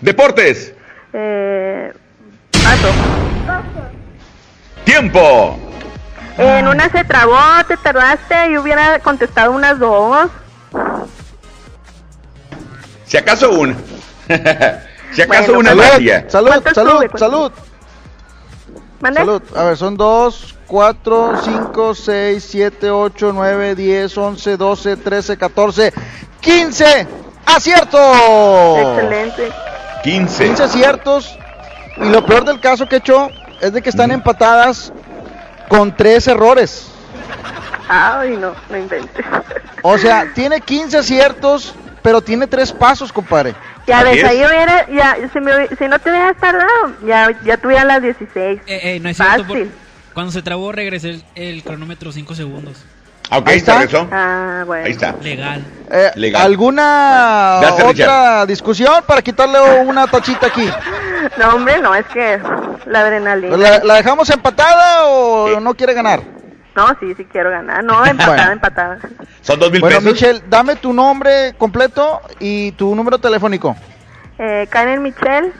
Deportes. 0.00 0.72
Eh, 1.12 1.92
paso. 2.52 2.88
Tiempo. 4.84 5.58
En 6.38 6.66
una 6.68 6.88
se 6.90 7.04
trabó, 7.04 7.36
te 7.68 7.76
tardaste 7.76 8.50
y 8.52 8.58
hubiera 8.58 8.98
contestado 9.00 9.52
unas 9.52 9.78
dos. 9.78 10.30
Si 13.04 13.16
acaso 13.16 13.50
una. 13.50 13.74
si 15.12 15.20
acaso 15.22 15.54
Bueno, 15.54 15.58
una 15.58 15.70
salud, 15.70 15.82
magia. 15.92 16.24
salud, 16.28 16.48
¿Cuántos 16.48 16.74
salud, 16.74 16.90
tuve? 16.92 17.08
¿Cuántos? 17.08 17.20
salud, 17.20 17.52
¿Mande? 19.00 19.20
salud. 19.20 19.42
A 19.56 19.64
ver, 19.64 19.76
son 19.76 19.96
2, 19.96 20.56
4, 20.66 21.40
5, 21.42 21.94
6, 21.94 22.46
7, 22.48 22.90
8, 22.90 23.32
9, 23.34 23.74
10, 23.74 24.18
11, 24.18 24.56
12, 24.56 24.96
13, 24.96 25.36
14, 25.36 25.92
15. 26.40 27.06
¡Acierto! 27.46 27.98
Excelente. 28.78 29.52
15. 30.04 30.44
15 30.44 30.62
aciertos. 30.62 31.38
Y 31.96 32.08
lo 32.08 32.24
peor 32.24 32.44
del 32.44 32.60
caso 32.60 32.86
que 32.86 32.96
he 32.96 32.98
hecho 32.98 33.28
es 33.60 33.72
de 33.72 33.82
que 33.82 33.90
están 33.90 34.10
empatadas 34.10 34.92
con 35.68 35.94
tres 35.94 36.26
errores. 36.28 36.88
Ay, 37.88 38.36
no, 38.36 38.52
no 38.68 38.76
inventes. 38.76 39.26
O 39.82 39.98
sea, 39.98 40.32
tiene 40.34 40.60
15 40.60 40.98
aciertos, 40.98 41.74
pero 42.02 42.20
tiene 42.20 42.46
tres 42.46 42.72
pasos, 42.72 43.12
compadre. 43.12 43.54
Ya 43.86 44.02
ves, 44.02 44.18
es. 44.18 44.24
ahí 44.24 44.38
hubiera, 44.38 44.86
ya, 44.88 45.16
si, 45.32 45.40
me, 45.40 45.68
si 45.76 45.88
no 45.88 45.98
te 45.98 46.10
hubieras 46.10 46.36
tardado, 46.38 46.68
ya, 47.06 47.28
ya 47.44 47.56
tuviera 47.56 47.84
las 47.84 48.02
16. 48.02 48.60
Eh, 48.66 48.80
eh, 48.96 49.00
no 49.00 49.08
es 49.08 49.16
cierto. 49.16 49.36
por- 49.46 49.56
Fácil. 49.58 49.70
cuando 50.14 50.32
se 50.32 50.42
trabó, 50.42 50.70
regresé 50.72 51.10
el, 51.10 51.24
el 51.34 51.62
cronómetro 51.62 52.12
5 52.12 52.34
segundos. 52.34 52.84
Ok, 53.32 53.48
Ahí 53.48 53.58
está. 53.58 53.72
se 53.74 53.78
regresó. 53.80 54.08
Ah, 54.10 54.64
bueno. 54.66 54.84
Ahí 54.86 54.90
está. 54.92 55.14
Legal. 55.22 55.64
Eh, 55.90 56.10
Legal. 56.16 56.42
¿Alguna 56.42 57.58
Gracias, 57.60 57.86
otra 57.88 58.46
discusión 58.46 58.92
para 59.06 59.22
quitarle 59.22 59.58
una 59.84 60.06
tachita 60.08 60.48
aquí? 60.48 60.68
No, 61.38 61.54
hombre, 61.54 61.78
no, 61.80 61.94
es 61.94 62.06
que 62.06 62.40
la 62.86 63.00
adrenalina. 63.00 63.56
¿La, 63.56 63.78
la 63.84 63.94
dejamos 63.94 64.28
empatada 64.30 65.04
o 65.06 65.60
no 65.60 65.74
quiere 65.74 65.94
ganar? 65.94 66.22
No, 66.80 66.96
sí, 66.98 67.14
sí 67.14 67.24
quiero 67.26 67.50
ganar. 67.50 67.84
No, 67.84 68.04
empatada, 68.06 68.36
Bueno. 68.36 68.52
empatada. 68.52 68.98
Son 69.42 69.58
dos 69.60 69.70
mil 69.70 69.80
Bueno, 69.80 69.98
pesos. 69.98 70.12
Michelle, 70.12 70.42
dame 70.48 70.76
tu 70.76 70.92
nombre 70.92 71.54
completo 71.58 72.20
y 72.38 72.72
tu 72.72 72.94
número 72.94 73.18
telefónico. 73.18 73.76
Eh, 74.38 74.66
Karen 74.70 75.02
Michelle 75.02 75.52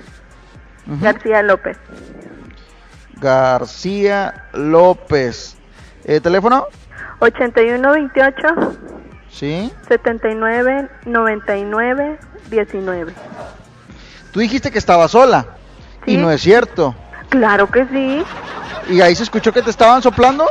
García 0.87 1.43
López. 1.43 1.77
García 3.21 4.47
López. 4.53 5.57
Eh, 6.05 6.21
¿Teléfono? 6.21 6.67
8128 7.21 8.79
Sí. 9.31 9.71
79 9.89 10.89
99 11.05 12.19
19. 12.51 13.13
Tú 14.33 14.41
dijiste 14.41 14.71
que 14.71 14.79
estaba 14.79 15.07
sola. 15.09 15.47
Y 16.07 16.17
no 16.17 16.31
es 16.31 16.41
cierto. 16.41 16.95
Claro 17.29 17.71
que 17.71 17.87
sí. 17.87 18.25
¿Y 18.89 19.01
ahí 19.03 19.15
se 19.15 19.23
escuchó 19.23 19.53
que 19.53 19.63
te 19.63 19.71
estaban 19.71 20.03
soplando? 20.03 20.47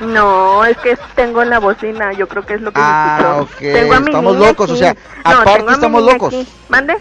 No, 0.00 0.64
es 0.64 0.76
que 0.78 0.96
tengo 1.14 1.42
en 1.42 1.50
la 1.50 1.58
bocina, 1.58 2.12
yo 2.12 2.26
creo 2.28 2.44
que 2.44 2.54
es 2.54 2.60
lo 2.60 2.72
que 2.72 2.80
Ah, 2.82 3.16
se 3.18 3.22
escuchó. 3.24 3.42
ok, 3.42 3.58
Tengo 3.80 3.94
a 3.94 4.00
mi 4.00 4.06
estamos 4.06 4.34
niña 4.36 4.48
locos, 4.48 4.70
o 4.70 4.76
sea, 4.76 4.94
No, 5.24 5.30
aparte 5.30 5.72
estamos 5.72 6.02
locos. 6.02 6.34
aquí. 6.34 6.48
¿Mande? 6.68 6.96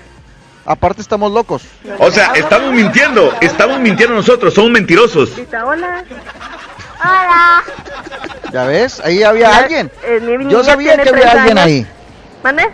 Aparte 0.66 1.02
estamos 1.02 1.32
locos. 1.32 1.64
O 1.98 2.12
sea, 2.12 2.34
estamos 2.36 2.72
mintiendo. 2.74 3.34
Estamos 3.42 3.80
mintiendo 3.80 4.16
nosotros. 4.16 4.54
Somos 4.54 4.70
mentirosos. 4.72 5.32
Hola. 5.66 6.04
Hola. 7.04 7.64
¿Ya 8.52 8.64
ves? 8.66 9.00
Ahí 9.04 9.24
había 9.24 9.50
Ya, 9.50 9.58
alguien. 9.58 9.92
eh, 10.04 10.38
Yo 10.48 10.64
sabía 10.64 10.98
que 10.98 11.10
había 11.10 11.32
alguien 11.32 11.58
años. 11.58 11.66
ahí. 11.68 11.88
¿Mande? 12.44 12.70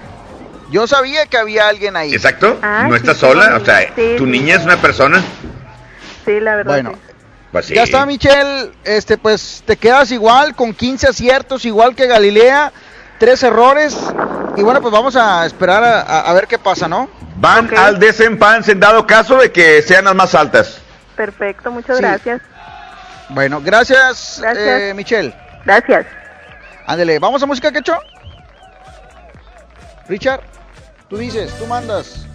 Yo 0.69 0.85
sabía 0.85 1.25
que 1.27 1.37
había 1.37 1.69
alguien 1.69 1.95
ahí. 1.95 2.13
Exacto. 2.13 2.57
Ah, 2.61 2.83
no 2.89 2.95
sí, 2.95 2.97
estás 2.97 3.15
sí, 3.15 3.21
sola. 3.21 3.55
O 3.55 3.63
sea, 3.63 3.79
sí, 3.95 4.15
tu 4.17 4.25
sí. 4.25 4.29
niña 4.31 4.55
es 4.55 4.65
una 4.65 4.77
persona. 4.77 5.23
Sí, 6.25 6.39
la 6.41 6.57
verdad. 6.57 6.73
Bueno, 6.73 6.91
sí. 6.93 7.06
Pues 7.51 7.65
sí. 7.67 7.73
Ya 7.75 7.83
está, 7.83 8.05
Michelle. 8.05 8.71
Este, 8.83 9.17
pues 9.17 9.63
te 9.65 9.77
quedas 9.77 10.11
igual 10.11 10.55
con 10.55 10.73
15 10.73 11.07
aciertos, 11.07 11.65
igual 11.65 11.95
que 11.95 12.07
Galilea. 12.07 12.71
Tres 13.19 13.41
errores. 13.43 13.97
Y 14.57 14.61
bueno, 14.63 14.81
pues 14.81 14.91
vamos 14.91 15.15
a 15.15 15.45
esperar 15.45 15.83
a, 15.83 16.01
a- 16.01 16.19
a 16.29 16.33
ver 16.33 16.45
qué 16.47 16.59
pasa, 16.59 16.87
¿no? 16.87 17.09
Van 17.37 17.75
al 17.77 17.99
desempance 17.99 18.71
en 18.71 18.79
dado 18.79 19.05
caso 19.07 19.37
de 19.37 19.51
que 19.51 19.81
sean 19.81 20.05
las 20.05 20.15
más 20.15 20.35
altas. 20.35 20.79
Perfecto, 21.15 21.71
muchas 21.71 21.97
Sí. 21.97 22.03
gracias. 22.03 22.41
Bueno, 23.29 23.59
gracias, 23.63 24.39
Gracias. 24.41 24.81
eh, 24.81 24.93
Michelle. 24.95 25.33
Gracias. 25.65 26.05
Ándele, 26.85 27.17
¿vamos 27.19 27.41
a 27.41 27.45
música, 27.45 27.71
Quecho? 27.71 27.97
Richard, 30.07 30.41
tú 31.09 31.17
dices, 31.17 31.51
tú 31.57 31.65
mandas. 31.65 32.26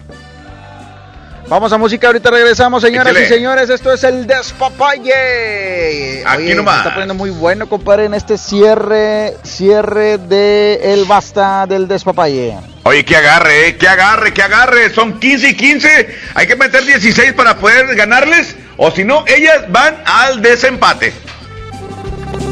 Vamos 1.49 1.71
a 1.73 1.77
música, 1.77 2.07
ahorita 2.07 2.31
regresamos, 2.31 2.81
señoras 2.81 3.11
Échale. 3.11 3.25
y 3.25 3.29
señores. 3.29 3.69
Esto 3.69 3.91
es 3.91 4.03
el 4.03 4.25
Despapalle. 4.25 6.23
Aquí 6.25 6.43
Oye, 6.43 6.55
nomás. 6.55 6.75
Se 6.75 6.79
está 6.79 6.93
poniendo 6.93 7.13
muy 7.13 7.29
bueno, 7.31 7.67
compadre, 7.67 8.05
en 8.05 8.13
este 8.13 8.37
cierre, 8.37 9.35
cierre 9.43 10.17
de 10.17 10.79
el 10.93 11.05
basta 11.05 11.67
del 11.67 11.87
Despapalle. 11.87 12.57
Oye, 12.83 13.05
que 13.05 13.15
agarre, 13.15 13.67
eh, 13.67 13.77
que 13.77 13.87
agarre, 13.87 14.33
que 14.33 14.41
agarre. 14.41 14.93
Son 14.93 15.19
15 15.19 15.49
y 15.49 15.55
15. 15.55 16.15
Hay 16.33 16.47
que 16.47 16.55
meter 16.55 16.83
16 16.85 17.33
para 17.33 17.57
poder 17.57 17.93
ganarles. 17.95 18.55
O 18.77 18.89
si 18.91 19.03
no, 19.03 19.23
ellas 19.27 19.65
van 19.69 20.01
al 20.05 20.41
desempate. 20.41 21.13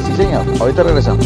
Sí, 0.07 0.15
señor. 0.17 0.45
Ahorita 0.59 0.83
regresamos. 0.83 1.25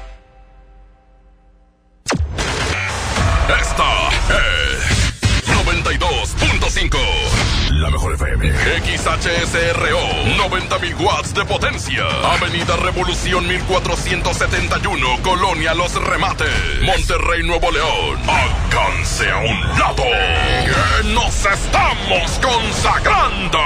XHSRO. 8.61 9.99
90.000 10.37 10.99
watts 10.99 11.33
de 11.33 11.43
potencia. 11.45 12.05
Avenida 12.23 12.75
Revolución 12.77 13.47
1471. 13.47 15.17
Colonia 15.23 15.73
Los 15.73 15.95
Remates. 15.95 16.81
Monterrey, 16.83 17.41
Nuevo 17.43 17.71
León. 17.71 18.19
Alcance 18.27 19.27
a 19.29 19.37
un 19.37 19.59
lado. 19.79 20.03
Que 20.03 21.07
nos 21.09 21.45
estamos 21.45 22.39
consagrando. 22.39 23.59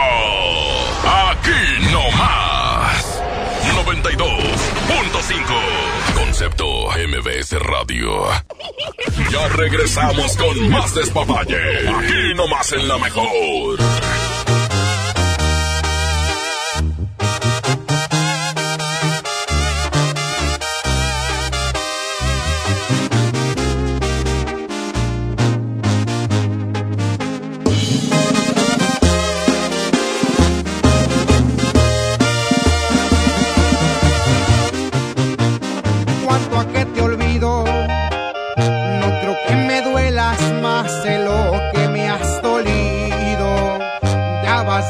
Aquí 1.04 1.92
no 1.92 2.10
más. 2.12 3.22
92.5. 3.86 6.16
Concepto 6.16 6.66
MBS 6.92 7.60
Radio. 7.60 8.28
Ya 9.30 9.48
regresamos 9.50 10.38
con 10.38 10.70
más 10.70 10.96
despapalle. 10.96 11.90
Aquí 11.90 12.34
nomás 12.36 12.72
en 12.72 12.88
la 12.88 12.98
mejor. 12.98 13.78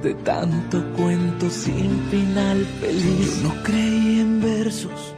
De 0.00 0.14
tanto 0.14 0.82
cuento 0.96 1.50
sin 1.50 2.00
final 2.10 2.64
feliz. 2.80 3.42
Yo 3.42 3.48
no 3.48 3.62
creí 3.62 4.20
en 4.20 4.40
versos 4.40 5.14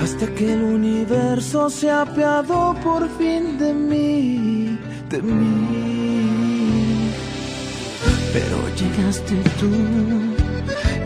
hasta 0.00 0.26
que 0.34 0.52
el 0.52 0.62
universo 0.62 1.70
se 1.70 1.90
apiadó 1.90 2.74
por 2.82 3.08
fin 3.18 3.58
de 3.58 3.72
mí, 3.72 4.78
de 5.10 5.22
mí. 5.22 7.10
Pero 8.32 8.56
llegaste 8.76 9.34
tú, 9.58 9.70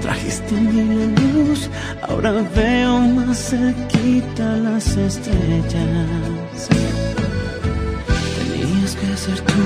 trajiste 0.01 0.55
la 0.61 1.07
luz, 1.23 1.71
ahora 2.09 2.33
veo 2.55 2.99
más 3.01 3.51
cerquita 3.51 4.57
las 4.57 4.97
estrellas. 4.97 6.69
Tenías 8.37 8.97
que 8.97 9.17
ser 9.17 9.41
tú 9.43 9.63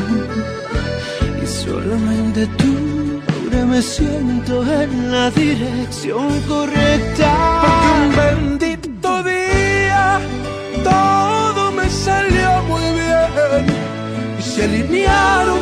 y 1.42 1.46
solamente 1.46 2.46
tú. 2.58 2.73
Me 3.74 3.82
siento 3.82 4.62
en 4.72 5.10
la 5.10 5.32
dirección 5.32 6.40
correcta. 6.42 7.30
Porque 7.60 7.88
un 7.98 8.16
bendito 8.54 9.22
día 9.24 10.20
todo 10.84 11.72
me 11.72 11.90
salió 11.90 12.62
muy 12.68 12.84
bien 13.00 13.66
y 14.38 14.42
se 14.42 14.62
alinearon 14.66 15.58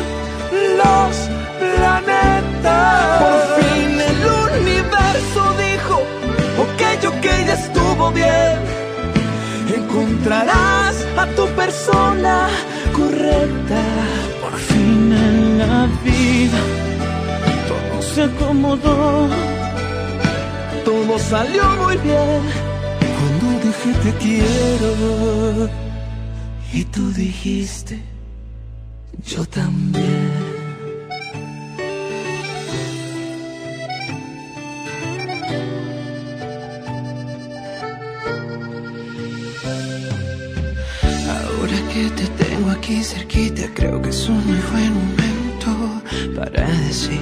los 0.77 1.15
planetas. 1.59 3.23
Por 3.23 3.63
fin 3.63 3.99
el 3.99 4.61
universo 4.61 5.41
dijo, 5.65 5.95
ok, 6.65 6.81
ok, 7.07 7.25
ya 7.47 7.53
estuvo 7.55 8.11
bien. 8.11 8.59
Encontrarás 9.75 11.03
a 11.17 11.25
tu 11.35 11.47
persona 11.55 12.47
correcta. 12.95 13.81
Por 14.39 14.53
fin 14.59 15.11
en 15.11 15.57
la 15.57 15.87
vida 16.03 16.92
se 18.13 18.23
acomodó. 18.23 19.27
Todo 20.85 21.17
salió 21.17 21.63
muy 21.81 21.97
bien 21.97 22.41
cuando 23.17 23.45
dije 23.63 23.91
te 24.03 24.11
quiero. 24.23 25.69
Y 26.73 26.83
tú 26.85 27.11
dijiste, 27.13 28.01
yo 29.25 29.45
también. 29.45 30.31
Ahora 41.35 41.77
que 41.91 42.09
te 42.17 42.27
tengo 42.43 42.69
aquí 42.71 43.03
cerquita, 43.03 43.63
creo 43.73 44.01
que 44.01 44.09
es 44.09 44.29
un 44.29 44.45
muy 44.45 44.61
buen 44.71 44.93
momento 44.93 46.01
para 46.35 46.67
decir 46.87 47.21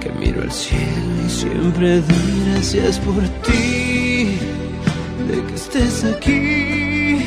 que 0.00 0.10
miro 0.12 0.42
al 0.42 0.50
cielo 0.50 1.12
y 1.26 1.30
siempre 1.30 2.00
doy 2.00 2.42
gracias 2.46 2.98
por 3.00 3.22
ti, 3.44 4.38
de 5.28 5.44
que 5.46 5.54
estés 5.54 6.04
aquí. 6.04 7.26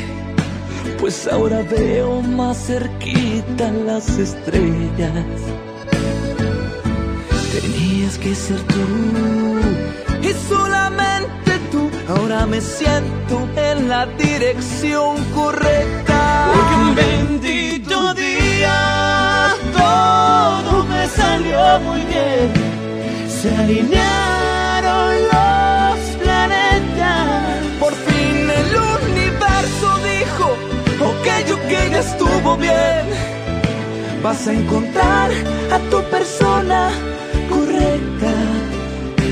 Pues 0.98 1.28
ahora 1.28 1.62
veo 1.62 2.20
más 2.22 2.66
cerquita 2.66 3.70
las 3.86 4.08
estrellas. 4.18 5.40
Tenías 7.52 8.18
que 8.18 8.34
ser 8.34 8.60
tú 8.62 8.86
y 10.22 10.32
solamente 10.48 11.52
tú. 11.70 11.88
Ahora 12.08 12.46
me 12.46 12.60
siento 12.60 13.48
en 13.56 13.88
la 13.88 14.06
dirección 14.06 15.22
correcta. 15.34 16.50
Porque 16.52 16.74
un 16.74 16.94
bendito 16.94 18.14
día 18.14 19.54
todo 19.76 20.84
me 20.84 21.06
salió 21.06 21.80
muy 21.80 22.00
bien. 22.00 22.63
Se 23.44 23.54
alinearon 23.54 25.14
los 25.32 25.98
planetas. 26.16 27.62
Por 27.78 27.92
fin 27.92 28.50
el 28.60 28.70
universo 29.10 29.88
dijo, 30.12 30.46
ok, 31.10 31.26
ok, 31.52 31.70
ya 31.92 31.98
estuvo 31.98 32.56
bien. 32.56 33.04
Vas 34.22 34.48
a 34.48 34.52
encontrar 34.54 35.30
a 35.70 35.78
tu 35.90 36.02
persona 36.04 36.88
correcta. 37.50 38.32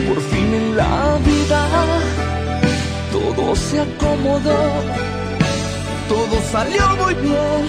Por 0.06 0.20
fin 0.30 0.48
en 0.60 0.76
la 0.76 1.18
vida 1.24 1.60
todo 3.12 3.56
se 3.56 3.80
acomodó, 3.80 4.60
todo 6.10 6.36
salió 6.52 6.84
muy 7.02 7.14
bien 7.14 7.62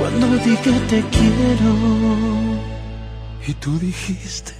cuando 0.00 0.26
dije 0.38 0.72
te 0.90 1.00
quiero. 1.14 1.72
Y 3.46 3.54
tú 3.54 3.78
dijiste, 3.78 4.59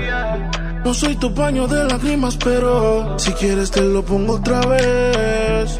No 0.83 0.93
soy 0.95 1.15
tu 1.15 1.33
paño 1.33 1.67
de 1.67 1.83
lágrimas, 1.85 2.37
pero 2.37 3.17
si 3.19 3.31
quieres 3.33 3.69
te 3.69 3.81
lo 3.81 4.03
pongo 4.03 4.33
otra 4.33 4.61
vez. 4.61 5.79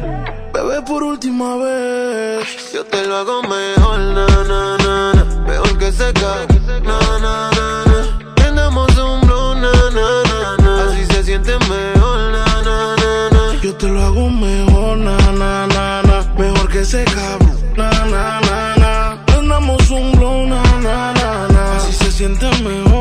Bebé, 0.54 0.82
por 0.82 1.02
última 1.02 1.56
vez. 1.56 2.72
Yo 2.72 2.84
te 2.84 3.04
lo 3.06 3.16
hago 3.16 3.42
mejor, 3.42 3.98
na, 3.98 4.26
na, 4.26 4.76
na, 4.78 5.12
na. 5.14 5.24
Mejor 5.46 5.76
que 5.78 5.90
seca, 5.90 6.46
na, 6.84 7.00
na, 7.18 7.50
na, 7.50 7.84
na. 7.90 8.34
Prendamos 8.36 8.96
un 8.96 9.20
blow, 9.22 9.54
na, 9.56 9.72
na, 9.90 10.22
na, 10.30 10.56
na. 10.64 10.84
Así 10.84 11.04
se 11.06 11.24
siente 11.24 11.52
mejor, 11.58 12.18
na, 12.30 12.44
na, 12.62 12.96
na, 12.96 13.30
na. 13.30 13.60
Yo 13.60 13.74
te 13.74 13.88
lo 13.88 14.02
hago 14.02 14.30
mejor, 14.30 14.98
na, 14.98 15.16
na, 15.32 15.66
na, 15.66 16.02
na. 16.02 16.34
Mejor 16.38 16.68
que 16.68 16.82
cabrón, 17.06 17.58
na, 17.76 17.90
na, 17.90 18.40
na, 18.40 18.76
na. 18.76 19.24
Prendamos 19.26 19.90
un 19.90 20.12
blow, 20.12 20.46
na, 20.46 20.62
na, 20.80 21.12
na, 21.12 21.48
na. 21.48 21.76
Así 21.76 21.92
se 21.92 22.12
siente 22.12 22.46
mejor, 22.62 22.91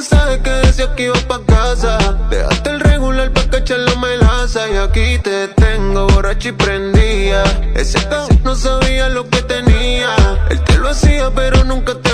mensaje 0.00 0.40
que 0.40 0.50
decía 0.50 0.94
que 0.96 1.02
iba 1.04 1.20
pa' 1.28 1.40
casa. 1.44 1.98
Dejaste 2.30 2.70
el 2.70 2.80
regular 2.80 3.30
pa' 3.32 3.44
cachar 3.50 3.80
la 3.80 3.94
melaza. 3.96 4.60
Y 4.70 4.76
aquí 4.76 5.18
te 5.18 5.48
tengo 5.48 6.06
borracho 6.06 6.48
y 6.48 6.52
prendía. 6.52 7.42
Ese 7.74 7.98
no 8.42 8.54
sabía 8.54 9.10
lo 9.10 9.28
que 9.28 9.42
tenía. 9.42 10.10
Él 10.48 10.60
te 10.64 10.78
lo 10.78 10.88
hacía, 10.88 11.30
pero 11.34 11.64
nunca 11.64 11.92
te. 11.94 12.10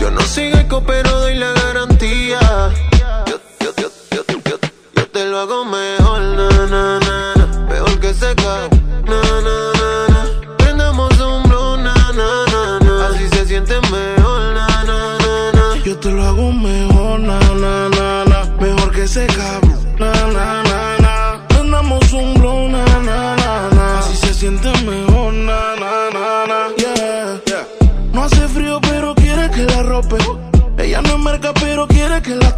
Yo 0.00 0.10
no 0.10 0.20
eco, 0.60 0.84
pero 0.86 1.10
doy 1.22 1.34
la 1.34 1.52
garantía. 1.52 2.38
Yo, 3.26 3.36
yo, 3.60 3.70
yo, 3.82 3.88
yo, 4.12 4.22
yo, 4.48 4.56
yo 4.94 5.08
te 5.08 5.24
lo 5.24 5.40
hago 5.40 5.64
mejor, 5.64 6.20
na, 6.70 7.00
na. 7.00 7.66
Mejor 7.68 7.98
que 7.98 8.10
ese 8.10 8.34
cabrón, 8.36 8.77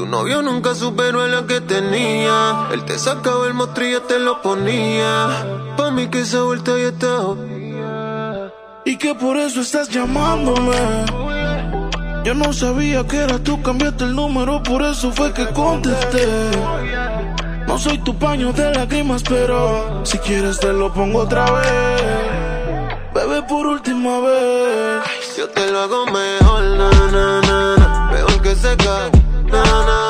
Tu 0.00 0.06
novio 0.06 0.40
nunca 0.40 0.74
superó 0.74 1.20
a 1.20 1.28
la 1.28 1.46
que 1.46 1.60
tenía. 1.60 2.68
Él 2.72 2.86
te 2.86 2.98
sacaba 2.98 3.46
el 3.46 3.52
mostrillo, 3.52 4.00
te 4.00 4.18
lo 4.18 4.40
ponía. 4.40 5.44
Pa' 5.76 5.90
mí 5.90 6.08
que 6.08 6.20
esa 6.20 6.40
vuelta 6.40 6.72
ya 6.78 6.88
está. 6.88 7.18
Y 8.86 8.96
que 8.96 9.14
por 9.14 9.36
eso 9.36 9.60
estás 9.60 9.90
llamándome. 9.90 11.04
Yo 12.24 12.32
no 12.32 12.50
sabía 12.54 13.06
que 13.06 13.18
era 13.18 13.38
tú, 13.40 13.60
cambiaste 13.60 14.04
el 14.04 14.16
número, 14.16 14.62
por 14.62 14.80
eso 14.80 15.12
fue 15.12 15.34
que 15.34 15.46
contesté. 15.48 16.26
No 17.66 17.78
soy 17.78 17.98
tu 17.98 18.18
paño 18.18 18.54
de 18.54 18.74
lágrimas, 18.74 19.22
pero 19.22 20.00
si 20.06 20.16
quieres 20.16 20.58
te 20.60 20.72
lo 20.72 20.90
pongo 20.94 21.18
otra 21.18 21.44
vez. 21.50 22.02
Bebé, 23.14 23.42
por 23.42 23.66
última 23.66 24.18
vez. 24.20 25.36
Yo 25.36 25.46
te 25.50 25.70
lo 25.70 25.78
hago 25.78 26.06
mejor, 26.06 26.62
na, 26.78 26.90
na, 26.90 27.40
na, 27.42 27.76
na. 27.76 28.10
Mejor 28.12 28.40
que 28.40 28.54
se 28.54 28.76
cae, 28.78 29.19
na, 29.50 29.62
na. 29.82 30.09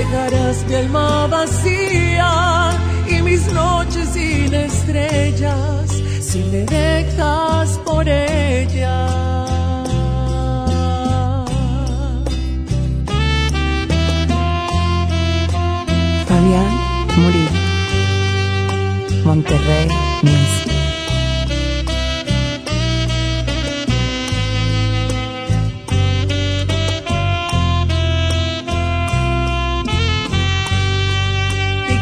Dejarás 0.00 0.66
mi 0.66 0.74
alma 0.76 1.26
vacía 1.26 2.70
y 3.06 3.20
mis 3.20 3.52
noches 3.52 4.08
sin 4.14 4.54
estrellas 4.54 5.90
si 6.22 6.38
me 6.50 6.64
dejas 6.64 7.78
por 7.84 8.08
ella. 8.08 8.96
Fabián 16.26 16.72
Murillo, 17.18 17.60
Monterrey 19.26 19.88
Music. 20.22 20.69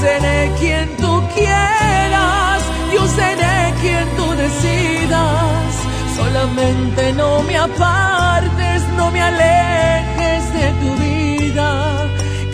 seré 0.00 0.50
quien 0.58 0.88
tú 0.96 1.12
quieras, 1.34 2.62
yo 2.94 3.06
seré 3.18 3.58
quien 3.82 4.06
tú 4.16 4.26
decidas. 4.44 5.70
Solamente 6.16 7.12
no 7.12 7.42
me 7.42 7.56
apartes, 7.56 8.82
no 8.96 9.10
me 9.10 9.20
alejes 9.20 10.42
de 10.58 10.66
tu 10.80 10.90
vida. 11.04 11.68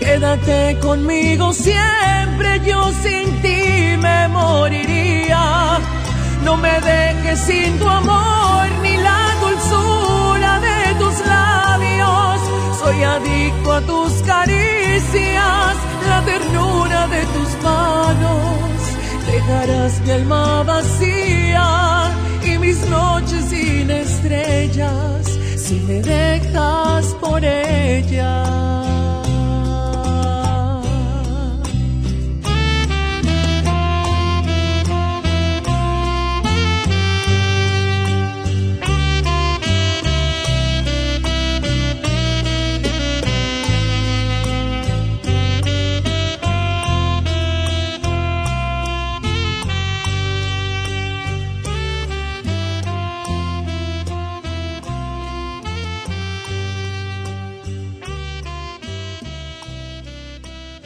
Quédate 0.00 0.78
conmigo 0.80 1.52
siempre, 1.52 2.60
yo 2.64 2.90
sin 3.02 3.26
ti 3.42 3.96
me 4.06 4.28
moriría. 4.28 5.78
No 6.44 6.56
me 6.56 6.74
dejes 6.80 7.38
sin 7.40 7.78
tu 7.78 7.88
amor 7.88 8.64
ni 8.82 8.96
la 9.08 9.20
dulzura 9.42 10.60
de. 10.60 10.75
Soy 12.86 13.02
adicto 13.02 13.72
a 13.72 13.80
tus 13.80 14.12
caricias, 14.22 15.76
la 16.08 16.22
ternura 16.24 17.08
de 17.08 17.22
tus 17.34 17.50
manos. 17.60 18.78
Dejarás 19.26 20.00
mi 20.02 20.10
alma 20.12 20.62
vacía 20.62 22.12
y 22.44 22.58
mis 22.58 22.78
noches 22.88 23.46
sin 23.46 23.90
estrellas 23.90 25.36
si 25.56 25.80
me 25.80 26.00
dejas 26.00 27.06
por 27.20 27.44
ella. 27.44 28.95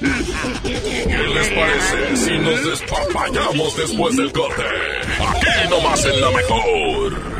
¿Qué 0.00 1.28
les 1.34 1.48
parece 1.48 2.16
si 2.16 2.38
nos 2.38 2.64
despapallamos 2.64 3.76
después 3.76 4.16
del 4.16 4.32
corte? 4.32 4.62
Aquí 5.20 5.70
nomás 5.70 6.04
en 6.06 6.20
la 6.20 6.30
mejor. 6.30 7.30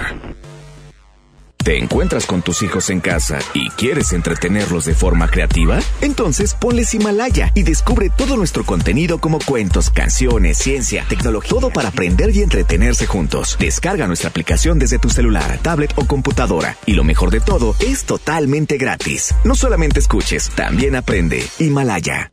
¿Te 1.65 1.79
encuentras 1.79 2.25
con 2.25 2.41
tus 2.41 2.63
hijos 2.63 2.89
en 2.89 3.01
casa 3.01 3.39
y 3.53 3.69
quieres 3.71 4.13
entretenerlos 4.13 4.87
de 4.87 4.95
forma 4.95 5.29
creativa? 5.29 5.79
Entonces 6.01 6.55
ponles 6.55 6.95
Himalaya 6.95 7.53
y 7.55 7.63
descubre 7.63 8.11
todo 8.11 8.37
nuestro 8.37 8.65
contenido 8.65 9.21
como 9.21 9.39
cuentos, 9.39 9.91
canciones, 9.91 10.57
ciencia, 10.57 11.05
tecnología, 11.09 11.51
todo 11.51 11.71
para 11.71 11.89
aprender 11.91 12.35
y 12.35 12.43
entretenerse 12.43 13.07
juntos. 13.07 13.57
Descarga 13.61 14.07
nuestra 14.07 14.31
aplicación 14.31 14.79
desde 14.79 14.99
tu 14.99 15.11
celular, 15.11 15.59
tablet 15.63 15.93
o 15.97 16.07
computadora. 16.07 16.77
Y 16.87 16.95
lo 16.95 17.05
mejor 17.05 17.31
de 17.31 17.41
todo, 17.41 17.75
es 17.81 18.05
totalmente 18.05 18.79
gratis. 18.79 19.35
No 19.45 19.55
solamente 19.55 20.01
escuches, 20.01 20.51
también 20.51 20.97
aprende. 20.97 21.47
Himalaya. 21.59 22.33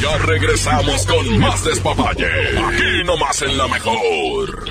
Ya 0.00 0.18
regresamos 0.18 1.06
con 1.06 1.38
más 1.38 1.64
despapalle. 1.64 2.26
Aquí 2.58 3.04
nomás 3.04 3.42
en 3.42 3.56
la 3.56 3.68
mejor. 3.68 4.70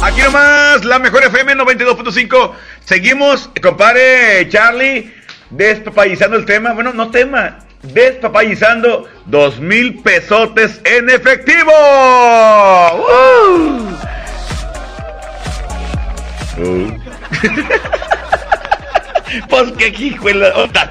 Aquí 0.00 0.22
nomás, 0.22 0.84
la 0.84 0.98
mejor 0.98 1.24
FM 1.24 1.54
92.5. 1.54 2.52
Seguimos, 2.84 3.50
compadre 3.62 4.48
Charlie, 4.48 5.12
despapayizando 5.50 6.36
el 6.36 6.44
tema. 6.44 6.72
Bueno, 6.72 6.92
no 6.92 7.10
tema, 7.10 7.58
despapayizando 7.82 9.08
dos 9.26 9.60
mil 9.60 10.00
pesotes 10.02 10.80
en 10.84 11.10
efectivo. 11.10 11.72
¡Uh! 12.94 13.88
Uh. 16.60 16.90
pues 19.48 19.72
qué 19.78 19.88
hijo 19.88 20.28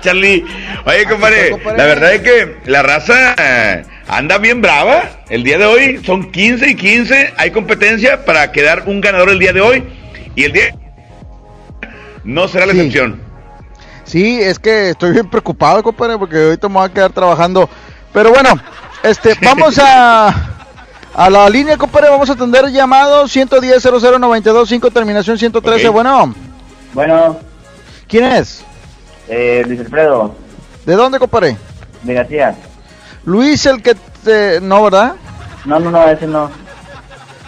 Charlie. 0.01 0.45
Oye, 0.85 1.05
compadre, 1.05 1.51
la 1.65 1.85
verdad 1.85 2.13
es 2.13 2.21
que 2.21 2.57
la 2.65 2.83
raza 2.83 3.35
anda 4.07 4.37
bien 4.37 4.61
brava. 4.61 5.09
El 5.29 5.43
día 5.43 5.57
de 5.57 5.65
hoy 5.65 6.01
son 6.05 6.31
15 6.31 6.69
y 6.69 6.75
15. 6.75 7.33
Hay 7.37 7.51
competencia 7.51 8.25
para 8.25 8.51
quedar 8.51 8.83
un 8.85 9.01
ganador 9.01 9.29
el 9.29 9.39
día 9.39 9.53
de 9.53 9.61
hoy. 9.61 9.83
Y 10.35 10.45
el 10.45 10.53
día 10.53 10.75
no 12.23 12.47
será 12.47 12.65
la 12.65 12.73
excepción. 12.73 13.26
Sí, 14.07 14.39
es 14.41 14.57
que 14.57 14.91
estoy 14.91 15.11
bien 15.11 15.29
preocupado, 15.29 15.83
compadre, 15.83 16.17
porque 16.17 16.41
ahorita 16.45 16.67
me 16.69 16.75
voy 16.75 16.85
a 16.85 16.93
quedar 16.93 17.11
trabajando. 17.11 17.69
Pero 18.13 18.31
bueno, 18.31 18.49
este, 19.03 19.35
vamos 19.43 19.77
a, 19.77 20.33
a 21.13 21.29
la 21.29 21.49
línea, 21.49 21.77
compadre, 21.77 22.09
vamos 22.09 22.29
a 22.29 22.33
atender 22.33 22.67
llamados 22.71 23.29
110 23.31 23.83
00925 23.83 24.89
terminación 24.91 25.37
113. 25.37 25.87
Ok. 25.89 25.93
Bueno, 25.93 26.33
Bueno, 26.93 27.37
¿quién 28.07 28.23
es? 28.23 28.63
eh, 29.27 29.63
Luis 29.67 29.81
Alfredo, 29.81 30.33
¿De 30.85 30.95
dónde, 30.95 31.19
compadre? 31.19 31.57
de 32.03 32.13
García. 32.13 32.55
Luis 33.25 33.65
el 33.65 33.81
que 33.83 33.93
te... 34.23 34.61
No, 34.61 34.83
¿verdad? 34.83 35.15
No, 35.65 35.79
no, 35.79 35.91
no, 35.91 36.07
ese 36.07 36.25
no. 36.27 36.49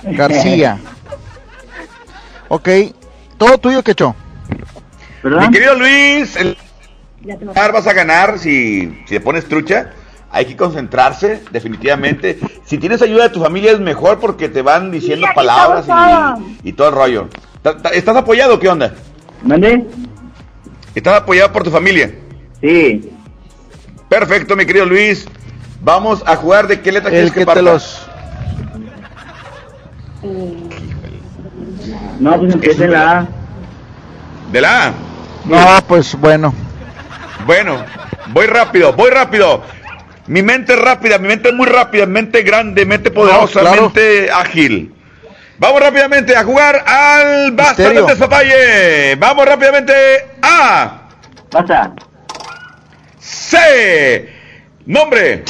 García. 0.04 0.78
ok, 2.50 2.68
todo 3.38 3.58
tuyo, 3.60 3.82
Quecho. 3.82 4.14
Mi 5.24 5.52
querido 5.52 5.76
Luis, 5.76 6.36
el 6.36 6.58
vas 7.56 7.88
a 7.88 7.94
ganar 7.94 8.40
si, 8.40 9.02
si 9.06 9.16
te 9.16 9.20
pones 9.20 9.46
trucha. 9.46 9.92
Hay 10.32 10.46
que 10.46 10.56
concentrarse, 10.56 11.42
definitivamente. 11.52 12.38
Si 12.64 12.78
tienes 12.78 13.02
ayuda 13.02 13.24
de 13.24 13.30
tu 13.32 13.42
familia 13.42 13.72
es 13.72 13.80
mejor 13.80 14.20
porque 14.20 14.48
te 14.48 14.62
van 14.62 14.92
diciendo 14.92 15.26
palabras 15.34 15.86
y, 16.64 16.70
y 16.70 16.74
todo 16.74 16.90
el 16.90 16.94
rollo. 16.96 17.30
¿Ta- 17.64 17.78
ta- 17.78 17.90
¿Estás 17.90 18.16
apoyado 18.16 18.56
o 18.56 18.60
qué 18.60 18.70
onda? 18.70 18.94
¿Mande? 19.42 19.86
¿Estás 20.94 21.16
apoyado 21.22 21.52
por 21.52 21.64
tu 21.64 21.72
familia? 21.72 22.14
Sí. 22.62 23.10
Perfecto, 24.08 24.56
mi 24.56 24.66
querido 24.68 24.86
Luis. 24.86 25.28
Vamos 25.82 26.22
a 26.28 26.36
jugar 26.36 26.68
de 26.68 26.80
qué 26.82 26.92
letra 26.92 27.10
quieres 27.10 27.32
que, 27.32 27.40
que 27.40 27.46
parta? 27.46 27.62
los... 27.64 28.08
No, 32.20 32.38
pues 32.38 32.54
empieza 32.54 32.86
la 32.88 33.20
A. 33.20 33.28
¿De 34.52 34.62
la 34.62 34.88
A? 34.88 34.94
No, 35.46 35.84
pues 35.88 36.16
bueno. 36.16 36.54
Bueno, 37.46 37.84
voy 38.28 38.46
rápido, 38.48 38.94
voy 38.94 39.10
rápido. 39.10 39.64
Mi 40.28 40.44
mente 40.44 40.74
es 40.74 40.80
rápida, 40.80 41.18
mi 41.18 41.28
mente 41.28 41.50
es 41.50 41.56
muy 41.56 41.66
rápida, 41.66 42.06
mente 42.06 42.44
grande, 42.44 42.86
mente 42.86 43.10
poderosa, 43.10 43.62
claro. 43.62 43.84
mente 43.84 44.30
ágil. 44.32 44.94
Vamos 45.58 45.82
rápidamente 45.82 46.36
a 46.36 46.44
jugar 46.44 46.84
al 46.86 47.52
Basta 47.52 47.84
Misterio. 47.84 48.02
del 48.06 48.10
Despapalle. 48.10 49.16
Vamos 49.16 49.46
rápidamente 49.46 49.94
a 50.42 51.02
Basta. 51.52 51.94
C. 53.20 54.30
Nombre. 54.86 55.44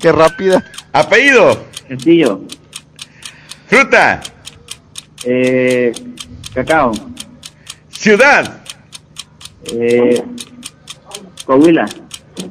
Qué 0.00 0.12
rápida. 0.12 0.64
Apellido. 0.92 1.64
Sencillo. 1.86 2.40
Fruta. 3.66 4.20
Eh, 5.24 5.92
cacao. 6.54 6.92
Ciudad. 8.04 8.62
Eh, 9.72 10.22
Coahuila. 11.46 11.86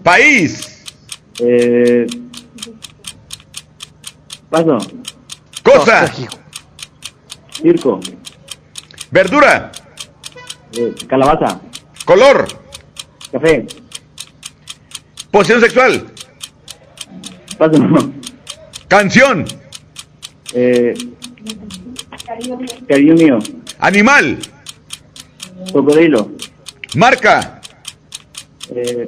País. 0.01 0.83
Eh, 1.39 2.07
paso. 4.49 4.79
Cosa. 5.61 6.11
Circo. 7.51 7.99
Verdura. 9.11 9.71
Eh, 10.75 10.95
calabaza. 11.07 11.61
Color. 12.03 12.47
Café. 13.31 13.67
Posición 15.29 15.61
sexual. 15.61 16.07
Paso. 17.59 18.11
Canción. 18.87 19.45
Eh, 20.55 20.95
cariño 22.87 23.13
mío. 23.13 23.37
Animal. 23.77 24.39
Cocodrilo. 25.71 26.31
Marca. 26.95 27.61
Eh, 28.69 29.07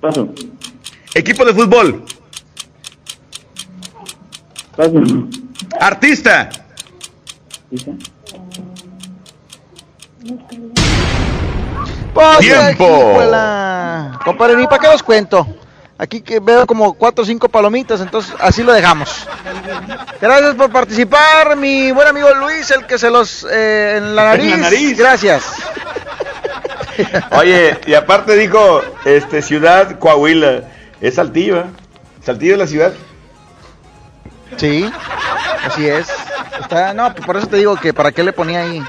paso. 0.00 0.28
Equipo 1.14 1.44
de 1.44 1.54
fútbol. 1.54 2.04
Paso. 4.76 5.02
Artista. 5.78 6.50
Pues, 12.14 12.38
Tiempo. 12.38 13.18
Compadre, 14.24 14.56
ni 14.56 14.66
para 14.66 14.78
qué 14.78 14.88
os 14.88 15.02
cuento. 15.02 15.46
Aquí 15.98 16.20
que 16.20 16.40
veo 16.40 16.66
como 16.66 16.94
cuatro 16.94 17.22
o 17.22 17.26
cinco 17.26 17.48
palomitas, 17.48 18.00
entonces 18.00 18.34
así 18.40 18.62
lo 18.62 18.72
dejamos. 18.72 19.26
Gracias 20.20 20.54
por 20.54 20.70
participar, 20.70 21.56
mi 21.56 21.92
buen 21.92 22.08
amigo 22.08 22.32
Luis, 22.34 22.70
el 22.70 22.86
que 22.86 22.98
se 22.98 23.10
los 23.10 23.46
eh, 23.50 23.98
en 23.98 24.16
la 24.16 24.24
nariz. 24.24 24.44
En 24.54 24.60
la 24.62 24.70
nariz. 24.70 24.98
Gracias. 24.98 25.44
Oye, 27.30 27.78
y 27.86 27.94
aparte 27.94 28.36
dijo, 28.36 28.82
este, 29.04 29.42
ciudad 29.42 29.98
Coahuila, 29.98 30.62
es 31.00 31.14
Saltillo, 31.14 31.60
¿eh? 31.60 31.64
Saltillo 32.24 32.52
es 32.52 32.58
la 32.58 32.66
ciudad. 32.66 32.92
Sí, 34.56 34.90
así 35.64 35.88
es. 35.88 36.08
Está, 36.60 36.92
no, 36.94 37.14
por 37.14 37.36
eso 37.36 37.46
te 37.46 37.56
digo 37.56 37.76
que 37.76 37.94
para 37.94 38.12
qué 38.12 38.22
le 38.22 38.32
ponía 38.32 38.62
ahí, 38.62 38.82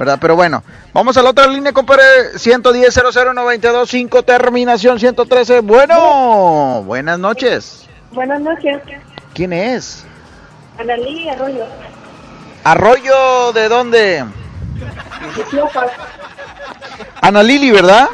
¿verdad? 0.00 0.18
Pero 0.18 0.34
bueno, 0.34 0.64
vamos 0.94 1.14
a 1.18 1.22
la 1.22 1.28
otra 1.28 1.46
línea, 1.46 1.72
compadre. 1.74 2.02
110 2.38 3.02
00925 3.34 4.22
terminación 4.22 4.98
113. 4.98 5.60
Bueno, 5.60 6.82
buenas 6.86 7.18
noches. 7.18 7.86
Buenas 8.10 8.40
noches. 8.40 8.80
¿Quién 9.34 9.52
es? 9.52 10.06
Analí 10.78 11.28
Arroyo. 11.28 11.66
Arroyo, 12.64 13.52
¿de 13.52 13.68
dónde? 13.68 14.24
Ana 17.20 17.42
Lili, 17.42 17.70
¿verdad? 17.70 18.08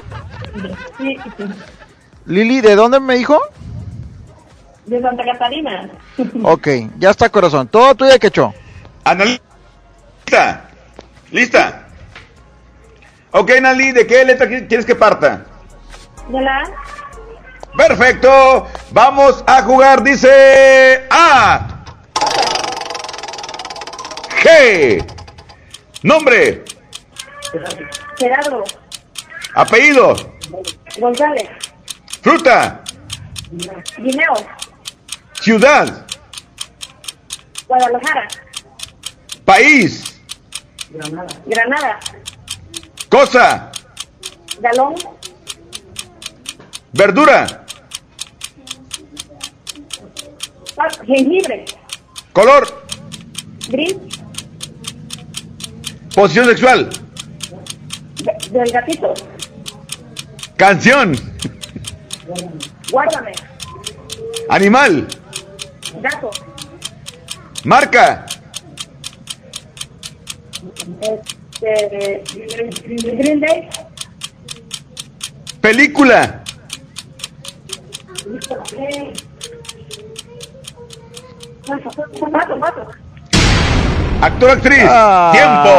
Sí, 0.99 1.17
sí. 1.37 1.45
Lili, 2.27 2.63
¿de 2.63 2.75
dónde 2.75 2.99
me 2.99 3.15
dijo? 3.15 3.41
De 4.87 5.01
Santa 5.01 5.23
Catarina. 5.25 5.89
Ok, 6.43 6.69
ya 6.99 7.11
está 7.11 7.29
corazón. 7.29 7.69
Todo 7.69 7.95
tuyo 7.95 8.19
que 8.19 8.27
echó. 8.27 8.53
¿Lista? 11.31 11.87
Ok, 13.33 13.51
Nali, 13.61 13.93
¿de 13.93 14.07
qué 14.07 14.25
letra 14.25 14.47
qui- 14.47 14.67
quieres 14.67 14.87
que 14.87 14.95
parta? 14.95 15.45
De 16.29 16.41
la 16.41 16.63
Perfecto. 17.77 18.67
Vamos 18.93 19.45
a 19.47 19.63
jugar, 19.63 20.03
dice 20.03 21.05
A. 21.11 21.85
G. 24.43 25.05
Nombre. 26.03 26.65
Gerardo 28.19 28.65
Apellido. 29.55 30.17
González. 30.99 31.49
Fruta. 32.23 32.81
Guineo. 33.99 34.35
Ciudad. 35.41 36.07
Guadalajara. 37.69 38.27
País. 39.45 40.16
Granada. 40.91 42.01
Cosa. 43.09 43.71
Galón. 44.61 44.95
Verdura. 46.93 47.65
Ah, 50.79 50.89
Jengibre. 51.07 51.65
Color. 52.33 52.87
Gris. 53.69 53.97
Posición 56.15 56.47
sexual. 56.47 56.91
de- 58.23 58.51
Del 58.51 58.71
gatito. 58.73 59.15
Canción. 60.57 61.15
Guárdame. 62.91 63.33
Animal. 64.49 65.07
Gato. 66.01 66.31
Marca. 67.65 68.27
Este, 71.01 72.23
Green 72.85 73.41
Day. 73.41 73.69
Película. 75.61 76.45
Actor, 84.21 84.51
actriz. 84.51 84.85
Ah. 84.89 85.31
Tiempo. 85.33 85.71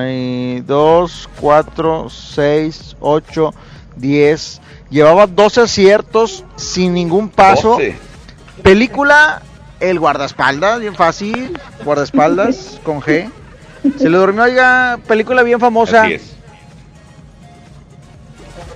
Ay, 0.00 0.62
2, 0.66 1.28
4, 1.40 2.10
6, 2.10 2.96
8, 3.00 3.54
10. 3.96 4.60
Llevaba 4.90 5.26
12 5.26 5.60
aciertos 5.62 6.44
sin 6.56 6.94
ningún 6.94 7.28
paso. 7.28 7.70
12. 7.72 7.96
Película, 8.62 9.42
El 9.80 9.98
guardaespaldas, 9.98 10.80
bien 10.80 10.94
fácil. 10.94 11.58
Guardaespaldas 11.84 12.80
con 12.84 13.00
G. 13.00 13.30
Se 13.98 14.08
le 14.08 14.16
durmió, 14.16 14.44
oiga, 14.44 14.98
película 15.06 15.42
bien 15.42 15.60
famosa. 15.60 16.04
Así 16.04 16.14
es. 16.14 16.36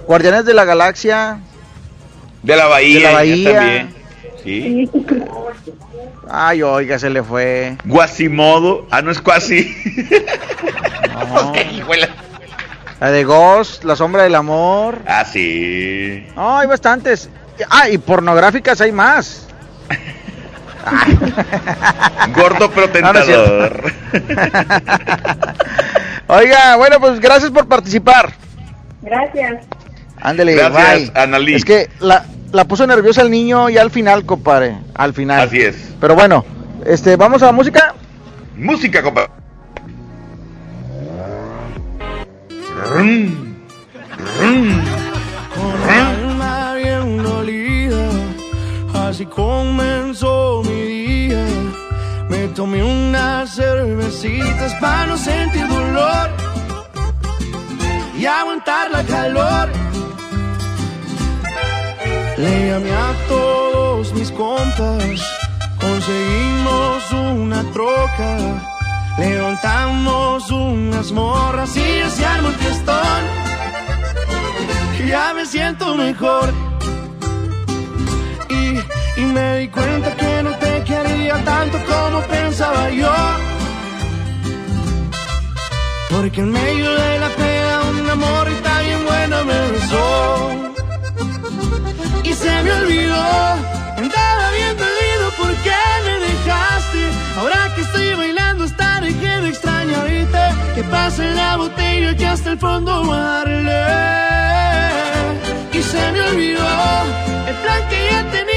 Guardianes 0.07 0.45
de 0.45 0.55
la 0.55 0.65
Galaxia. 0.65 1.39
De 2.43 2.57
la 2.57 2.67
Bahía. 2.67 2.99
De 2.99 3.05
la 3.05 3.13
Bahía. 3.13 3.55
también. 3.55 3.95
Sí. 4.43 4.91
Ay, 6.29 6.63
oiga, 6.63 6.99
se 6.99 7.11
le 7.11 7.23
fue. 7.23 7.77
Guasimodo. 7.85 8.87
Ah, 8.91 9.03
no 9.03 9.11
es 9.11 9.21
cuasi. 9.21 9.75
No. 11.13 11.53
La 13.01 13.11
de 13.11 13.25
Ghost, 13.25 13.85
La 13.85 13.95
Sombra 13.95 14.23
del 14.23 14.35
Amor. 14.35 15.03
Ah, 15.07 15.25
sí. 15.25 16.27
No, 16.35 16.57
hay 16.59 16.67
bastantes. 16.67 17.29
Ah, 17.69 17.91
y 17.91 17.99
pornográficas 17.99 18.81
hay 18.81 18.93
más. 18.93 19.47
Gordo 22.35 22.71
pero 22.71 22.91
tentador. 22.91 23.93
Oiga, 26.29 26.77
bueno, 26.77 27.01
pues 27.01 27.21
gracias 27.21 27.51
por 27.51 27.67
participar. 27.69 28.33
Gracias. 29.03 29.65
Ándele, 30.21 30.55
Gracias. 30.55 31.13
Analí. 31.15 31.55
Es 31.55 31.65
que 31.65 31.89
la, 32.01 32.25
la 32.53 32.65
puso 32.65 32.87
nerviosa 32.87 33.23
el 33.23 33.31
niño 33.31 33.69
y 33.69 33.79
al 33.79 33.91
final, 33.91 34.25
compadre. 34.25 34.77
Al 34.95 35.15
final. 35.15 35.41
Así 35.41 35.61
es. 35.61 35.77
Pero 36.01 36.15
bueno, 36.15 36.45
este, 36.85 37.17
vamos 37.17 37.43
a 37.43 37.47
la 37.47 37.53
música. 37.53 37.95
Música, 38.57 39.03
compa. 39.03 39.29
Así 49.17 49.25
comenzó 49.25 50.61
mi 50.63 50.83
día. 50.83 51.47
Me 52.29 52.49
tomé 52.49 52.83
unas 52.83 53.49
cervecitas 53.57 54.75
para 54.75 55.07
no 55.07 55.17
sentir 55.17 55.67
dolor 55.69 56.29
y 58.19 58.27
aguantar 58.27 58.91
la 58.91 59.03
calor. 59.05 59.71
Le 62.37 62.69
llamé 62.69 62.93
a 62.93 63.15
todos 63.27 64.13
mis 64.13 64.31
compas, 64.33 65.23
conseguimos 65.81 67.13
una 67.13 67.63
troca, 67.73 68.37
levantamos 69.17 70.51
unas 70.51 71.11
morras 71.13 71.75
y 71.75 72.11
se 72.11 72.27
armó 72.27 72.49
el 72.49 72.55
fiestón. 72.57 73.23
Ya 75.09 75.33
me 75.33 75.47
siento 75.47 75.95
mejor 75.95 76.76
y, 79.17 79.21
y 79.21 79.25
me 79.25 79.59
di 79.59 79.69
cuenta 79.69 80.15
que 80.17 80.43
no 80.43 80.53
te 80.59 80.85
quería 80.85 81.45
tanto 81.45 81.79
como 81.85 82.21
pensaba 82.23 82.91
yo. 82.91 83.13
Porque 86.11 86.41
en 86.41 86.51
medio 86.51 86.91
de 86.91 87.19
la 87.19 87.29
peda 87.29 87.83
una 88.01 88.15
morrita 88.15 88.81
bien 88.81 89.05
buena 89.05 89.45
me 89.45 89.71
besó 89.73 90.51
y 92.25 92.33
se 92.33 92.63
me 92.63 92.73
olvidó. 92.73 93.25
Andaba 93.97 94.51
bien 94.59 94.77
perdido 94.77 95.25
porque 95.39 95.73
me 96.07 96.15
dejaste. 96.27 97.03
Ahora 97.39 97.73
que 97.75 97.81
estoy 97.83 98.15
bailando, 98.15 98.65
hasta 98.65 99.01
dejé 99.01 99.41
de 99.43 99.49
extrañarte. 99.49 100.45
Que 100.75 100.83
pase 100.85 101.31
la 101.35 101.57
botella 101.57 102.17
que 102.17 102.27
hasta 102.27 102.53
el 102.53 102.59
fondo 102.59 103.05
voy 103.05 103.17
a 103.17 103.21
darle. 103.21 103.85
Y 105.73 105.83
se 105.83 106.13
me 106.13 106.21
olvidó 106.23 106.67
el 107.49 107.57
plan 107.57 107.89
que 107.91 108.09
ya 108.11 108.31
tenía 108.31 108.56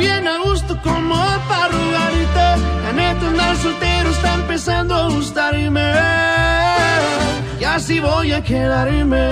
bien 0.00 0.26
a 0.26 0.38
gusto 0.38 0.76
como 0.82 1.16
para 1.48 1.68
rogarte. 1.68 2.46
La 2.84 2.92
neta, 2.92 3.26
andar 3.26 3.56
soltero 3.56 4.10
está 4.10 4.34
empezando 4.34 4.94
a 4.94 5.08
gustarme. 5.08 5.92
Y 7.60 7.64
así 7.64 8.00
voy 8.00 8.32
a 8.32 8.42
quedarme. 8.42 9.30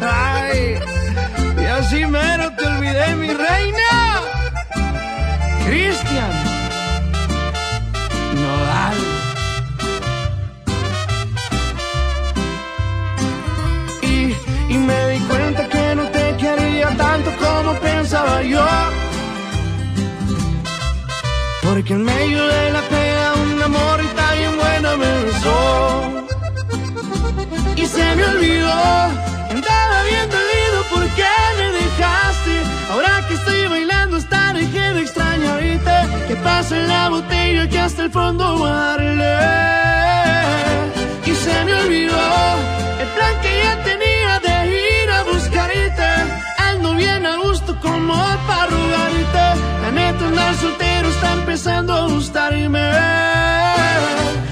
Ay, 0.00 0.78
y 1.62 1.64
así 1.64 2.06
mero 2.06 2.50
te 2.56 2.64
olvidé, 2.66 3.14
mi 3.16 3.28
reina. 3.28 3.90
Cristian 5.66 6.43
tanto 16.96 17.30
como 17.36 17.74
pensaba 17.80 18.42
yo. 18.42 18.66
Porque 21.62 21.92
en 21.94 22.04
medio 22.04 22.46
de 22.46 22.70
la 22.72 22.82
peda 22.82 23.34
una 23.34 23.68
morrita 23.68 24.32
bien 24.34 24.56
buena 24.56 24.96
me 24.96 25.24
besó. 25.24 26.24
olvidó. 28.32 28.82
Andaba 29.50 30.02
bien 30.10 30.28
dolido 30.30 30.78
porque 30.92 31.24
me 31.58 31.66
dejaste. 31.78 32.54
Ahora 32.90 33.24
que 33.28 33.34
estoy 33.34 33.66
bailando, 33.66 34.16
esta 34.16 34.52
dejé 34.52 34.94
de 34.94 35.00
extrañarte. 35.02 35.96
Que 36.28 36.36
pasa 36.36 36.76
en 36.76 36.88
la 36.88 37.08
botella 37.08 37.68
que 37.68 37.78
hasta 37.78 38.04
el 38.04 38.10
fondo 38.10 38.44
darle. 38.66 39.34
Y 41.26 41.34
se 41.34 41.64
me 41.64 41.74
olvidó 41.74 42.26
el 43.00 43.08
plan 43.16 43.34
que 43.42 43.52
ya 43.64 43.82
tenía 43.82 44.23
Bien 47.24 47.36
a 47.36 47.42
gusto 47.42 47.74
como 47.80 48.12
para 48.46 48.66
rogarte. 48.66 49.60
La 49.80 49.90
neta, 49.92 50.26
andar 50.26 50.54
soltero 50.56 51.08
está 51.08 51.32
empezando 51.32 51.92
a 51.94 52.06
gustarme. 52.08 52.90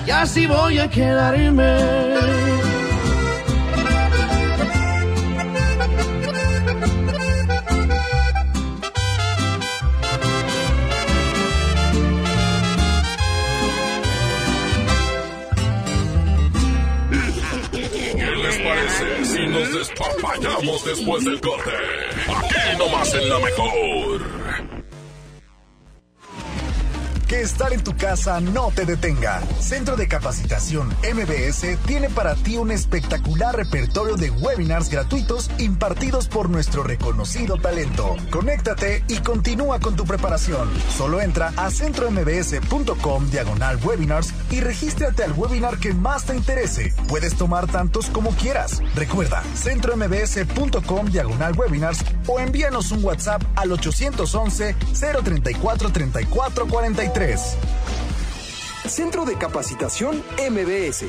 Y 0.07 0.11
así 0.11 0.47
voy 0.47 0.78
a 0.78 0.89
quedarme. 0.89 1.77
¿Qué 17.70 18.31
les 18.44 18.59
parece 18.59 19.24
si 19.27 19.47
nos 19.47 19.74
despapallamos 19.74 20.85
después 20.86 21.24
del 21.24 21.39
corte? 21.39 22.02
Aquí 22.44 22.77
nomás 22.78 23.14
en 23.14 23.28
la 23.28 23.39
mejor. 23.39 24.43
Que 27.32 27.40
estar 27.40 27.73
en 27.73 27.82
tu 27.82 27.97
casa 27.97 28.43
no 28.43 28.70
te 28.74 28.85
detenga. 28.85 29.40
Centro 29.59 29.97
de 29.97 30.06
Capacitación 30.06 30.89
MBS 31.14 31.78
tiene 31.86 32.10
para 32.10 32.35
ti 32.35 32.59
un 32.59 32.70
espectacular 32.70 33.56
repertorio 33.56 34.16
de 34.16 34.28
webinars 34.28 34.90
gratuitos 34.90 35.51
impartidos 35.56 36.28
por 36.28 36.51
nuestro 36.51 36.82
reconocido 36.82 37.56
talento. 37.56 38.16
Conéctate 38.31 39.02
y 39.09 39.16
continúa 39.20 39.81
con 39.81 39.97
tu 39.97 40.05
preparación. 40.05 40.69
Solo 40.94 41.23
entra 41.23 41.55
a 41.56 41.70
centrombs.com 41.70 43.31
diagonal 43.31 43.78
webinars 43.82 44.35
y 44.53 44.61
regístrate 44.61 45.24
al 45.24 45.33
webinar 45.33 45.79
que 45.79 45.95
más 45.95 46.27
te 46.27 46.37
interese. 46.37 46.95
Puedes 47.09 47.35
tomar 47.35 47.66
tantos 47.66 48.07
como 48.07 48.31
quieras. 48.31 48.83
Recuerda, 48.95 49.43
centrombs.com 49.55 51.07
diagonal 51.07 51.59
webinars 51.59 52.05
o 52.27 52.39
envíanos 52.39 52.93
un 52.93 53.03
WhatsApp 53.03 53.43
al 53.57 53.73
811 53.73 54.77
034 55.24 55.91
34 55.91 56.66
43. 56.66 57.57
Centro 58.87 59.24
de 59.24 59.37
Capacitación 59.37 60.23
MBS. 60.51 61.07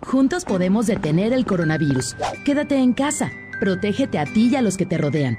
Juntos 0.00 0.44
podemos 0.44 0.86
detener 0.86 1.32
el 1.32 1.46
coronavirus. 1.46 2.16
Quédate 2.44 2.76
en 2.76 2.92
casa. 2.92 3.30
Protégete 3.60 4.18
a 4.18 4.24
ti 4.24 4.48
y 4.50 4.56
a 4.56 4.62
los 4.62 4.76
que 4.76 4.86
te 4.86 4.98
rodean. 4.98 5.38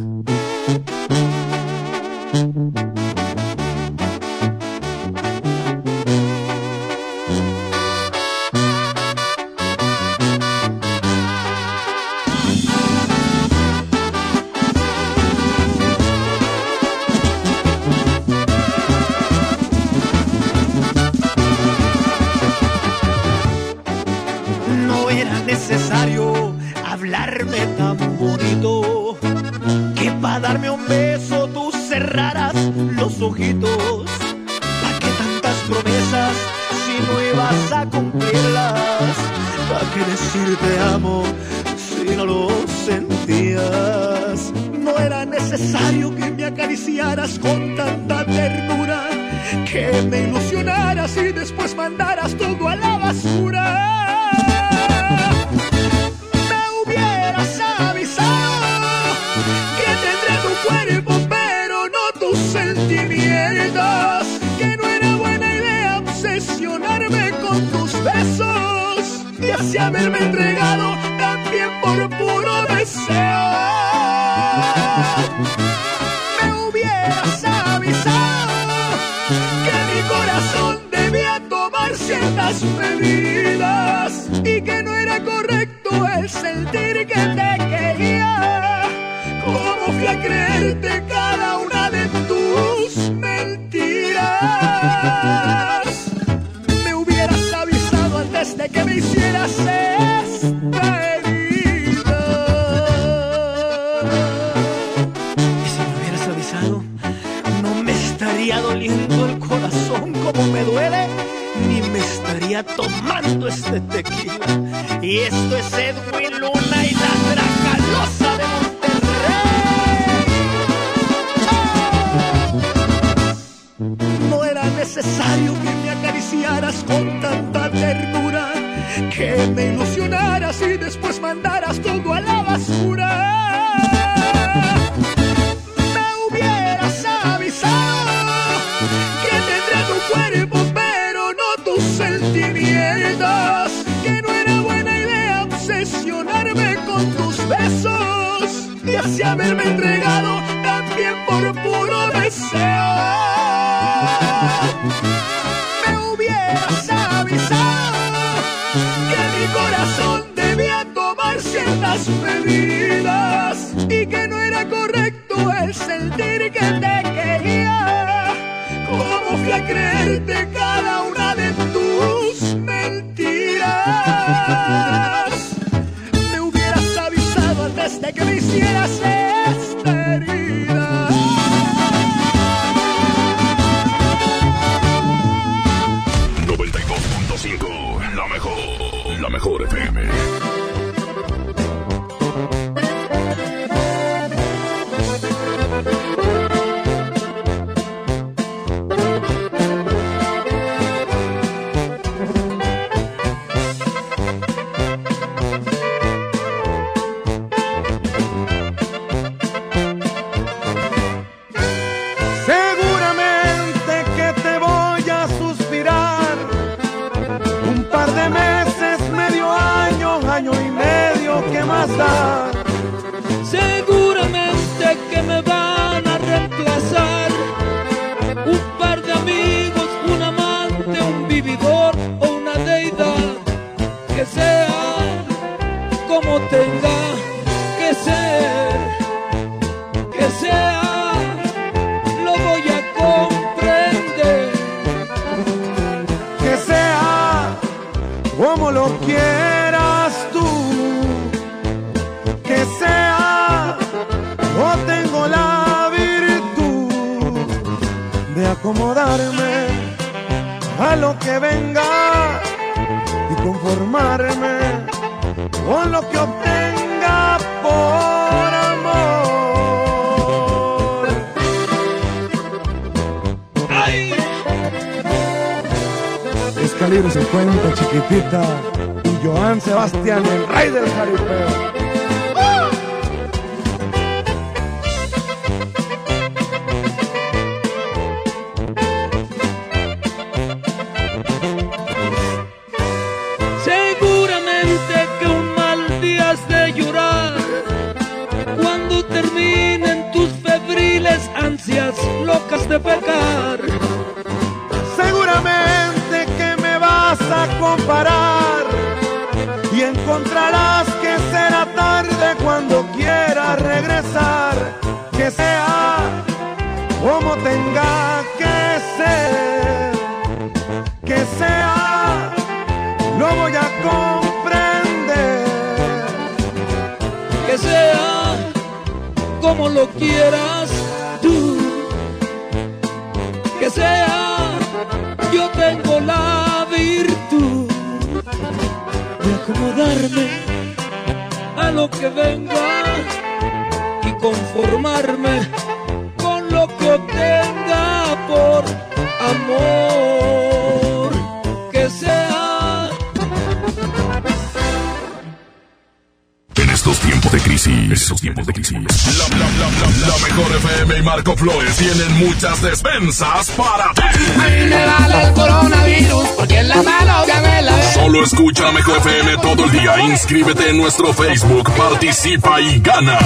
Muchas 362.41 362.61
despensas 362.63 363.51
para 363.51 363.93
ti. 363.93 364.01
A 364.01 364.49
mí 364.49 364.65
me 364.67 364.85
vale 364.85 365.23
el 365.25 365.33
coronavirus 365.33 366.25
porque 366.37 366.57
en 366.57 366.69
la 366.69 366.81
mano 366.81 367.23
que 367.23 367.35
me 367.35 367.61
la 367.61 367.93
Solo 367.93 368.23
escucha 368.23 368.71
mejor 368.71 368.97
FM 368.97 369.37
todo 369.37 369.65
el 369.65 369.71
día. 369.71 369.99
Inscríbete 369.99 370.71
en 370.71 370.77
nuestro 370.77 371.13
Facebook, 371.13 371.71
participa 371.75 372.59
y 372.59 372.79
gana. 372.79 373.19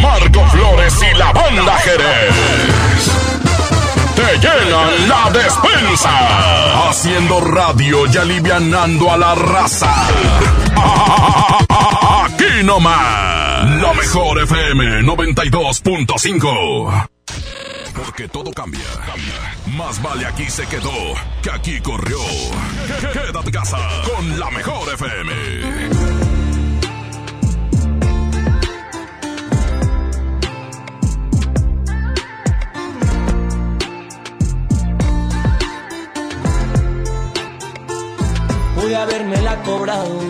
Marco 0.00 0.44
Flores 0.48 0.94
y 1.00 1.14
la 1.16 1.30
banda 1.32 1.78
Jerez. 1.78 2.34
Te 4.16 4.38
llenan 4.38 5.08
la 5.08 5.30
despensa. 5.30 6.88
Haciendo 6.88 7.40
radio 7.40 8.04
y 8.12 8.16
alivianando 8.16 9.12
a 9.12 9.16
la 9.16 9.36
raza. 9.36 9.94
Aquí 12.24 12.64
nomás. 12.64 13.70
La 13.80 13.94
mejor 13.94 14.42
FM 14.42 15.02
92.5. 15.02 17.13
Porque 18.16 18.28
todo 18.28 18.52
cambia. 18.52 18.86
Más 19.76 20.00
vale 20.00 20.24
aquí 20.24 20.48
se 20.48 20.64
quedó 20.68 20.92
que 21.42 21.50
aquí 21.50 21.80
corrió. 21.80 22.18
Quédate 23.12 23.50
casa 23.50 23.76
con 24.04 24.38
la 24.38 24.52
mejor 24.52 24.88
FM. 24.94 25.32
pude 38.76 38.94
haberme 38.94 39.42
la 39.42 39.60
cobrado. 39.64 40.20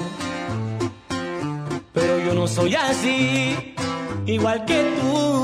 Pero 1.93 2.19
yo 2.21 2.33
no 2.33 2.47
soy 2.47 2.77
así, 2.77 3.75
igual 4.25 4.65
que 4.65 4.97
tú, 5.03 5.44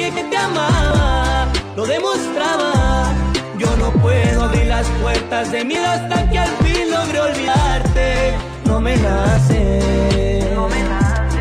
Dije 0.00 0.14
que 0.14 0.24
te 0.24 0.36
amaba, 0.36 1.46
lo 1.76 1.84
demostraba. 1.86 3.12
Yo 3.58 3.68
no 3.76 3.90
puedo 4.00 4.44
abrir 4.44 4.66
las 4.66 4.86
puertas 5.02 5.52
de 5.52 5.64
mi 5.64 5.76
hasta 5.76 6.30
que 6.30 6.38
al 6.38 6.48
fin 6.62 6.90
logre 6.90 7.20
olvidarte. 7.20 8.34
No 8.64 8.80
me 8.80 8.96
nace. 8.96 10.42
No 10.54 10.68
me 10.68 10.82
nace. 10.94 11.40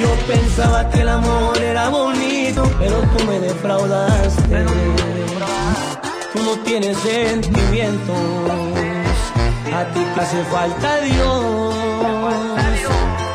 Yo 0.00 0.08
pensaba 0.26 0.88
que 0.90 1.00
el 1.02 1.08
amor 1.08 1.58
era 1.58 1.88
bonito, 1.90 2.62
pero 2.78 2.96
tú 3.12 3.24
me 3.24 3.38
defraudaste. 3.40 4.64
Tú 6.32 6.42
no 6.42 6.54
tienes 6.64 6.96
sentimientos, 6.98 8.16
a 9.72 9.84
ti 9.92 10.00
te 10.14 10.20
hace 10.20 10.42
falta 10.44 11.00
Dios. 11.00 11.74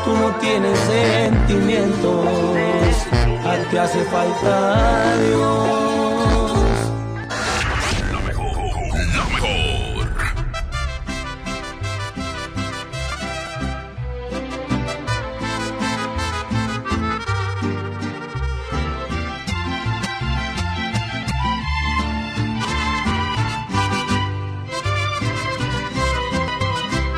Tú 0.04 0.16
no 0.16 0.28
tienes 0.40 0.78
sentimientos, 0.80 2.26
te 3.58 3.78
hace 3.78 4.04
falta 4.04 5.16
Dios. 5.16 5.68
La 8.12 8.20
mejor. 8.20 8.50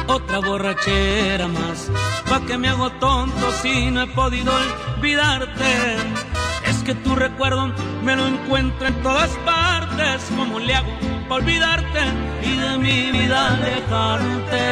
otra 0.07 0.39
borrachera 0.41 1.49
más. 1.49 1.91
Pa' 2.29 2.41
que 2.47 2.59
me 2.59 2.69
hago 2.69 2.91
tonto 2.93 3.53
si 3.63 3.91
no 3.91 4.03
he 4.03 4.07
podido 4.09 4.53
olvidarte. 5.03 5.97
Es 6.65 6.79
que 6.85 6.95
tu 6.95 7.17
recuerdo 7.17 7.75
me 8.05 8.15
lo 8.15 8.25
encuentro 8.25 8.87
en 8.87 8.95
todas 9.03 9.31
partes. 9.45 10.23
¿Cómo 10.37 10.61
le 10.61 10.77
hago 10.77 10.93
pa' 11.29 11.35
olvidarte 11.35 12.03
y 12.45 12.57
de 12.57 12.79
mi 12.79 13.11
vida 13.11 13.55
alejarte? 13.55 14.63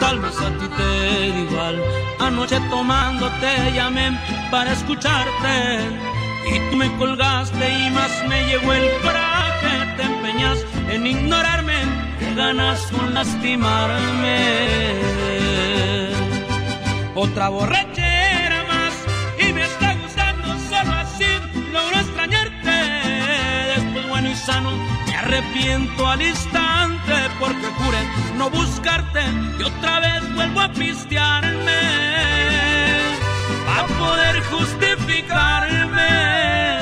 Tal 0.00 0.18
vez 0.18 0.36
a 0.40 0.50
ti 0.58 0.66
te 0.76 0.82
da 0.82 1.26
igual. 1.46 1.80
Anoche 2.18 2.58
tomando 2.68 3.30
te 3.40 3.72
llamé 3.72 4.18
para 4.50 4.72
escucharte. 4.72 5.78
Y 6.52 6.58
tú 6.68 6.76
me 6.76 6.92
colgaste 6.96 7.78
y 7.78 7.90
más 7.90 8.10
me 8.28 8.44
llegó 8.46 8.72
el 8.72 8.90
coraje. 9.02 9.86
Te 9.96 10.02
empeñas 10.02 10.58
en 10.90 11.06
ignorarme, 11.06 11.78
ganas 12.34 12.80
con 12.90 13.14
lastimarme. 13.14 15.41
Otra 17.14 17.50
borrachera 17.50 18.64
más 18.64 18.94
y 19.38 19.52
me 19.52 19.64
está 19.64 19.94
gustando 19.96 20.48
solo 20.70 20.92
así. 20.92 21.26
Logro 21.70 21.98
extrañarte. 21.98 22.70
Después 23.76 24.08
bueno 24.08 24.30
y 24.30 24.34
sano 24.34 24.70
me 25.06 25.16
arrepiento 25.16 26.08
al 26.08 26.22
instante 26.22 27.12
porque 27.38 27.66
juré 27.66 27.98
no 28.36 28.48
buscarte 28.48 29.20
y 29.58 29.62
otra 29.62 30.00
vez 30.00 30.34
vuelvo 30.34 30.62
a 30.62 30.72
pistearme 30.72 31.80
a 33.68 33.86
poder 33.98 34.42
justificarme. 34.44 36.81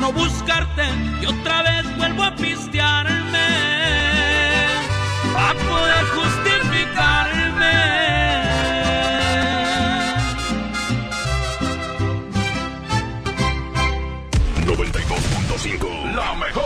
no 0.00 0.12
buscarte 0.12 0.84
y 1.20 1.26
otra 1.26 1.62
vez 1.62 1.96
vuelvo 1.98 2.22
a 2.22 2.34
pistearme 2.34 3.48
a 5.36 5.54
poder 5.54 6.04
justificarme. 6.16 7.74
92.5 14.64 16.14
La 16.14 16.34
mejor. 16.34 16.64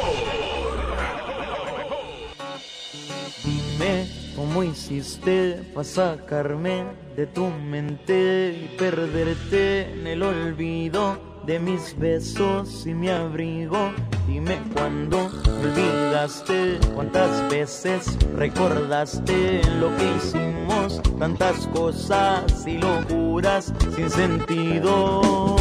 Dime 3.43 4.09
cómo 4.37 4.63
hiciste 4.63 5.61
para 5.75 5.85
sacarme 5.85 6.85
de 7.17 7.27
tu 7.27 7.49
mente 7.49 8.61
y 8.65 8.77
perderte 8.77 9.93
en 9.93 10.07
el 10.07 10.23
olvido 10.23 11.34
de 11.47 11.59
mis 11.59 11.99
besos 11.99 12.87
y 12.87 12.95
mi 12.95 13.09
abrigo. 13.09 13.93
Dime 14.27 14.59
cuándo 14.73 15.31
olvidaste, 15.65 16.79
cuántas 16.95 17.49
veces 17.51 18.17
recordaste 18.37 19.63
lo 19.79 19.95
que 19.97 20.17
hicimos, 20.17 21.01
tantas 21.19 21.67
cosas 21.69 22.67
y 22.67 22.79
locuras 22.79 23.73
sin 23.95 24.11
sentido. 24.11 25.57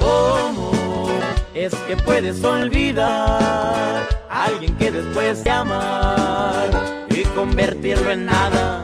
¿Cómo 0.00 1.08
es 1.54 1.74
que 1.74 1.96
puedes 1.96 2.42
olvidar 2.44 4.08
a 4.30 4.44
alguien 4.44 4.76
que 4.76 4.90
después 4.90 5.42
de 5.42 5.50
amar 5.50 6.70
y 7.10 7.22
convertirlo 7.34 8.10
en 8.10 8.26
nada? 8.26 8.83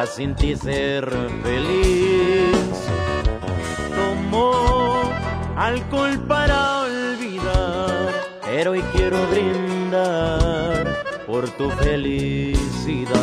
a 0.00 0.06
sin 0.06 0.34
ti 0.34 0.56
ser 0.56 1.08
feliz. 1.42 2.76
Tomo 3.94 5.12
alcohol 5.56 6.18
para 6.26 6.80
olvidar, 6.80 8.10
pero 8.44 8.72
hoy 8.72 8.82
quiero 8.92 9.18
brindar 9.28 10.84
por 11.26 11.48
tu 11.50 11.70
felicidad. 11.70 13.14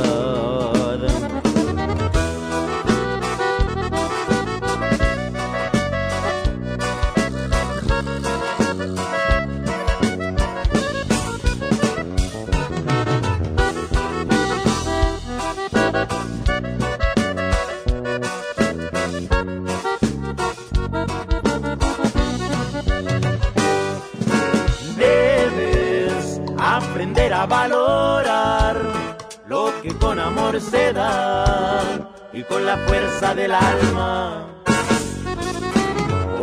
Y 32.34 32.44
con 32.44 32.66
la 32.66 32.76
fuerza 32.86 33.34
del 33.34 33.54
alma. 33.54 34.48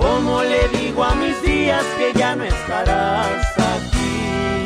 ¿Cómo 0.01 0.43
le 0.43 0.67
digo 0.79 1.05
a 1.05 1.15
mis 1.15 1.43
días 1.43 1.85
que 1.99 2.19
ya 2.19 2.35
no 2.35 2.45
estarás 2.45 3.53
aquí? 3.59 4.65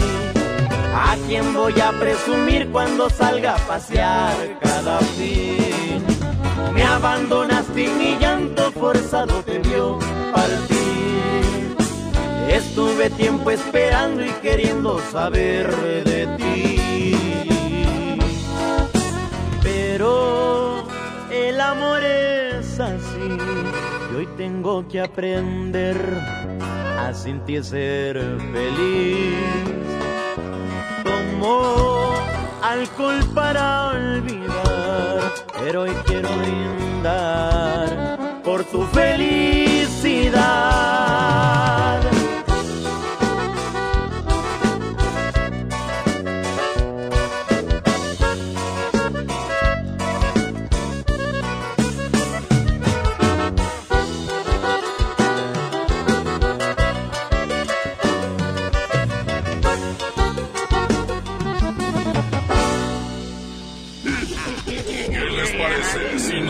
¿A 0.94 1.16
quién 1.26 1.52
voy 1.54 1.74
a 1.80 1.90
presumir 1.98 2.70
cuando 2.70 3.10
salga 3.10 3.56
a 3.56 3.66
pasear 3.66 4.60
cada 4.60 5.00
fin? 5.00 6.04
Me 6.72 6.84
abandonaste 6.84 7.82
y 7.82 7.88
mi 7.88 8.16
llanto 8.20 8.70
forzado 8.70 9.42
te 9.42 9.58
vio 9.58 9.98
partir. 10.32 11.76
Estuve 12.48 13.10
tiempo 13.10 13.50
esperando 13.50 14.24
y 14.24 14.30
queriendo 14.40 15.00
saber 15.10 15.74
de 16.04 16.26
ti. 16.36 17.32
Pero 20.02 20.82
el 21.31 21.60
amor 21.60 22.02
es 22.02 22.81
así 22.81 23.39
y 24.10 24.16
hoy 24.16 24.26
tengo 24.36 24.84
que 24.89 25.00
aprender 25.00 25.97
a 26.98 27.14
sentir 27.14 27.62
ser 27.62 28.20
feliz. 28.52 29.36
Tomo 31.05 32.14
alcohol 32.64 33.20
para 33.32 33.90
olvidar, 33.90 35.20
pero 35.60 35.82
hoy 35.82 35.92
quiero 36.05 36.31
brindar 36.36 38.18
por 38.42 38.64
tu 38.64 38.82
felicidad. 38.86 39.52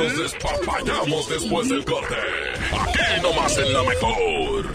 Nos 0.02 0.18
despapallamos 0.18 1.28
después 1.28 1.68
del 1.68 1.84
corte? 1.84 2.14
Aquí 2.72 3.22
nomás 3.22 3.58
en 3.58 3.72
la 3.72 3.82
mejor. 3.82 4.66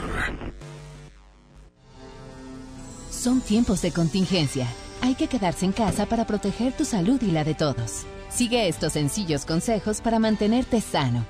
Son 3.11 3.41
tiempos 3.41 3.81
de 3.81 3.91
contingencia. 3.91 4.67
Hay 5.01 5.15
que 5.15 5.27
quedarse 5.27 5.65
en 5.65 5.71
casa 5.71 6.05
para 6.05 6.25
proteger 6.25 6.73
tu 6.73 6.85
salud 6.85 7.21
y 7.21 7.31
la 7.31 7.43
de 7.43 7.55
todos. 7.55 8.05
Sigue 8.29 8.67
estos 8.67 8.93
sencillos 8.93 9.45
consejos 9.45 10.01
para 10.01 10.19
mantenerte 10.19 10.81
sano. 10.81 11.25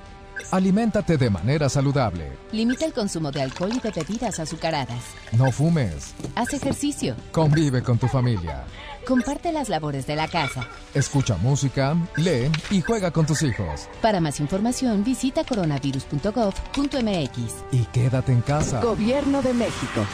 Aliméntate 0.50 1.16
de 1.16 1.30
manera 1.30 1.68
saludable. 1.68 2.30
Limita 2.52 2.86
el 2.86 2.92
consumo 2.92 3.30
de 3.30 3.42
alcohol 3.42 3.72
y 3.74 3.80
de 3.80 3.90
bebidas 3.90 4.38
azucaradas. 4.38 5.02
No 5.32 5.50
fumes. 5.50 6.14
Haz 6.34 6.54
ejercicio. 6.54 7.16
Convive 7.32 7.82
con 7.82 7.98
tu 7.98 8.06
familia. 8.06 8.64
Comparte 9.08 9.52
las 9.52 9.68
labores 9.70 10.06
de 10.06 10.14
la 10.16 10.28
casa. 10.28 10.68
Escucha 10.92 11.38
música, 11.38 11.96
lee 12.18 12.50
y 12.70 12.82
juega 12.82 13.10
con 13.10 13.24
tus 13.24 13.42
hijos. 13.42 13.88
Para 14.02 14.20
más 14.20 14.38
información 14.38 15.02
visita 15.02 15.44
coronavirus.gov.mx. 15.44 17.54
Y 17.72 17.86
quédate 17.86 18.32
en 18.32 18.42
casa. 18.42 18.82
Gobierno 18.82 19.40
de 19.40 19.54
México. 19.54 20.04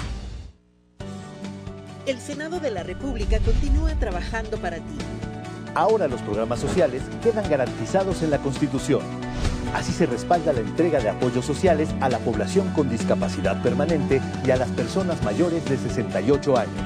El 2.06 2.20
Senado 2.20 2.60
de 2.60 2.70
la 2.70 2.84
República 2.84 3.40
continúa 3.40 3.98
trabajando 3.98 4.58
para 4.58 4.76
ti. 4.76 4.98
Ahora 5.74 6.06
los 6.06 6.22
programas 6.22 6.60
sociales 6.60 7.02
quedan 7.20 7.50
garantizados 7.50 8.22
en 8.22 8.30
la 8.30 8.38
Constitución. 8.38 9.02
Así 9.74 9.90
se 9.90 10.06
respalda 10.06 10.52
la 10.52 10.60
entrega 10.60 11.00
de 11.00 11.08
apoyos 11.08 11.44
sociales 11.44 11.88
a 12.00 12.08
la 12.08 12.20
población 12.20 12.72
con 12.74 12.88
discapacidad 12.88 13.60
permanente 13.60 14.22
y 14.46 14.52
a 14.52 14.56
las 14.56 14.68
personas 14.68 15.20
mayores 15.24 15.64
de 15.64 15.78
68 15.78 16.56
años. 16.56 16.80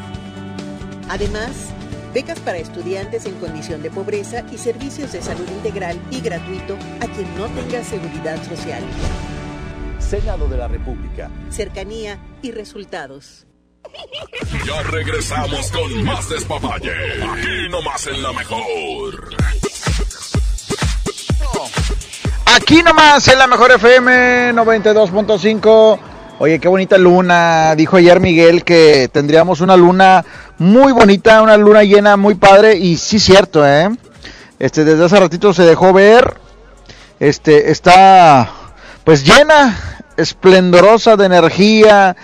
Además, 1.11 1.75
becas 2.13 2.41
para 2.41 2.59
estudiantes 2.59 3.27
en 3.27 3.35
condición 3.35 3.83
de 3.83 3.91
pobreza 3.91 4.45
y 4.53 4.59
servicios 4.59 5.13
de 5.13 5.23
salud 5.23 5.49
integral 5.49 6.01
y 6.11 6.21
gratuito 6.21 6.77
a 7.01 7.07
quien 7.07 7.37
no 7.37 7.47
tenga 7.47 7.85
seguridad 7.85 8.43
social. 8.45 8.83
Senado 9.99 10.49
de 10.49 10.57
la 10.57 10.69
República. 10.69 11.31
Cercanía 11.51 12.19
y 12.43 12.53
resultados. 12.53 13.47
Ya 14.67 14.83
regresamos 14.83 15.71
con 15.71 16.05
más 16.05 16.29
despapalle. 16.29 16.93
Aquí 17.23 17.69
nomás 17.71 18.07
en 18.07 18.23
la 18.23 18.33
mejor. 18.33 19.37
Aquí 22.57 22.83
nomás 22.83 23.29
en 23.29 23.39
la 23.39 23.47
mejor 23.47 23.73
FM 23.73 24.53
92.5. 24.53 25.99
Oye, 26.41 26.61
qué 26.61 26.69
bonita 26.69 26.99
luna. 26.99 27.75
Dijo 27.75 27.97
ayer 27.97 28.21
Miguel 28.21 28.63
que 28.65 29.09
tendríamos 29.13 29.61
una 29.61 29.77
luna 29.77 30.25
muy 30.59 30.93
bonita, 30.93 31.43
una 31.43 31.57
luna 31.57 31.83
llena 31.83 32.17
muy 32.17 32.37
padre. 32.37 32.77
Y 32.77 32.97
sí, 32.97 33.19
cierto, 33.19 33.67
¿eh? 33.67 33.91
Este, 34.59 34.85
desde 34.85 35.05
hace 35.05 35.19
ratito 35.19 35.53
se 35.53 35.65
dejó 35.65 35.93
ver. 35.93 36.35
Este, 37.19 37.73
está 37.73 38.51
pues 39.03 39.25
llena, 39.25 39.77
esplendorosa 40.17 41.17
de 41.17 41.27
energía. 41.27 42.17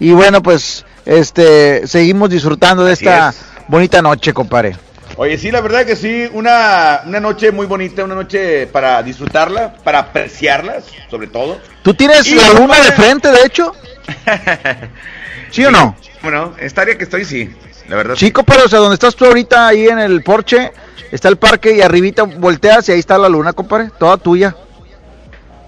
Y 0.00 0.12
bueno, 0.12 0.42
pues 0.42 0.86
este, 1.04 1.86
seguimos 1.86 2.30
disfrutando 2.30 2.84
de 2.84 2.92
Así 2.92 3.04
esta 3.04 3.30
es. 3.30 3.36
bonita 3.68 4.00
noche, 4.00 4.32
compadre. 4.32 4.76
Oye, 5.20 5.36
sí, 5.36 5.50
la 5.50 5.60
verdad 5.60 5.84
que 5.84 5.96
sí, 5.96 6.30
una, 6.32 7.00
una 7.04 7.18
noche 7.18 7.50
muy 7.50 7.66
bonita, 7.66 8.04
una 8.04 8.14
noche 8.14 8.68
para 8.68 9.02
disfrutarla, 9.02 9.74
para 9.82 9.98
apreciarla, 9.98 10.76
sobre 11.10 11.26
todo. 11.26 11.60
¿Tú 11.82 11.92
tienes 11.92 12.24
Y, 12.28 12.36
la 12.36 12.52
luna 12.52 12.80
de 12.80 12.92
frente, 12.92 13.28
de 13.28 13.42
hecho? 13.44 13.74
¿Sí 15.50 15.64
o 15.64 15.72
no? 15.72 15.96
Bueno, 16.22 16.54
esta 16.60 16.82
área 16.82 16.96
que 16.96 17.02
estoy, 17.02 17.24
sí, 17.24 17.50
la 17.88 17.96
verdad. 17.96 18.14
sí. 18.14 18.26
Chico, 18.26 18.44
pero 18.44 18.66
o 18.66 18.68
sea, 18.68 18.78
donde 18.78 18.94
estás 18.94 19.16
tú 19.16 19.24
ahorita, 19.24 19.66
ahí 19.66 19.88
en 19.88 19.98
el 19.98 20.22
porche, 20.22 20.70
está 21.10 21.28
el 21.28 21.36
parque 21.36 21.74
y 21.74 21.80
arribita 21.80 22.22
volteas 22.22 22.88
y 22.88 22.92
ahí 22.92 23.00
está 23.00 23.18
la 23.18 23.28
luna, 23.28 23.52
compadre, 23.52 23.90
toda 23.98 24.18
tuya. 24.18 24.54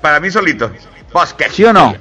Para 0.00 0.20
mí 0.20 0.30
solito. 0.30 0.70
Pues, 1.10 1.34
¿qué? 1.34 1.50
¿Sí 1.50 1.64
o 1.64 1.72
no? 1.72 1.96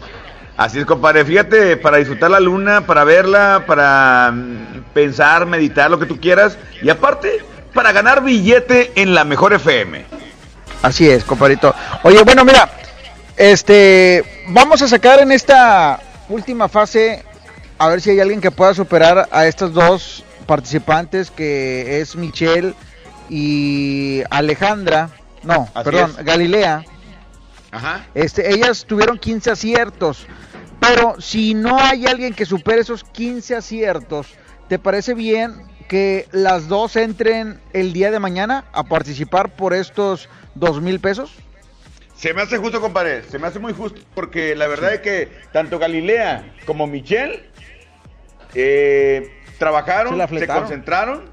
Así 0.60 0.78
es, 0.78 0.86
compadre. 0.86 1.24
Fíjate, 1.24 1.78
para 1.78 2.00
disfrutar 2.00 2.30
la 2.30 2.42
luna, 2.42 2.86
para 2.86 3.06
verla, 3.06 3.64
para 3.66 4.30
mm, 4.34 4.92
pensar, 4.94 5.46
meditar, 5.46 5.90
lo 5.90 5.98
que 5.98 6.06
tú 6.06 6.20
quieras. 6.20 6.58
Y 6.82 6.90
aparte, 6.90 7.46
para 7.74 7.94
ganar 7.94 8.22
billete 8.22 8.92
en 8.96 9.16
la 9.16 9.24
mejor 9.24 9.54
FM. 9.54 10.04
Así 10.82 11.10
es, 11.10 11.24
compadrito. 11.24 11.74
Oye, 12.04 12.22
bueno, 12.24 12.44
mira, 12.44 12.70
este, 13.38 14.44
vamos 14.50 14.82
a 14.82 14.90
sacar 14.90 15.22
en 15.22 15.32
esta 15.32 16.02
última 16.28 16.68
fase, 16.68 17.24
a 17.78 17.88
ver 17.88 18.02
si 18.02 18.10
hay 18.10 18.20
alguien 18.20 18.42
que 18.42 18.52
pueda 18.52 18.74
superar 18.74 19.30
a 19.32 19.48
estos 19.48 19.74
dos 19.74 20.26
participantes, 20.46 21.32
que 21.32 22.02
es 22.02 22.18
Michelle 22.18 22.74
y 23.30 24.24
Alejandra, 24.30 25.10
no, 25.44 25.70
Así 25.74 25.86
perdón, 25.86 26.16
es. 26.20 26.26
Galilea. 26.26 26.84
Ajá. 27.72 28.08
Este, 28.14 28.54
ellas 28.54 28.86
tuvieron 28.86 29.18
15 29.18 29.52
aciertos, 29.52 30.28
pero 30.80 31.20
si 31.20 31.54
no 31.54 31.80
hay 31.80 32.06
alguien 32.06 32.34
que 32.34 32.46
supere 32.46 32.82
esos 32.82 33.04
15 33.04 33.56
aciertos, 33.56 34.28
¿te 34.68 34.80
parece 34.80 35.14
bien 35.14 35.64
que 35.88 36.28
las 36.32 36.68
dos 36.68 36.96
entren 36.96 37.60
el 37.74 37.94
día 37.94 38.12
de 38.12 38.20
mañana 38.20 38.66
a 38.74 38.84
participar 38.84 39.56
por 39.56 39.74
estos 39.74 40.30
dos 40.56 40.82
mil 40.82 41.00
pesos? 41.00 41.32
Se 42.16 42.34
me 42.34 42.42
hace 42.42 42.58
justo, 42.58 42.82
compadre. 42.82 43.24
Se 43.24 43.40
me 43.40 43.48
hace 43.48 43.60
muy 43.60 43.74
justo 43.74 44.02
porque 44.14 44.56
la 44.56 44.68
verdad 44.68 44.94
es 44.94 45.00
que 45.00 45.32
tanto 45.52 45.80
Galilea 45.80 46.54
como 46.66 46.86
Michelle 46.86 47.44
eh, 48.54 49.32
trabajaron, 49.58 50.20
Se 50.38 50.48
concentraron, 50.48 51.26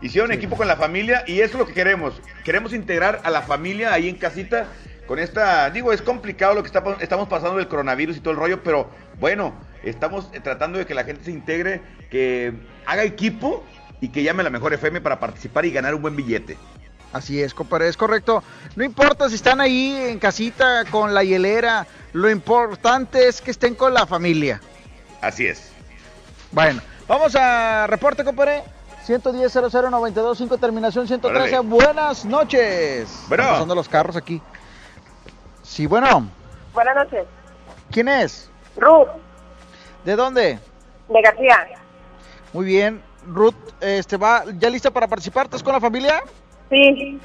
hicieron 0.00 0.32
equipo 0.32 0.56
con 0.56 0.66
la 0.66 0.76
familia 0.76 1.24
y 1.26 1.40
eso 1.40 1.54
es 1.54 1.58
lo 1.60 1.66
que 1.66 1.74
queremos. 1.74 2.20
Queremos 2.44 2.72
integrar 2.72 3.20
a 3.24 3.30
la 3.30 3.42
familia 3.42 3.92
ahí 3.92 4.08
en 4.08 4.16
casita 4.16 4.66
con 5.06 5.18
esta, 5.18 5.70
digo, 5.70 5.92
es 5.92 6.02
complicado 6.02 6.54
lo 6.54 6.62
que 6.62 6.68
está, 6.68 6.82
estamos 7.00 7.28
pasando 7.28 7.56
del 7.56 7.68
coronavirus 7.68 8.16
y 8.16 8.20
todo 8.20 8.32
el 8.32 8.38
rollo, 8.38 8.62
pero 8.62 8.88
bueno, 9.18 9.54
estamos 9.82 10.28
eh, 10.32 10.40
tratando 10.40 10.78
de 10.78 10.86
que 10.86 10.94
la 10.94 11.04
gente 11.04 11.24
se 11.24 11.30
integre, 11.30 11.80
que 12.10 12.52
haga 12.86 13.04
equipo 13.04 13.64
y 14.00 14.08
que 14.08 14.22
llame 14.22 14.40
a 14.40 14.44
la 14.44 14.50
mejor 14.50 14.72
FM 14.72 15.00
para 15.00 15.20
participar 15.20 15.64
y 15.64 15.72
ganar 15.72 15.94
un 15.94 16.02
buen 16.02 16.16
billete. 16.16 16.56
Así 17.12 17.42
es, 17.42 17.52
compadre, 17.52 17.88
es 17.88 17.96
correcto. 17.96 18.42
No 18.74 18.84
importa 18.84 19.28
si 19.28 19.34
están 19.34 19.60
ahí 19.60 19.94
en 20.08 20.18
casita 20.18 20.84
con 20.90 21.12
la 21.12 21.22
hielera, 21.22 21.86
lo 22.12 22.30
importante 22.30 23.28
es 23.28 23.40
que 23.42 23.50
estén 23.50 23.74
con 23.74 23.92
la 23.92 24.06
familia. 24.06 24.60
Así 25.20 25.46
es. 25.46 25.70
Bueno, 26.52 26.80
vamos 27.06 27.34
a 27.36 27.86
reporte, 27.86 28.24
compadre. 28.24 28.62
110 29.04 29.52
00925 29.52 30.58
terminación 30.58 31.06
113. 31.06 31.58
Órale. 31.58 31.68
Buenas 31.68 32.24
noches. 32.24 33.08
Bueno. 33.28 33.42
Están 33.42 33.54
pasando 33.54 33.74
los 33.74 33.88
carros 33.88 34.16
aquí. 34.16 34.40
Sí, 35.62 35.86
bueno. 35.86 36.28
Buenas 36.74 36.94
noches. 36.96 37.24
¿Quién 37.90 38.08
es? 38.08 38.50
Ruth, 38.76 39.08
¿De 40.04 40.16
dónde? 40.16 40.58
de 41.08 41.22
García. 41.22 41.58
Muy 42.52 42.64
bien. 42.66 43.02
Ruth, 43.26 43.54
este 43.80 44.16
va 44.16 44.44
ya 44.58 44.68
lista 44.70 44.90
para 44.90 45.06
participar. 45.06 45.44
¿Estás 45.46 45.62
con 45.62 45.72
la 45.74 45.80
familia? 45.80 46.22
Sí. 46.70 47.20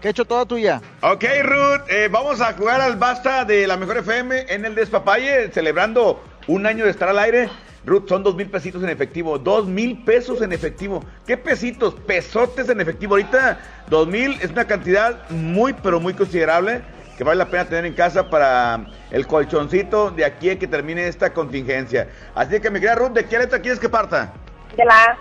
¿Qué 0.00 0.08
he 0.08 0.10
hecho 0.10 0.24
toda 0.24 0.44
tuya? 0.46 0.80
Ok, 1.02 1.24
Ruth, 1.42 1.88
eh, 1.90 2.08
vamos 2.10 2.40
a 2.40 2.52
jugar 2.54 2.80
al 2.80 2.96
basta 2.96 3.44
de 3.44 3.66
la 3.66 3.76
mejor 3.76 3.98
FM 3.98 4.46
en 4.48 4.64
el 4.64 4.74
Despapalle, 4.74 5.50
celebrando 5.52 6.22
un 6.46 6.64
año 6.66 6.84
de 6.84 6.90
estar 6.90 7.08
al 7.08 7.18
aire. 7.18 7.48
Ruth, 7.84 8.08
son 8.08 8.22
dos 8.22 8.34
mil 8.34 8.48
pesitos 8.50 8.82
en 8.82 8.90
efectivo, 8.90 9.38
dos 9.38 9.66
mil 9.66 10.04
pesos 10.04 10.42
en 10.42 10.52
efectivo. 10.52 11.02
¿Qué 11.26 11.36
pesitos? 11.36 11.94
Pesotes 11.94 12.68
en 12.68 12.80
efectivo. 12.80 13.14
Ahorita, 13.14 13.58
dos 13.88 14.06
mil 14.06 14.38
es 14.40 14.50
una 14.50 14.66
cantidad 14.66 15.28
muy, 15.30 15.72
pero 15.72 15.98
muy 15.98 16.14
considerable 16.14 16.82
que 17.20 17.24
vale 17.24 17.36
la 17.36 17.50
pena 17.50 17.66
tener 17.66 17.84
en 17.84 17.92
casa 17.92 18.30
para 18.30 18.80
el 19.10 19.26
colchoncito 19.26 20.10
de 20.10 20.24
aquí 20.24 20.48
a 20.48 20.58
que 20.58 20.66
termine 20.66 21.06
esta 21.06 21.34
contingencia. 21.34 22.08
Así 22.34 22.58
que, 22.60 22.70
mi 22.70 22.80
querida 22.80 22.94
Ruth, 22.94 23.10
¿de 23.10 23.26
qué 23.26 23.38
letra 23.38 23.60
quieres 23.60 23.78
que 23.78 23.90
parta? 23.90 24.32
De 24.74 24.82
la 24.86 25.04
A. 25.04 25.18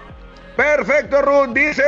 Perfecto, 0.56 1.22
Ruth. 1.22 1.50
Dice, 1.50 1.84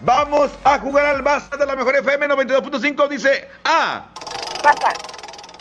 vamos 0.00 0.50
a 0.64 0.76
jugar 0.80 1.06
al 1.06 1.22
basta 1.22 1.56
de 1.56 1.64
la 1.64 1.76
mejor 1.76 1.94
FM 1.94 2.26
92.5. 2.30 3.08
Dice 3.08 3.48
A. 3.62 4.06
Basta. 4.60 4.92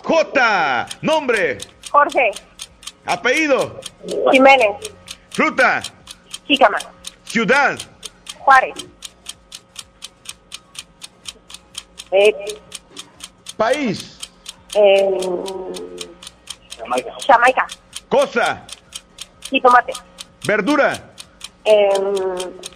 J. 0.05 0.87
Nombre. 1.03 1.59
Jorge. 1.91 2.31
Apellido. 3.05 3.79
Jiménez. 4.31 4.91
Fruta. 5.29 5.83
Jícama. 6.47 6.79
Ciudad. 7.25 7.77
Juárez. 8.39 8.87
Eh, 12.09 12.33
País. 13.61 14.17
eh, 14.73 15.19
Jamaica. 17.27 17.67
Cosa. 18.09 18.65
Jitomate. 19.51 19.93
Verdura. 20.47 21.13
Eh, 21.63 21.89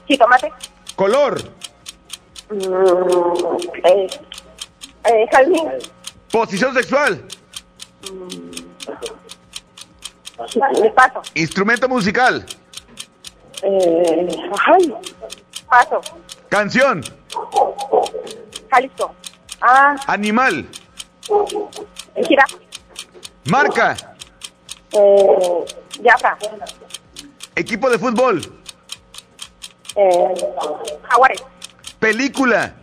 jitomate. 0.08 0.54
Color. 0.96 1.42
Mm, 2.52 2.62
eh, 3.84 4.08
eh, 5.06 5.26
jazmín. 5.32 5.68
Posición 6.32 6.72
sexual. 6.76 7.26
Eh, 10.38 10.92
Paso. 10.96 11.22
Instrumento 11.34 11.90
musical. 11.90 12.46
Eh, 13.64 14.28
ay, 14.68 14.94
paso. 15.68 16.00
Canción. 16.50 17.02
Jalisco. 18.70 19.16
Ah, 19.68 19.96
Animal. 20.06 20.68
jirafa. 22.28 22.58
Marca. 23.46 23.96
Eh, 24.92 25.66
Jafra. 26.04 26.38
Equipo 27.56 27.90
de 27.90 27.98
fútbol. 27.98 28.42
Eh, 29.96 30.34
Jaguares. 31.10 31.44
Película. 32.00 32.74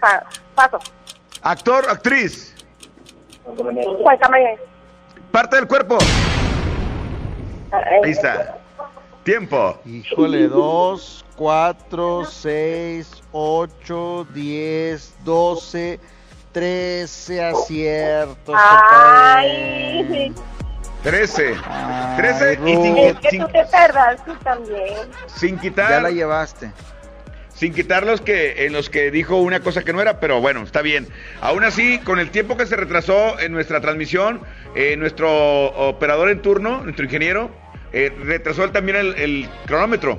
Ja, 0.00 0.24
paso. 0.54 0.78
Actor, 1.42 1.90
actriz. 1.90 2.54
Parte 5.30 5.56
del 5.56 5.68
cuerpo. 5.68 5.98
Eh, 7.72 8.00
Ahí 8.04 8.10
está. 8.12 8.57
Tiempo. 9.32 9.78
Híjole, 9.84 10.48
2, 10.48 11.24
4, 11.36 12.24
6, 12.24 13.22
8, 13.32 14.26
10, 14.32 15.14
12, 15.22 16.00
13 16.52 17.44
aciertos. 17.44 18.56
Ay, 18.58 20.32
13. 21.02 21.54
13 22.16 22.48
Ay, 22.48 22.72
y 22.72 22.76
sin, 22.76 22.96
Ruth. 22.96 22.98
es 23.04 23.18
que 23.18 23.28
sin- 23.28 23.40
tú 23.42 23.48
te 23.48 23.64
tardas, 23.66 24.24
tú 24.24 24.34
también. 24.42 24.94
sin 25.26 25.58
quitar. 25.58 25.90
Ya 25.90 26.00
la 26.00 26.10
llevaste. 26.10 26.72
sin 27.52 27.74
quitar 27.74 28.06
los 28.06 28.20
que 28.22 28.64
en 28.66 28.72
los 28.72 28.88
que 28.88 29.10
dijo 29.10 29.36
una 29.36 29.58
cosa 29.60 29.82
que 29.82 29.92
no 29.92 30.00
era, 30.00 30.20
pero 30.20 30.40
bueno, 30.40 30.62
está 30.62 30.80
bien. 30.80 31.06
Aún 31.42 31.64
así, 31.64 31.98
con 31.98 32.18
el 32.20 32.30
tiempo 32.30 32.56
que 32.56 32.64
se 32.66 32.76
retrasó 32.76 33.38
en 33.40 33.50
nuestra 33.52 33.80
transmisión, 33.80 34.40
eh, 34.76 34.96
nuestro 34.96 35.66
operador 35.88 36.30
en 36.30 36.40
turno, 36.40 36.82
nuestro 36.84 37.04
ingeniero, 37.04 37.50
eh, 37.92 38.12
retrasó 38.22 38.64
él 38.64 38.72
también 38.72 38.96
el, 38.96 39.14
el 39.16 39.48
cronómetro. 39.66 40.18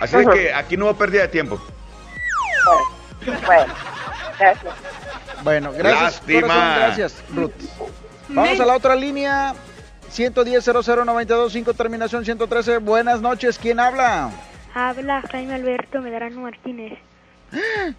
Así 0.00 0.16
es 0.16 0.28
que 0.28 0.52
aquí 0.52 0.76
no 0.76 0.86
hubo 0.86 0.94
pérdida 0.94 1.22
de 1.22 1.28
tiempo. 1.28 1.60
Bueno, 3.24 3.72
gracias. 4.38 4.74
Bueno, 5.42 5.72
gracias. 5.72 6.02
Lástima. 6.02 6.40
corazón, 6.42 6.76
gracias, 6.76 7.24
Ruth. 7.34 7.52
Vamos 8.28 8.60
a 8.60 8.66
la 8.66 8.76
otra 8.76 8.94
línea. 8.94 9.54
110 10.10 10.64
00925 10.64 11.74
terminación 11.74 12.24
113. 12.24 12.78
Buenas 12.78 13.20
noches. 13.20 13.58
¿Quién 13.58 13.80
habla? 13.80 14.30
Habla 14.74 15.22
Jaime 15.30 15.54
Alberto 15.54 16.00
Medrano 16.00 16.40
Martínez. 16.42 16.98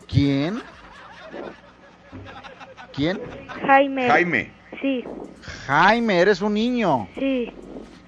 ¿Quién? 0.07 0.61
¿Quién? 2.93 3.19
Jaime. 3.65 4.07
Jaime. 4.07 4.51
Sí, 4.81 5.03
Jaime, 5.65 6.19
eres 6.19 6.41
un 6.41 6.53
niño. 6.53 7.07
sí. 7.15 7.51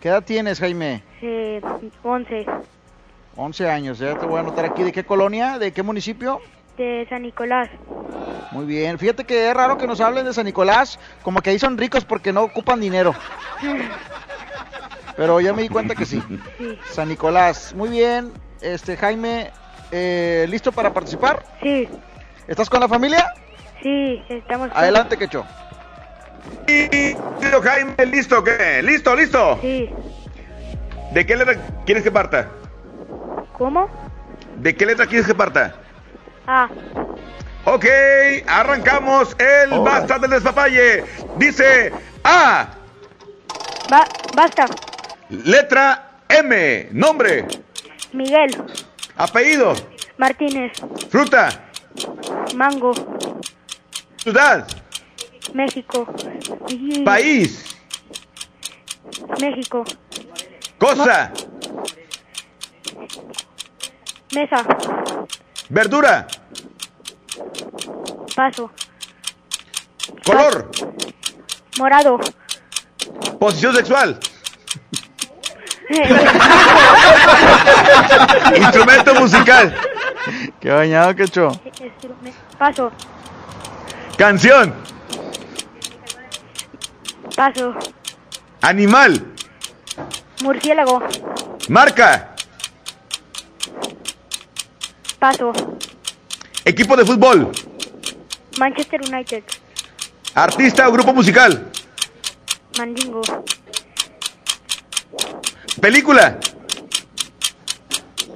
¿Qué 0.01 0.07
edad 0.07 0.23
tienes, 0.23 0.59
Jaime? 0.59 1.03
Eh, 1.21 1.61
11. 2.03 2.45
11 3.35 3.69
años. 3.69 3.99
Ya 3.99 4.15
te 4.15 4.25
voy 4.25 4.37
a 4.37 4.41
anotar 4.41 4.65
aquí. 4.65 4.83
¿De 4.83 4.91
qué 4.91 5.03
colonia? 5.03 5.59
¿De 5.59 5.71
qué 5.71 5.83
municipio? 5.83 6.41
De 6.77 7.05
San 7.09 7.23
Nicolás. 7.23 7.69
Muy 8.51 8.65
bien. 8.65 8.97
Fíjate 8.97 9.25
que 9.25 9.49
es 9.49 9.53
raro 9.53 9.77
que 9.77 9.87
nos 9.87 9.99
hablen 10.01 10.25
de 10.25 10.33
San 10.33 10.45
Nicolás. 10.45 10.99
Como 11.23 11.41
que 11.41 11.49
ahí 11.51 11.59
son 11.59 11.77
ricos 11.77 12.05
porque 12.05 12.31
no 12.31 12.43
ocupan 12.43 12.79
dinero. 12.79 13.13
Pero 15.17 15.41
ya 15.41 15.53
me 15.53 15.63
di 15.63 15.69
cuenta 15.69 15.95
que 15.95 16.05
sí. 16.05 16.21
Sí. 16.57 16.77
San 16.91 17.09
Nicolás. 17.09 17.73
Muy 17.75 17.89
bien. 17.89 18.31
Este, 18.61 18.95
Jaime, 18.97 19.51
eh, 19.91 20.45
¿listo 20.49 20.71
para 20.71 20.91
participar? 20.93 21.43
Sí, 21.61 21.87
¿Estás 22.47 22.69
con 22.69 22.79
la 22.79 22.87
familia? 22.87 23.25
sí, 23.81 24.21
estamos. 24.29 24.69
Adelante, 24.73 25.17
Quecho. 25.17 25.45
Jaime, 27.63 28.05
¿listo? 28.05 28.43
¿Qué? 28.43 28.81
¿Listo, 28.83 29.15
listo? 29.15 29.57
Sí. 29.61 29.89
¿De 31.11 31.25
qué 31.25 31.35
letra 31.35 31.55
quieres 31.85 32.03
que 32.03 32.11
parta? 32.11 32.47
¿Cómo? 33.57 33.89
¿De 34.57 34.75
qué 34.75 34.85
letra 34.85 35.05
quieres 35.07 35.25
que 35.27 35.35
parta? 35.35 35.73
Ah, 36.47 36.67
Ok, 37.65 37.85
arrancamos 38.47 39.35
el 39.37 39.79
basta 39.81 40.17
del 40.17 40.31
despapalle. 40.31 41.03
Dice 41.37 41.91
A, 42.23 42.69
ba 43.89 44.05
basta. 44.35 44.65
letra 45.29 46.11
M, 46.29 46.87
nombre, 46.91 47.45
Miguel. 48.13 48.55
apellido, 49.17 49.73
Martínez. 50.17 50.71
fruta, 51.11 51.49
Mango. 52.55 52.93
ciudad, 54.17 54.65
México. 55.53 56.07
Y- 56.69 57.03
país, 57.03 57.75
México. 59.41 59.83
cosa, 60.77 61.31
Mesa. 64.33 64.63
verdura, 65.69 66.27
Paso. 68.35 68.71
color, 70.25 70.69
Morado. 71.77 72.17
posición 73.39 73.75
sexual, 73.75 74.19
instrumento 78.55 79.15
musical, 79.15 79.75
Qué 80.59 80.69
bañado, 80.69 81.15
Quecho. 81.15 81.49
Paso. 82.57 82.91
canción, 84.17 84.73
Paso. 87.39 87.73
animal, 88.61 89.11
Murciélago. 90.43 90.99
marca, 91.69 92.35
Paso. 95.19 95.53
equipo 96.65 96.97
de 96.97 97.05
fútbol, 97.05 97.49
Manchester 98.59 98.99
United. 99.07 99.43
artista 100.35 100.89
o 100.89 100.91
grupo 100.91 101.13
musical, 101.13 101.71
Mandingo. 102.77 103.21
película, 105.79 106.37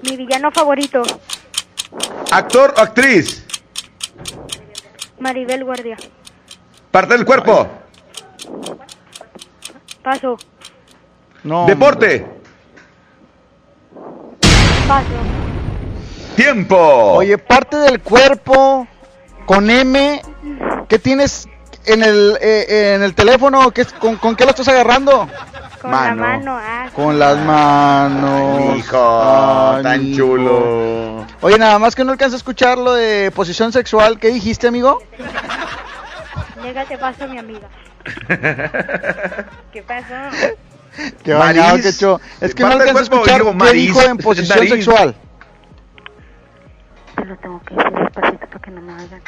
Mi 0.04 0.16
villano 0.16 0.50
favorito. 0.52 1.02
actor 2.32 2.74
o 2.78 2.80
actriz, 2.80 3.44
Maribel 5.20 5.66
Guardia. 5.66 5.98
parte 6.90 7.14
del 7.18 7.26
cuerpo, 7.26 7.68
Paso. 10.04 10.38
No. 11.44 11.66
deporte, 11.66 12.26
Paso. 14.88 15.08
tiempo. 16.36 16.78
Oye, 16.78 17.38
parte 17.38 17.78
del 17.78 18.02
cuerpo 18.02 18.88
con 19.46 19.70
M. 19.70 20.22
¿Qué 20.88 21.00
tienes 21.00 21.48
en 21.86 22.04
el, 22.04 22.38
eh, 22.42 22.94
en 22.96 23.04
el 23.04 23.14
teléfono? 23.16 23.72
¿Qué, 23.72 23.82
es- 23.82 23.94
con, 23.94 24.16
con 24.18 24.36
qué 24.36 24.44
lo 24.46 24.52
estás 24.52 24.68
agarrando? 24.68 25.28
Con 25.82 25.92
Mano. 25.92 26.16
la 26.16 26.28
mano. 26.38 26.58
Ah, 26.62 26.90
Con 26.96 27.20
las 27.20 27.38
manos. 27.40 28.78
Hijo, 28.78 29.74
Ay, 29.76 29.84
tan 29.84 30.06
hijo. 30.06 30.18
chulo. 30.18 31.26
Oye, 31.42 31.58
nada 31.58 31.78
más 31.80 31.94
que 31.96 32.06
no 32.06 32.12
alcanza 32.14 32.36
a 32.36 32.38
escuchar 32.38 32.78
lo 32.78 32.94
de 32.94 33.32
posición 33.32 33.74
sexual. 33.74 34.18
¿Qué 34.20 34.30
dijiste, 34.30 34.68
amigo? 34.68 35.00
Llégate 36.62 36.98
paso, 36.98 37.28
mi 37.28 37.38
amiga. 37.38 37.68
¿Qué 39.72 39.82
pasó? 39.84 40.14
Qué 41.24 41.34
bañado, 41.34 41.70
Maris. 41.78 41.86
Quecho. 41.96 42.20
Es 42.42 42.54
que 42.54 42.64
no 42.64 42.70
del 42.70 42.82
alcanza 42.82 43.00
a 43.00 43.04
escuchar 43.04 43.40
digo, 43.42 43.58
qué 43.58 43.74
dijo 43.74 44.02
en 44.02 44.18
posición 44.18 44.58
nariz. 44.58 44.72
sexual. 44.74 45.16
Te 47.16 47.26
lo 47.26 47.36
tengo 47.38 47.62
que 47.64 47.74
decir 47.76 47.92
despacito 47.94 48.48
para 48.48 48.60
que 48.60 48.72
no 48.72 48.82
me 48.82 48.94
oigan. 48.94 49.22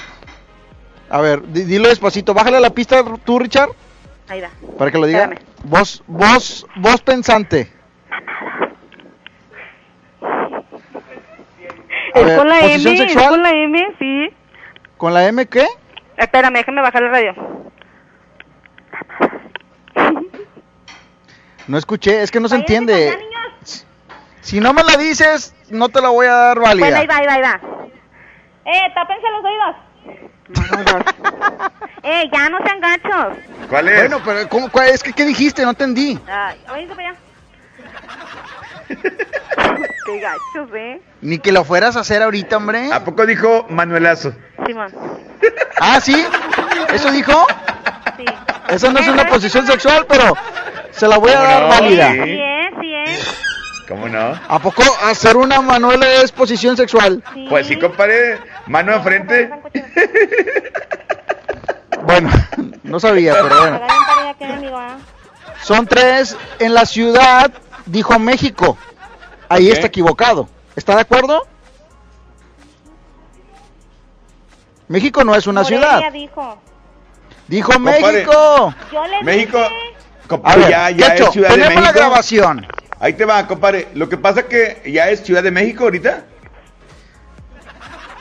A 1.10 1.22
ver, 1.22 1.42
di- 1.48 1.64
dilo 1.64 1.88
despacito. 1.90 2.34
Bájale 2.34 2.58
a 2.58 2.60
la 2.60 2.70
pista 2.72 3.04
tú, 3.24 3.40
Richard, 3.40 3.70
Ahí 4.28 4.42
va. 4.42 4.50
para 4.78 4.92
que 4.92 4.98
lo 4.98 5.06
diga. 5.08 5.24
Espérame. 5.24 5.46
Voz, 5.64 6.04
voz, 6.08 6.66
voz 6.76 7.02
pensante. 7.02 7.72
A 12.14 12.20
¿Es 12.20 12.26
ver, 12.26 12.38
con 12.38 12.48
la 12.48 12.60
M? 12.60 12.94
¿Es 13.06 13.16
con 13.28 13.42
la 13.42 13.52
M? 13.52 13.96
Sí. 14.00 14.30
¿Con 14.98 15.14
la 15.14 15.28
M 15.28 15.46
qué? 15.48 15.66
Espérame, 16.18 16.54
déjame 16.54 16.82
bajar 16.82 17.04
el 17.04 17.10
radio. 17.12 17.34
No 21.68 21.78
escuché, 21.78 22.22
es 22.22 22.32
que 22.32 22.40
no 22.40 22.48
se 22.48 22.56
entiende. 22.56 23.18
Si 24.42 24.60
no 24.60 24.74
me 24.74 24.84
la 24.84 24.96
dices, 24.98 25.54
no 25.70 25.90
te 25.90 26.02
la 26.02 26.10
voy 26.10 26.28
a 26.28 26.34
dar 26.34 26.60
válida. 26.60 26.86
Bueno, 26.86 26.98
ahí 26.98 27.08
va, 27.08 27.16
ahí 27.18 27.26
va, 27.26 27.34
ahí 27.34 27.42
va. 27.42 27.62
Eh, 28.66 28.94
tápense 28.94 29.28
los 29.32 29.44
oídos. 29.44 29.76
eh, 32.04 32.30
ya 32.32 32.50
no 32.50 32.60
sean 32.64 32.80
gachos. 32.80 33.38
¿Cuál 33.70 33.88
es? 33.90 34.00
Bueno, 34.02 34.22
pero 34.24 34.48
¿cómo, 34.50 34.70
cuál- 34.70 34.90
es 34.90 35.02
que 35.02 35.14
¿qué 35.14 35.26
dijiste? 35.26 35.64
No 35.64 35.72
entendí. 35.72 36.20
Ay, 36.28 36.64
oíste 36.72 36.96
para 36.96 37.10
allá. 37.10 37.20
Qué 40.06 40.20
gachos, 40.20 40.70
eh. 40.76 41.02
Ni 41.22 41.40
que 41.40 41.52
lo 41.52 41.64
fueras 41.64 41.96
a 41.98 42.02
hacer 42.02 42.22
ahorita, 42.22 42.58
hombre. 42.58 42.94
¿A 42.94 43.04
poco 43.04 43.26
dijo 43.26 43.66
Manuelazo? 43.70 44.36
Simón. 44.68 44.94
Ah, 45.82 46.00
¿sí? 46.00 46.24
¿Eso 46.94 47.12
dijo? 47.12 47.48
Sí. 48.18 48.26
Esa 48.70 48.92
no 48.92 49.00
es 49.00 49.08
una 49.08 49.26
posición 49.28 49.66
sexual, 49.66 50.06
pero 50.08 50.36
se 50.96 51.08
la 51.08 51.18
voy 51.18 51.32
a 51.32 51.42
dar 51.42 51.64
no? 51.64 51.70
válida. 51.70 52.12
Sí. 52.12 52.22
Sí 52.24 52.42
es, 52.42 52.70
sí 52.80 52.96
es. 52.96 53.42
¿Cómo 53.88 54.08
no? 54.10 54.40
¿A 54.48 54.60
poco 54.60 54.82
hacer 55.04 55.38
una 55.38 55.62
Manuela 55.62 56.08
es 56.24 56.32
posición 56.32 56.76
sexual? 56.76 57.24
Pues 57.50 57.68
sí, 57.68 57.78
compadre, 57.78 58.40
mano 58.68 58.94
enfrente. 58.94 59.52
Bueno, 62.04 62.30
no 62.84 63.00
sabía, 63.00 63.34
pero 63.34 63.60
bueno. 63.60 63.80
De. 63.80 64.98
Son 65.64 65.88
tres 65.88 66.38
en 66.60 66.74
la 66.74 66.86
ciudad, 66.86 67.52
dijo 67.86 68.20
México. 68.20 68.78
Ahí 69.50 69.70
está 69.70 69.88
equivocado. 69.88 70.48
¿Está 70.76 70.96
de 70.96 71.02
acuerdo? 71.02 71.48
México 74.88 75.24
no 75.24 75.34
es 75.36 75.48
una 75.48 75.64
Morelia 75.64 75.98
ciudad. 75.98 76.12
dijo. 76.12 76.58
Dijo. 77.48 77.80
México. 77.80 78.74
Yo 78.92 79.08
le 79.08 79.24
México, 79.24 79.58
dije. 79.58 79.95
A 80.26 80.28
compadre, 80.28 80.62
ver, 80.62 80.70
ya, 80.70 80.90
ya 80.92 81.12
Quecho, 81.12 81.26
es 81.26 81.32
Ciudad 81.32 81.50
de 81.50 81.56
tenemos 81.56 81.76
México. 81.76 81.94
la 81.94 82.00
grabación. 82.06 82.68
Ahí 83.00 83.14
te 83.14 83.26
va, 83.26 83.46
compadre. 83.48 83.88
Lo 83.94 84.10
que 84.10 84.18
pasa 84.18 84.44
que 84.44 84.82
ya 84.86 85.10
es 85.10 85.22
Ciudad 85.24 85.44
de 85.44 85.52
México 85.52 85.84
ahorita. 85.86 86.24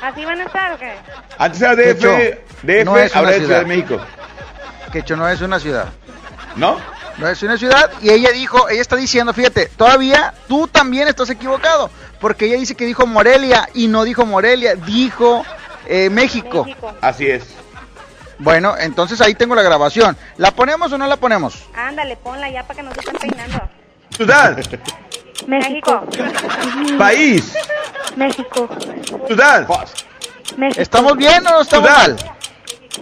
¿Así 0.02 0.24
van 0.24 0.40
a 0.40 0.44
estar 0.44 0.72
o 0.72 0.78
qué? 0.78 0.92
Antes 1.38 1.62
era 1.62 1.74
DF, 1.74 1.82
Quecho, 1.94 2.08
DF, 2.62 2.84
no 2.84 2.98
es 2.98 3.12
una 3.12 3.18
ahora 3.20 3.30
es 3.30 3.36
ciudad. 3.36 3.46
Ciudad 3.46 3.58
de 3.60 3.64
México. 3.66 4.00
Quecho 4.92 5.16
no 5.16 5.28
es 5.28 5.40
una 5.40 5.58
ciudad. 5.58 5.88
¿No? 6.56 6.76
No 7.16 7.28
es 7.28 7.42
una 7.42 7.56
ciudad 7.56 7.90
y 8.02 8.10
ella 8.10 8.30
dijo, 8.32 8.68
ella 8.68 8.82
está 8.82 8.96
diciendo, 8.96 9.32
fíjate, 9.32 9.66
todavía 9.76 10.34
tú 10.48 10.66
también 10.68 11.08
estás 11.08 11.30
equivocado, 11.30 11.90
porque 12.20 12.46
ella 12.46 12.56
dice 12.56 12.74
que 12.74 12.84
dijo 12.84 13.06
Morelia 13.06 13.68
y 13.72 13.86
no 13.86 14.04
dijo 14.04 14.26
Morelia, 14.26 14.74
dijo 14.74 15.44
eh, 15.86 16.10
México. 16.10 16.64
México. 16.64 16.92
Así 17.00 17.28
es. 17.30 17.44
Bueno, 18.38 18.74
entonces 18.78 19.20
ahí 19.20 19.34
tengo 19.34 19.54
la 19.54 19.62
grabación. 19.62 20.16
¿La 20.36 20.50
ponemos 20.50 20.92
o 20.92 20.98
no 20.98 21.06
la 21.06 21.16
ponemos? 21.16 21.64
Ándale, 21.74 22.16
ponla 22.16 22.50
ya 22.50 22.62
para 22.62 22.76
que 22.76 22.82
no 22.82 22.92
se 22.94 23.00
estén 23.00 23.16
peinando. 23.16 23.68
Ciudad, 24.16 24.56
México. 25.46 26.02
país, 26.98 27.54
México. 28.16 28.68
ciudad. 29.26 29.66
México. 30.56 30.80
¿Estamos 30.80 31.16
bien 31.16 31.46
o 31.46 31.50
no 31.50 31.60
estamos 31.60 31.88
Ciudad. 31.88 32.08
mal? 32.08 32.16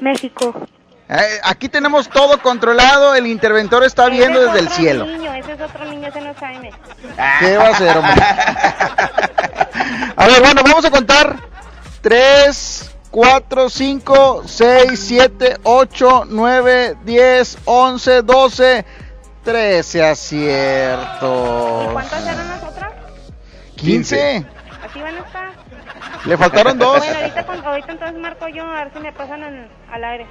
México. 0.01 0.67
Eh, 1.09 1.41
aquí 1.45 1.69
tenemos 1.69 2.09
todo 2.09 2.41
controlado, 2.41 3.15
el 3.15 3.27
interventor 3.27 3.85
está 3.85 4.09
viendo 4.09 4.39
Ese 4.39 4.47
es 4.49 4.55
desde 4.55 4.67
el 4.67 4.73
cielo. 4.75 5.05
Niño, 5.05 5.35
ese 5.35 5.53
es 5.53 5.61
otro 5.61 5.85
niño, 5.85 6.09
ese 6.09 6.21
no 6.23 6.31
es 6.31 6.37
Jaime. 6.39 6.73
¿Qué 7.41 7.57
va 7.59 7.67
a 7.67 7.71
hacer, 7.71 7.99
hombre? 7.99 8.23
A 10.17 10.27
ver, 10.27 10.41
bueno, 10.41 10.63
vamos 10.63 10.85
a 10.85 10.91
contar. 10.91 11.37
3, 12.01 12.92
4, 13.13 13.69
5, 13.69 14.43
6, 14.47 14.99
7, 14.99 15.57
8, 15.65 16.25
9, 16.29 16.97
10, 17.05 17.59
11, 17.67 18.23
12, 18.23 18.85
13 19.45 20.05
aciertos. 20.05 21.93
¿Cuántas 21.93 22.27
eran 22.27 22.49
las 22.49 22.63
otras? 22.65 22.93
15. 23.77 24.47
Así 24.89 25.01
van 25.03 25.15
a 25.17 25.21
estar. 25.21 25.51
Le 26.25 26.37
faltaron 26.39 26.79
dos. 26.79 26.99
Bueno, 26.99 27.19
ahorita, 27.19 27.69
ahorita 27.69 27.93
entonces 27.93 28.19
marco 28.19 28.49
yo 28.49 28.63
a 28.65 28.85
ver 28.85 28.93
si 28.95 28.99
me 29.01 29.13
pasan 29.13 29.43
en- 29.43 29.69
al 29.93 30.05
aire. 30.05 30.27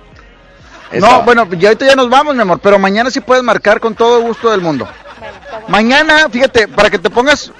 No, 0.93 1.23
bueno, 1.23 1.47
ya 1.57 1.69
ahorita 1.69 1.85
ya 1.85 1.95
nos 1.95 2.09
vamos, 2.09 2.35
mi 2.35 2.41
amor, 2.41 2.59
pero 2.59 2.77
mañana 2.79 3.09
sí 3.11 3.21
puedes 3.21 3.43
marcar 3.43 3.79
con 3.79 3.95
todo 3.95 4.21
gusto 4.21 4.49
del 4.51 4.61
mundo. 4.61 4.87
Mañana, 5.67 6.27
fíjate, 6.29 6.67
para 6.67 6.89
que 6.89 6.99
te 6.99 7.09
pongas 7.09 7.51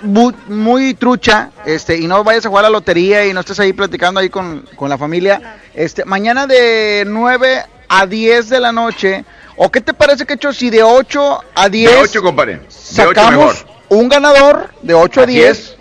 muy 0.47 0.93
trucha, 0.95 1.51
este, 1.65 1.97
y 1.97 2.07
no 2.07 2.23
vayas 2.23 2.45
a 2.45 2.49
jugar 2.49 2.65
a 2.65 2.69
la 2.69 2.73
lotería 2.73 3.25
y 3.25 3.33
no 3.33 3.39
estés 3.41 3.59
ahí 3.59 3.73
platicando 3.73 4.19
ahí 4.19 4.29
con, 4.29 4.67
con 4.75 4.89
la 4.89 4.97
familia, 4.97 5.59
este, 5.73 6.03
mañana 6.05 6.47
de 6.47 7.03
9 7.07 7.65
a 7.87 8.05
10 8.05 8.49
de 8.49 8.59
la 8.59 8.71
noche, 8.71 9.23
¿o 9.55 9.69
qué 9.71 9.81
te 9.81 9.93
parece 9.93 10.25
que 10.25 10.33
hecho 10.33 10.51
si 10.51 10.69
de 10.69 10.83
8 10.83 11.39
a 11.55 11.69
10 11.69 11.91
De 11.91 11.97
8, 11.97 12.21
compadre. 12.23 12.53
De 12.53 13.05
8 13.05 13.31
mejor. 13.31 13.55
sacamos 13.55 13.65
un 13.89 14.09
ganador 14.09 14.71
de 14.81 14.93
8 14.93 15.21
a 15.21 15.23
Así 15.23 15.33
10 15.33 15.49
es. 15.57 15.75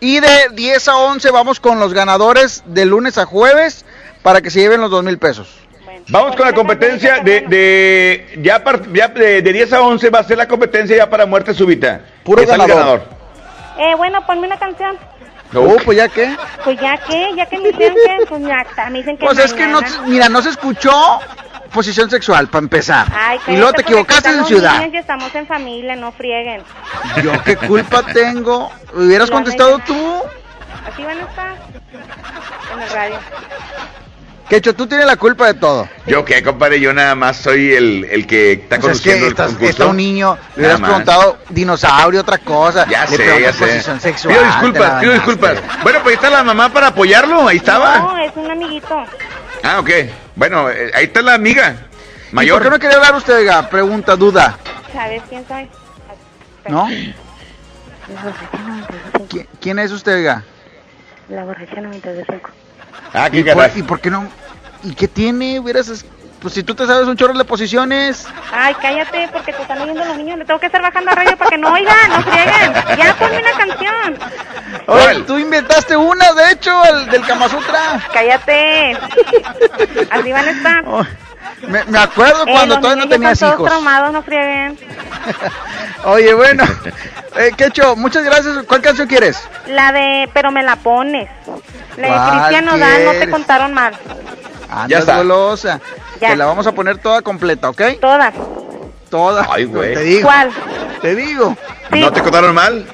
y 0.00 0.20
de 0.20 0.48
10 0.52 0.88
a 0.88 0.96
11 0.96 1.30
vamos 1.30 1.60
con 1.60 1.78
los 1.78 1.92
ganadores 1.92 2.62
de 2.66 2.86
lunes 2.86 3.18
a 3.18 3.26
jueves 3.26 3.84
para 4.22 4.40
que 4.40 4.50
se 4.50 4.60
lleven 4.60 4.80
los 4.80 4.90
dos 4.90 5.04
mil 5.04 5.18
pesos. 5.18 5.65
Vamos 6.08 6.36
con 6.36 6.46
la 6.46 6.52
competencia 6.52 7.18
de, 7.20 7.40
de 7.42 8.38
ya, 8.42 8.62
par- 8.62 8.92
ya 8.92 9.08
de, 9.08 9.42
de 9.42 9.52
10 9.52 9.72
a 9.72 9.82
11 9.82 10.10
va 10.10 10.20
a 10.20 10.24
ser 10.24 10.38
la 10.38 10.46
competencia 10.46 10.96
ya 10.96 11.10
para 11.10 11.26
muerte 11.26 11.52
súbita. 11.52 12.00
Puro 12.22 12.42
el 12.42 12.46
ganador. 12.46 13.02
Eh, 13.78 13.94
bueno, 13.96 14.24
ponme 14.24 14.46
una 14.46 14.56
canción. 14.58 14.96
Uh, 15.52 15.76
pues 15.84 15.96
ya 15.98 16.08
que. 16.08 16.34
Pues 16.64 16.78
ya 16.80 16.96
que, 16.98 17.30
ya 17.36 17.46
que 17.46 17.58
me 17.58 17.68
dijeron 17.70 17.96
que, 18.06 18.26
pues 18.26 18.42
ya 18.46 18.60
está, 18.68 18.90
me 18.90 18.98
dicen 18.98 19.16
que 19.16 19.24
Pues 19.26 19.38
es 19.38 19.52
que 19.52 19.66
no, 19.66 19.80
mira, 20.06 20.28
no 20.28 20.42
se 20.42 20.50
escuchó 20.50 20.92
posición 21.72 22.08
sexual 22.10 22.48
para 22.48 22.62
empezar. 22.64 23.06
Ay, 23.14 23.38
y 23.48 23.56
luego 23.56 23.72
te 23.72 23.82
equivocaste 23.82 24.28
en 24.30 24.44
ciudad. 24.44 24.78
niños 24.78 24.94
y 24.94 24.96
estamos 24.98 25.34
en 25.34 25.46
familia, 25.46 25.94
no 25.96 26.12
frieguen. 26.12 26.62
Yo 27.22 27.32
qué 27.44 27.56
culpa 27.56 28.02
tengo. 28.04 28.70
Hubieras 28.94 29.30
contestado 29.30 29.78
tú. 29.80 29.94
Así 30.92 31.02
van 31.04 31.18
a 31.18 31.22
estar 31.24 31.54
en 32.74 32.82
el 32.82 32.90
radio. 32.90 33.18
Quecho, 34.48 34.74
tú 34.76 34.86
tienes 34.86 35.06
la 35.06 35.16
culpa 35.16 35.46
de 35.48 35.54
todo. 35.54 35.88
Yo 36.06 36.24
qué, 36.24 36.40
compadre, 36.42 36.78
yo 36.78 36.92
nada 36.92 37.16
más 37.16 37.36
soy 37.36 37.72
el, 37.74 38.04
el 38.04 38.26
que 38.28 38.52
está 38.52 38.76
O 38.76 38.82
sea, 38.82 38.92
es 38.92 39.00
que 39.00 39.10
conduciendo 39.10 39.26
el 39.26 39.32
estás- 39.32 39.46
concurso. 39.48 39.70
está 39.70 39.86
un 39.86 39.96
niño, 39.96 40.38
le 40.54 40.60
hubieras 40.62 40.80
más. 40.80 40.88
preguntado 40.90 41.38
dinosaurio, 41.48 42.20
otra 42.20 42.38
cosa. 42.38 42.86
Ya 42.88 43.06
le 43.06 43.16
sé, 43.16 43.40
ya 43.42 43.52
sé. 43.52 43.80
sexual. 44.00 44.34
Pido 44.36 44.44
disculpas, 44.46 45.00
pido 45.00 45.12
disculpas. 45.14 45.58
Bueno, 45.82 45.98
pues 46.02 46.12
ahí 46.12 46.14
está 46.14 46.30
la 46.30 46.44
mamá 46.44 46.72
para 46.72 46.86
apoyarlo, 46.88 47.48
ahí 47.48 47.56
estaba. 47.56 47.98
No, 47.98 48.18
es 48.18 48.32
un 48.36 48.48
amiguito. 48.50 49.02
Ah, 49.64 49.80
ok. 49.80 49.90
Bueno, 50.36 50.70
eh, 50.70 50.92
ahí 50.94 51.06
está 51.06 51.22
la 51.22 51.34
amiga 51.34 51.74
¿Y 52.30 52.34
mayor. 52.34 52.58
por 52.58 52.62
qué 52.64 52.70
no 52.70 52.78
quería 52.78 52.96
hablar 52.98 53.16
usted, 53.16 53.34
oiga? 53.38 53.68
Pregunta, 53.68 54.14
duda, 54.14 54.56
¿Sabes 54.92 55.22
quién 55.28 55.44
soy? 55.48 55.68
¿no? 56.68 56.88
La 56.88 58.22
borracha 58.22 58.58
92.5. 58.58 59.28
¿Qui- 59.28 59.46
¿Quién 59.60 59.78
es 59.80 59.90
usted, 59.90 60.14
oiga? 60.14 60.44
La 61.28 61.42
borracha 61.44 61.74
92.5. 61.80 62.40
Ah, 63.12 63.28
qué 63.30 63.38
¿Y 63.38 63.44
por, 63.44 63.54
caray. 63.54 63.72
¿Y 63.78 63.82
por 63.82 64.00
qué 64.00 64.10
no? 64.10 64.28
¿Y 64.82 64.94
qué 64.94 65.08
tiene? 65.08 65.58
Hubieras... 65.60 65.88
es- 65.88 66.04
Pues 66.40 66.52
si 66.54 66.62
tú 66.62 66.74
te 66.74 66.86
sabes 66.86 67.08
un 67.08 67.16
chorro 67.16 67.32
de 67.36 67.44
posiciones. 67.44 68.26
Ay, 68.52 68.74
cállate, 68.80 69.28
porque 69.32 69.52
te 69.52 69.62
están 69.62 69.80
oyendo 69.80 70.04
los 70.04 70.16
niños. 70.18 70.38
Le 70.38 70.44
tengo 70.44 70.60
que 70.60 70.66
estar 70.66 70.82
bajando 70.82 71.10
a 71.10 71.14
radio 71.14 71.36
para 71.36 71.50
que 71.50 71.58
no 71.58 71.72
oigan, 71.72 72.08
no 72.10 72.22
frieguen. 72.22 72.72
Ya 72.98 73.14
ponme 73.18 73.38
una 73.38 73.52
canción. 73.56 74.18
Oye, 74.86 75.22
tú 75.26 75.38
inventaste 75.38 75.96
una, 75.96 76.32
de 76.34 76.52
hecho, 76.52 76.84
el 76.84 77.06
del 77.10 77.24
Kama 77.26 77.48
Sutra. 77.48 78.00
Cállate. 78.12 78.96
Así 80.10 80.32
van 80.32 80.46
a 80.46 80.50
estar. 80.50 80.84
Me, 81.66 81.84
me 81.84 81.98
acuerdo 81.98 82.42
Eh, 82.46 82.52
cuando 82.52 82.74
los 82.74 82.82
todavía 82.82 83.04
no 83.04 83.10
ya 83.10 83.14
tenías 83.16 83.32
están 83.32 83.48
todos 83.50 83.60
hijos. 83.60 83.70
traumados, 83.70 84.12
no 84.12 84.22
frieguen. 84.22 84.78
Oye, 86.04 86.34
bueno. 86.34 86.64
Eh, 87.36 87.52
Quecho, 87.56 87.96
muchas 87.96 88.24
gracias. 88.24 88.58
¿Cuál 88.66 88.82
canción 88.82 89.08
quieres? 89.08 89.42
La 89.66 89.92
de, 89.92 90.28
pero 90.32 90.50
me 90.50 90.62
la 90.62 90.76
pones. 90.76 91.28
La 91.96 92.06
de 92.06 92.08
¿Cuál 92.14 92.30
Cristian 92.38 92.64
Nodal, 92.66 93.04
no 93.04 93.12
te 93.12 93.30
contaron 93.30 93.74
mal. 93.74 93.94
Andas 94.70 95.00
está. 95.00 95.16
golosa. 95.18 95.80
Ya. 96.20 96.28
Te 96.30 96.36
la 96.36 96.46
vamos 96.46 96.66
a 96.66 96.72
poner 96.72 96.98
toda 96.98 97.22
completa, 97.22 97.68
¿ok? 97.70 97.82
Toda. 98.00 98.32
Toda. 99.10 99.46
Ay, 99.50 99.64
güey. 99.64 99.94
Te 99.94 100.00
digo. 100.00 100.26
¿Cuál? 100.28 100.50
Te 101.02 101.14
digo. 101.14 101.56
¿No 101.90 102.12
te 102.12 102.22
contaron 102.22 102.54
mal? 102.54 102.86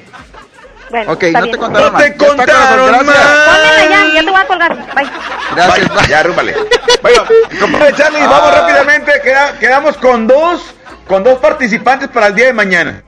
Bueno, 0.93 1.11
Ok, 1.13 1.23
está 1.23 1.39
no 1.39 1.45
bien. 1.45 1.55
te 1.55 1.59
contaron 1.59 1.91
No 1.93 1.97
te 1.97 2.15
contaron. 2.17 2.87
Córrele 2.87 3.89
ya, 3.89 4.05
ya 4.13 4.23
te 4.23 4.29
voy 4.29 4.39
a 4.41 4.45
colgar. 4.45 4.75
Bye. 4.93 5.09
Gracias. 5.55 6.07
Ya, 6.07 6.21
rúmbale. 6.21 6.55
Bueno, 7.01 7.23
compadre 7.59 7.93
Charlie, 7.95 8.19
Ah. 8.21 8.27
vamos 8.27 8.53
rápidamente. 8.53 9.11
queda- 9.23 9.57
quedamos 9.57 9.97
con 9.97 10.27
dos, 10.27 10.61
con 11.07 11.23
dos 11.23 11.39
participantes 11.39 12.09
para 12.09 12.27
el 12.27 12.35
día 12.35 12.45
de 12.45 12.53
mañana. 12.53 13.01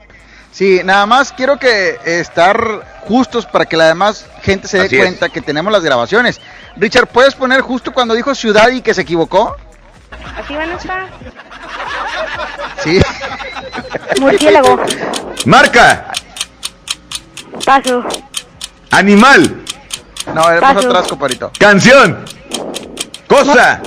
Sí, 0.51 0.81
nada 0.83 1.05
más 1.05 1.31
quiero 1.31 1.59
que 1.59 1.89
eh, 1.89 2.19
estar 2.21 2.57
justos 3.01 3.45
para 3.45 3.65
que 3.67 3.77
la 3.77 3.85
demás 3.85 4.25
gente 4.41 4.67
se 4.67 4.79
dé 4.79 4.85
Así 4.87 4.95
es. 4.95 5.01
cuenta 5.03 5.29
que 5.29 5.41
tenemos 5.41 5.71
las 5.71 5.83
grabaciones. 5.83 6.41
Richard, 6.77 7.05
¿puedes 7.05 7.35
poner 7.35 7.61
justo 7.61 7.93
cuando 7.93 8.15
dijo 8.15 8.33
ciudad 8.33 8.69
y 8.69 8.81
que 8.81 8.95
se 8.95 9.01
equivocó? 9.01 9.55
Aquí 10.39 10.55
van 10.55 10.71
a 10.71 10.75
estar. 10.75 11.05
Sí. 12.83 12.99
Murciélago. 14.19 14.81
Marca, 15.45 16.05
Paso. 17.63 18.03
animal, 18.91 19.63
No, 20.33 20.49
era 20.49 20.61
más 20.61 20.73
Paso. 20.75 20.87
atrás, 20.89 21.07
compadrito. 21.07 21.51
canción, 21.59 22.25
cosa, 23.27 23.81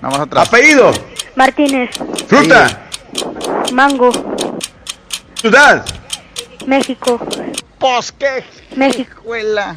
No, 0.00 0.08
más 0.10 0.20
atrás. 0.20 0.48
apellido, 0.48 0.90
Martínez. 1.36 1.90
fruta, 2.26 2.88
Mango. 3.72 4.10
ciudad, 5.40 5.84
México. 6.66 7.20
Pues 7.78 8.12
qué 8.12 8.44
México. 8.76 9.10
escuela. 9.18 9.76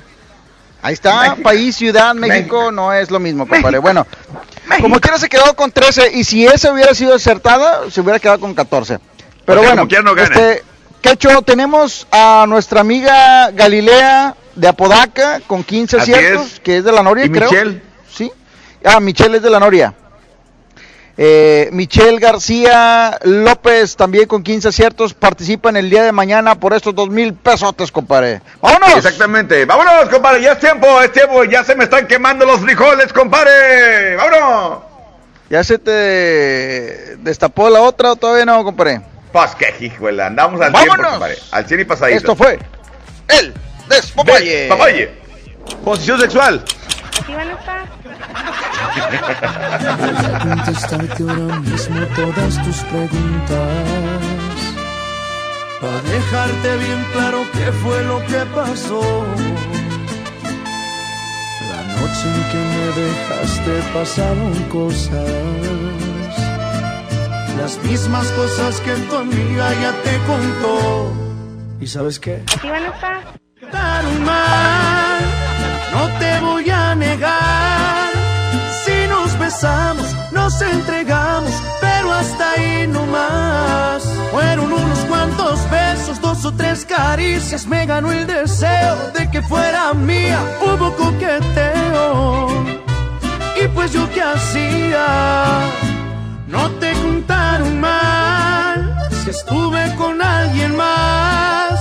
Ahí 0.81 0.93
está, 0.93 1.35
país, 1.41 1.75
ciudad, 1.75 2.13
México, 2.13 2.71
no 2.71 2.93
es 2.93 3.09
lo 3.09 3.19
mismo, 3.19 3.47
compadre. 3.47 3.79
Bueno, 3.79 4.05
como 4.81 4.99
quiera 4.99 5.17
se 5.17 5.27
quedó 5.29 5.55
con 5.55 5.71
13 5.71 6.11
y 6.13 6.23
si 6.23 6.45
esa 6.45 6.71
hubiera 6.71 6.93
sido 6.93 7.15
acertada, 7.15 7.89
se 7.89 8.01
hubiera 8.01 8.19
quedado 8.19 8.39
con 8.39 8.53
14. 8.53 8.99
Pero 9.45 9.61
sea, 9.61 9.69
bueno, 9.69 9.81
como 9.81 9.87
quiera 9.89 10.03
no 10.03 10.13
gana. 10.13 10.27
este, 10.35 10.63
Quecho, 11.05 11.43
tenemos 11.43 12.07
a 12.11 12.45
nuestra 12.47 12.81
amiga 12.81 13.51
Galilea 13.51 14.35
de 14.55 14.67
Apodaca 14.67 15.39
con 15.45 15.63
15 15.63 15.97
Así 15.97 16.11
aciertos, 16.11 16.53
es. 16.53 16.59
que 16.61 16.77
es 16.77 16.83
de 16.83 16.91
la 16.91 17.03
Noria, 17.03 17.25
¿Y 17.25 17.29
creo. 17.29 17.47
Michelle? 17.47 17.83
Sí. 18.11 18.31
Ah, 18.83 18.99
Michelle 18.99 19.37
es 19.37 19.43
de 19.43 19.51
la 19.51 19.59
Noria. 19.59 19.93
Eh, 21.15 21.69
Michelle 21.73 22.17
García 22.17 23.19
López 23.21 23.95
también 23.95 24.25
con 24.25 24.41
15 24.41 24.69
aciertos 24.69 25.13
participa 25.13 25.69
en 25.69 25.77
el 25.77 25.91
día 25.91 26.01
de 26.01 26.11
mañana 26.11 26.55
por 26.55 26.73
estos 26.73 26.95
dos 26.95 27.09
mil 27.09 27.35
pesotes, 27.35 27.91
compadre. 27.91 28.41
¡Vámonos! 28.59 28.95
Exactamente. 28.97 29.63
Vámonos, 29.65 30.09
compadre. 30.09 30.41
Ya 30.41 30.53
es 30.53 30.59
tiempo, 30.59 30.99
es 31.03 31.11
tiempo. 31.11 31.43
Ya 31.43 31.63
se 31.63 31.75
me 31.75 31.83
están 31.83 32.07
quemando 32.07 32.47
los 32.47 32.61
frijoles, 32.61 33.13
compadre. 33.13 34.15
Vámonos. 34.15 34.79
¿Ya 35.51 35.63
se 35.63 35.77
te 35.77 37.15
destapó 37.17 37.69
la 37.69 37.81
otra 37.81 38.13
o 38.13 38.15
todavía 38.15 38.45
no, 38.45 38.63
compadre? 38.63 39.01
Pues 39.35 39.53
qué 39.55 39.75
hijuela. 39.85 40.27
Andamos 40.27 40.61
al 40.61 40.71
tiempo, 40.71 40.91
¡Vámonos! 40.91 41.11
compadre. 41.11 41.37
Al 41.51 41.67
100 41.67 41.79
y 41.81 41.83
pasadito. 41.83 42.17
Esto 42.19 42.37
fue 42.37 42.57
el 43.27 43.53
despapalle. 43.89 44.69
Papaye. 44.69 45.11
Posición 45.83 46.21
sexual. 46.21 46.63
Aquí 47.21 47.33
van 47.33 47.49
a 47.49 47.53
estar. 47.55 47.83
contestarte 50.39 51.23
ahora 51.23 51.59
mismo 51.59 52.05
todas 52.15 52.63
tus 52.63 52.77
preguntas. 52.77 53.59
Para 55.81 56.01
dejarte 56.01 56.77
bien 56.77 57.05
claro 57.11 57.45
qué 57.51 57.71
fue 57.73 58.03
lo 58.05 58.19
que 58.27 58.45
pasó. 58.55 59.25
La 61.71 61.81
noche 61.93 62.25
en 62.25 62.41
que 62.51 62.61
me 62.71 62.87
dejaste 63.01 63.83
pasaron 63.93 64.53
cosas. 64.69 66.04
Las 67.57 67.77
mismas 67.83 68.27
cosas 68.31 68.79
que 68.81 68.93
tu 68.93 69.15
amiga 69.15 69.69
ya 69.81 69.91
te 70.03 70.17
contó. 70.27 71.13
¿Y 71.79 71.87
sabes 71.87 72.19
qué? 72.19 72.43
Aquí 72.55 72.69
van 72.69 72.83
a 72.83 72.87
estar. 72.87 73.35
Mal, 74.25 75.21
no 75.91 76.19
te 76.19 76.39
voy 76.39 76.69
a 76.69 76.95
negar. 76.95 78.11
Si 78.83 79.07
nos 79.07 79.37
besamos, 79.39 80.15
nos 80.31 80.61
entregamos, 80.61 81.51
pero 81.81 82.13
hasta 82.13 82.51
ahí 82.51 82.87
no 82.87 83.05
más. 83.07 84.03
Fueron 84.31 84.71
unos 84.71 84.99
cuantos 85.09 85.59
besos, 85.71 86.21
dos 86.21 86.45
o 86.45 86.51
tres 86.53 86.85
caricias, 86.85 87.65
me 87.65 87.85
ganó 87.85 88.11
el 88.11 88.27
deseo 88.27 89.11
de 89.17 89.29
que 89.31 89.41
fuera 89.41 89.93
mía. 89.93 90.39
Hubo 90.61 90.95
coqueteo, 90.95 92.47
y 93.61 93.67
pues 93.69 93.91
yo 93.93 94.07
qué 94.13 94.21
hacía. 94.21 95.94
No 96.47 96.69
te 96.79 96.93
contaron 96.93 97.79
mal 97.79 98.97
si 99.23 99.31
estuve 99.31 99.95
con 99.95 100.21
alguien 100.21 100.75
más. 100.75 101.79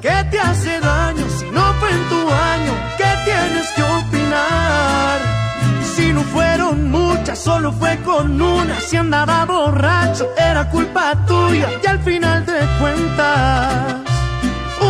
¿Qué 0.00 0.26
te 0.30 0.40
hace 0.40 0.80
daño 0.80 1.24
si 1.38 1.48
no 1.50 1.62
fue 1.74 1.90
en 1.90 2.08
tu 2.08 2.20
año? 2.28 2.72
¿Qué 2.98 3.10
tienes 3.24 3.70
que 3.76 3.82
opinar? 3.82 5.20
Si 5.94 6.12
no 6.12 6.22
fueron 6.22 6.90
muchas, 6.90 7.38
solo 7.38 7.70
fue 7.72 7.98
con 7.98 8.40
una. 8.40 8.80
Si 8.80 8.96
andaba 8.96 9.44
borracho, 9.44 10.28
era 10.36 10.68
culpa 10.70 11.14
tuya. 11.26 11.68
Y 11.82 11.86
al 11.86 12.00
final 12.00 12.44
de 12.44 12.60
cuentas, 12.80 13.94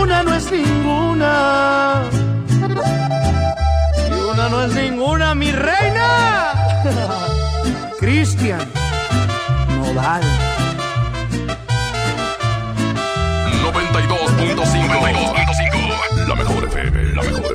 una 0.01 0.23
no 0.23 0.35
es 0.35 0.51
ninguna. 0.51 2.03
Y 4.09 4.31
una 4.33 4.49
no 4.49 4.63
es 4.63 4.75
ninguna, 4.75 5.35
mi 5.35 5.53
reina. 5.53 6.53
Cristian 8.01 8.80
Nodal. 9.93 10.23
92.5 13.65 16.29
La 16.29 16.35
mejor 16.37 16.65
FM, 16.65 17.15
la 17.15 17.23
mejor 17.23 17.50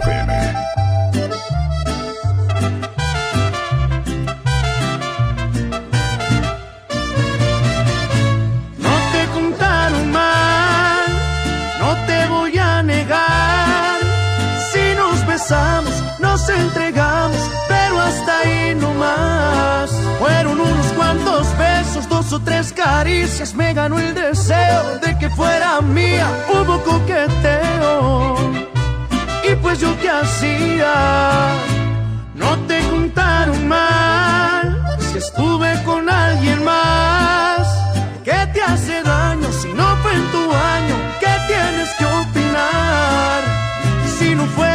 tres 22.40 22.74
caricias, 22.74 23.54
me 23.54 23.74
ganó 23.74 24.00
el 24.00 24.14
deseo 24.14 25.00
de 25.00 25.18
que 25.18 25.30
fuera 25.30 25.82
mía. 25.82 26.28
Hubo 26.50 26.82
coqueteo, 26.84 28.36
y 29.50 29.56
pues 29.56 29.80
yo 29.80 29.96
qué 30.02 30.10
hacía. 30.10 30.94
No 32.34 32.58
te 32.68 32.80
contaron 32.90 33.68
mal, 33.68 34.98
si 35.00 35.18
estuve 35.18 35.82
con 35.84 36.10
alguien 36.10 36.64
más. 36.64 37.68
¿Qué 38.24 38.50
te 38.54 38.62
hace 38.62 39.02
daño 39.04 39.48
si 39.52 39.72
no 39.74 39.96
fue 39.98 40.14
en 40.14 40.32
tu 40.32 40.52
año? 40.52 40.96
¿Qué 41.20 41.34
tienes 41.48 41.90
que 41.98 42.06
opinar? 42.06 43.42
Si 44.18 44.36
no 44.36 44.46
fueron 44.48 44.75